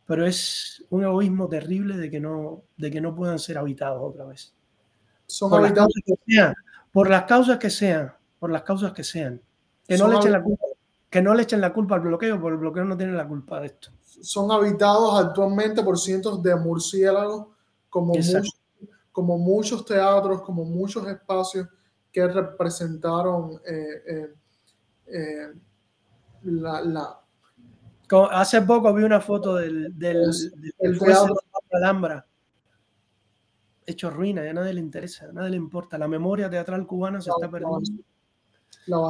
[0.07, 4.27] Pero es un egoísmo terrible de que no, de que no puedan ser habitados otra
[4.27, 4.55] vez.
[5.27, 5.93] Son habitados.
[5.95, 6.55] Las que sean,
[6.95, 9.43] por las causas que sean, por las causas que sean.
[9.87, 10.65] Que no, le echen la culpa,
[11.11, 13.59] que no le echen la culpa al bloqueo, porque el bloqueo no tiene la culpa
[13.59, 13.91] de esto.
[14.23, 17.49] Son habitados actualmente por cientos de murciélagos,
[17.91, 18.61] como, muchos,
[19.11, 21.67] como muchos teatros, como muchos espacios
[22.13, 24.35] que representaron eh, eh,
[25.09, 25.53] eh,
[26.45, 27.21] la,
[28.31, 30.31] Hace poco vi una foto del, del,
[30.79, 31.35] del teatro.
[31.35, 32.25] de Alhambra
[33.87, 35.99] hecho ruina, ya a nadie le interesa, a nadie le importa.
[35.99, 37.81] La memoria teatral cubana se está perdiendo.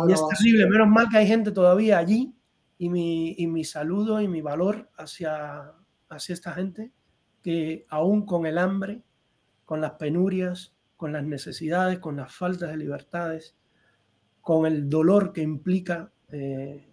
[0.08, 2.34] y es terrible, menos mal que hay gente todavía allí
[2.78, 5.72] y mi, y mi saludo y mi valor hacia,
[6.08, 6.92] hacia esta gente
[7.42, 9.02] que aún con el hambre,
[9.64, 13.56] con las penurias, con las necesidades, con las faltas de libertades,
[14.40, 16.88] con el dolor que implica, eh,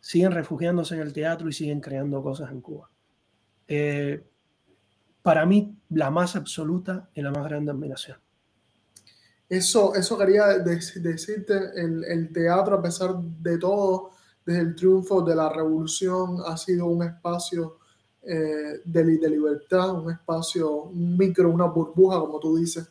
[0.00, 2.90] siguen refugiándose en el teatro y siguen creando cosas en Cuba.
[3.68, 4.29] Eh,
[5.22, 8.18] para mí la más absoluta y la más grande admiración.
[9.48, 14.10] Eso, eso quería decirte, el, el, teatro a pesar de todo,
[14.46, 17.78] desde el triunfo de la revolución, ha sido un espacio
[18.22, 22.88] eh, de, de, libertad, un espacio, un micro, una burbuja, como tú dices,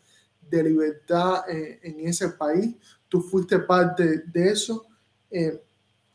[0.50, 2.76] de libertad eh, en ese país.
[3.08, 4.86] Tú fuiste parte de eso.
[5.30, 5.64] Eh,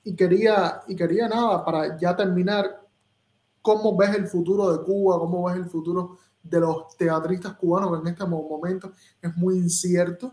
[0.02, 2.83] y, quería, y quería nada, para ya terminar,
[3.64, 5.18] ¿cómo ves el futuro de Cuba?
[5.18, 10.32] ¿Cómo ves el futuro de los teatristas cubanos que en este momento es muy incierto?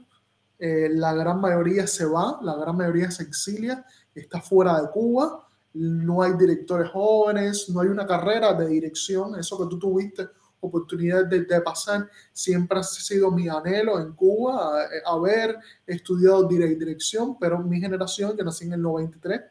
[0.64, 3.84] la gran mayoría se va, la gran mayoría se exilia,
[4.14, 9.58] está fuera de Cuba no hay directores jóvenes, no hay una carrera de dirección, eso
[9.58, 10.28] que tú tuviste
[10.60, 17.80] oportunidad de, pasar, siempre ha sido mi anhelo en Cuba, haber estudiado dirección, pero mi
[17.80, 19.42] generación, que nací en el 93,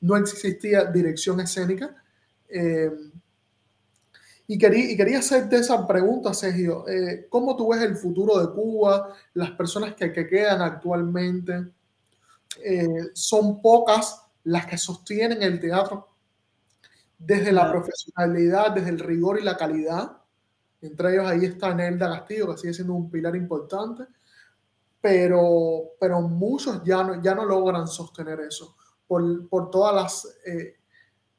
[0.00, 2.03] no existía dirección escénica.
[2.48, 2.90] Eh,
[4.46, 8.52] y, quería, y quería hacerte esa pregunta, Sergio, eh, ¿cómo tú ves el futuro de
[8.52, 9.14] Cuba?
[9.34, 11.72] Las personas que, que quedan actualmente,
[12.62, 16.08] eh, son pocas las que sostienen el teatro
[17.18, 20.18] desde la profesionalidad, desde el rigor y la calidad.
[20.82, 24.04] Entre ellos ahí está Nelda Castillo, que sigue siendo un pilar importante,
[25.00, 28.76] pero, pero muchos ya no, ya no logran sostener eso
[29.06, 30.76] por, por todas las, eh,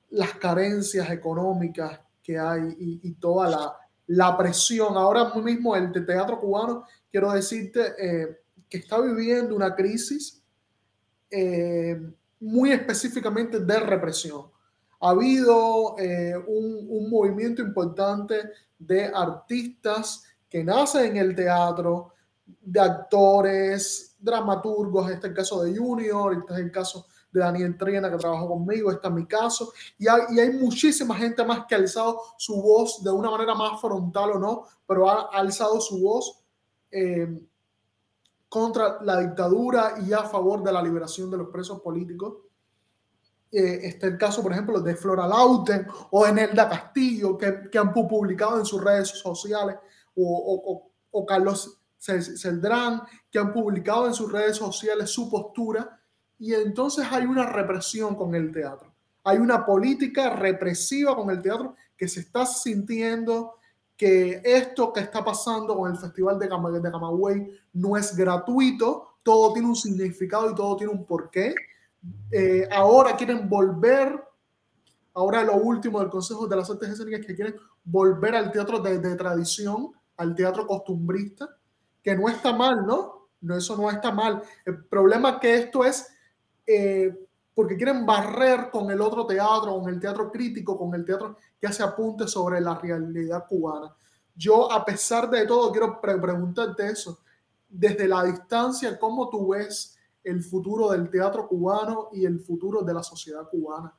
[0.10, 3.78] las carencias económicas que hay y, toda la,
[4.08, 4.98] la, presión.
[4.98, 10.42] Ahora mismo el teatro cubano, quiero decirte eh, que está viviendo una crisis.
[11.30, 12.00] Eh,
[12.40, 14.46] muy específicamente de represión.
[15.02, 18.36] Ha habido eh, un, un, movimiento importante
[18.78, 22.14] de artistas que nacen en el teatro,
[22.62, 27.78] de actores, dramaturgos, este es el caso de Junior, este es el caso de Daniel
[27.78, 31.66] Triana que trabajó conmigo, este es mi caso, y hay, y hay, muchísima gente más
[31.66, 35.82] que ha alzado su voz de una manera más frontal o no, pero ha, alzado
[35.82, 36.42] su voz
[36.92, 37.28] eh,
[38.48, 42.36] contra la dictadura y a favor de la liberación de los presos políticos.
[43.52, 47.78] Eh, está el caso, por ejemplo, de Flora Lauten o de Nelda Castillo, que, que
[47.78, 49.76] han publicado en sus redes sociales,
[50.16, 56.00] o, o, Carlos Celdrán, que han publicado en sus redes sociales su postura,
[56.40, 58.94] y entonces hay una represión con el teatro.
[59.24, 63.56] Hay una política represiva con el teatro que se está sintiendo
[63.98, 69.54] que esto que está pasando con el Festival de, de Camagüey no es gratuito, todo
[69.54, 71.56] tiene un significado y todo tiene un porqué.
[72.30, 74.22] Eh, ahora quieren volver,
[75.14, 79.00] ahora lo último del Consejo de las Artes Escénicas que quieren volver al teatro de,
[79.00, 81.48] de, tradición, al teatro costumbrista,
[82.04, 83.30] que no está mal, ¿no?
[83.42, 84.44] No, eso no está mal.
[84.66, 86.15] El problema es que esto es
[86.66, 87.14] eh,
[87.54, 91.68] porque quieren barrer con el otro teatro, con el teatro crítico, con el teatro que
[91.68, 93.96] hace apunte sobre la realidad cubana.
[94.36, 97.22] Yo, a pesar de todo, quiero preguntarte eso.
[97.70, 102.94] Desde la distancia, ¿cómo tú ves el futuro del teatro cubano y el futuro de
[102.94, 103.94] la sociedad cubana?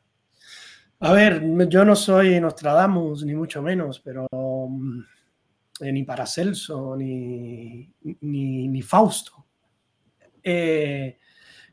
[1.01, 5.01] A ver, yo no soy Nostradamus, ni mucho menos, pero mm,
[5.81, 7.91] eh, ni Paracelso, ni,
[8.21, 9.47] ni, ni Fausto.
[10.43, 11.19] Eh,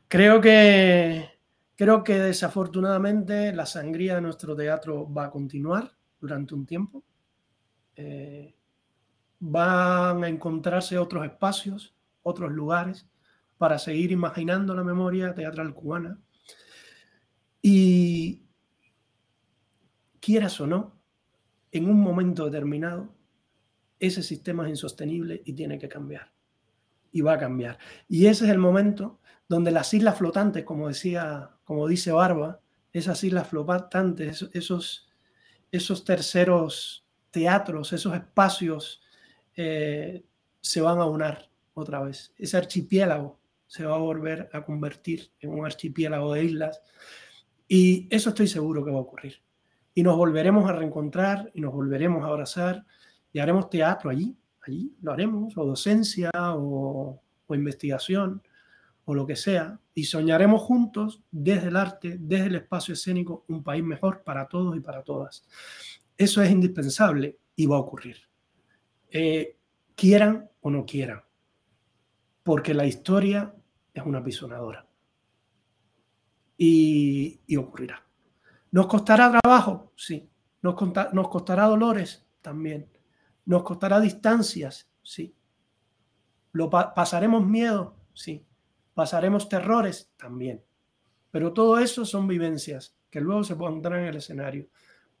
[0.08, 1.34] creo que
[1.76, 7.04] Creo que desafortunadamente la sangría de nuestro teatro va a continuar durante un tiempo.
[7.96, 8.54] Eh,
[9.40, 13.08] van a encontrarse otros espacios, otros lugares
[13.58, 16.20] para seguir imaginando la memoria teatral cubana.
[17.60, 18.46] Y
[20.20, 21.00] quieras o no,
[21.72, 23.12] en un momento determinado,
[23.98, 26.32] ese sistema es insostenible y tiene que cambiar.
[27.10, 27.78] Y va a cambiar.
[28.06, 32.60] Y ese es el momento donde las islas flotantes, como decía, como dice Barba,
[32.92, 35.08] esas islas flotantes, esos,
[35.70, 39.02] esos terceros teatros, esos espacios
[39.56, 40.24] eh,
[40.60, 42.32] se van a unar otra vez.
[42.38, 46.80] Ese archipiélago se va a volver a convertir en un archipiélago de islas
[47.66, 49.42] y eso estoy seguro que va a ocurrir.
[49.94, 52.84] Y nos volveremos a reencontrar y nos volveremos a abrazar
[53.32, 58.42] y haremos teatro allí, allí lo haremos, o docencia o, o investigación
[59.06, 63.62] o lo que sea, y soñaremos juntos desde el arte, desde el espacio escénico, un
[63.62, 65.46] país mejor para todos y para todas.
[66.16, 68.16] Eso es indispensable y va a ocurrir.
[69.10, 69.58] Eh,
[69.94, 71.22] quieran o no quieran,
[72.42, 73.54] porque la historia
[73.92, 74.86] es una pisonadora.
[76.56, 78.02] Y, y ocurrirá.
[78.70, 79.92] ¿Nos costará trabajo?
[79.96, 80.30] Sí.
[80.62, 80.76] ¿Nos,
[81.12, 82.24] ¿Nos costará dolores?
[82.40, 82.88] También.
[83.44, 84.88] ¿Nos costará distancias?
[85.02, 85.34] Sí.
[86.52, 87.96] ¿Lo pasaremos miedo?
[88.14, 88.46] Sí
[88.94, 90.62] pasaremos terrores también.
[91.30, 94.68] Pero todo eso son vivencias que luego se pondrán en el escenario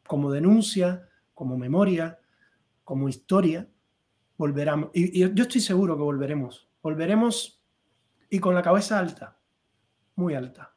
[0.06, 2.18] como denuncia, como memoria,
[2.84, 3.68] como historia,
[4.36, 4.90] volveremos.
[4.92, 6.68] Y, y, yo estoy seguro que volveremos.
[6.82, 7.62] Volveremos
[8.30, 9.38] y con la cabeza alta,
[10.16, 10.74] muy alta.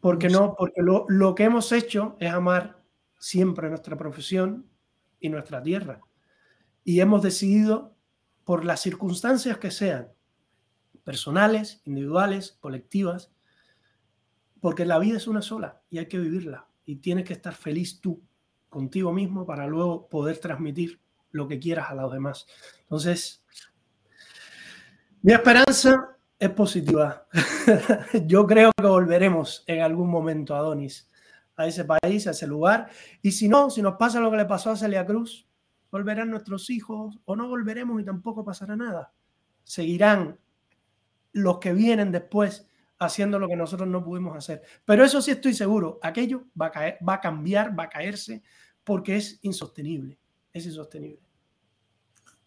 [0.00, 2.82] Porque no, porque lo, lo que hemos hecho es amar
[3.18, 4.68] siempre nuestra profesión
[5.20, 6.00] y nuestra tierra.
[6.82, 7.94] Y hemos decidido,
[8.44, 10.08] por las circunstancias que sean,
[11.04, 13.32] personales, individuales, colectivas,
[14.60, 16.68] porque la vida es una sola y hay que vivirla.
[16.84, 18.22] Y tienes que estar feliz tú
[18.68, 21.00] contigo mismo para luego poder transmitir
[21.30, 22.46] lo que quieras a los demás.
[22.82, 23.44] Entonces,
[25.22, 27.26] mi esperanza es positiva.
[28.26, 31.08] Yo creo que volveremos en algún momento, Adonis,
[31.56, 32.90] a ese país, a ese lugar.
[33.22, 35.46] Y si no, si nos pasa lo que le pasó a Celia Cruz,
[35.90, 39.12] volverán nuestros hijos o no volveremos y tampoco pasará nada.
[39.62, 40.38] Seguirán
[41.32, 42.66] los que vienen después
[42.98, 44.62] haciendo lo que nosotros no pudimos hacer.
[44.84, 48.42] Pero eso sí estoy seguro, aquello va a, caer, va a cambiar, va a caerse,
[48.84, 50.18] porque es insostenible,
[50.52, 51.20] es insostenible.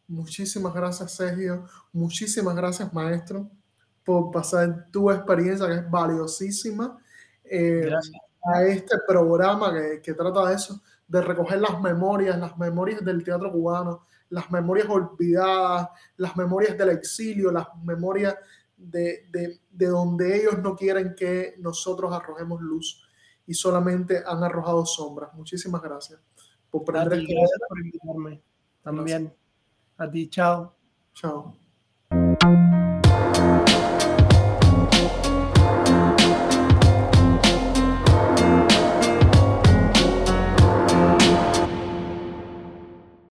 [0.07, 1.65] Muchísimas gracias, Sergio.
[1.91, 3.49] Muchísimas gracias, maestro,
[4.03, 6.97] por pasar tu experiencia, que es valiosísima,
[7.43, 7.89] eh,
[8.53, 13.23] a este programa que, que trata de eso, de recoger las memorias, las memorias del
[13.23, 18.35] teatro cubano, las memorias olvidadas, las memorias del exilio, las memorias
[18.77, 23.03] de, de, de, donde ellos no quieren que nosotros arrojemos luz
[23.47, 25.33] y solamente han arrojado sombras.
[25.33, 26.19] Muchísimas gracias
[26.69, 27.25] por prender.
[27.25, 28.41] Gracias por invitarme.
[28.81, 29.33] También.
[29.97, 30.75] A ti, chao.
[31.13, 31.64] Chao.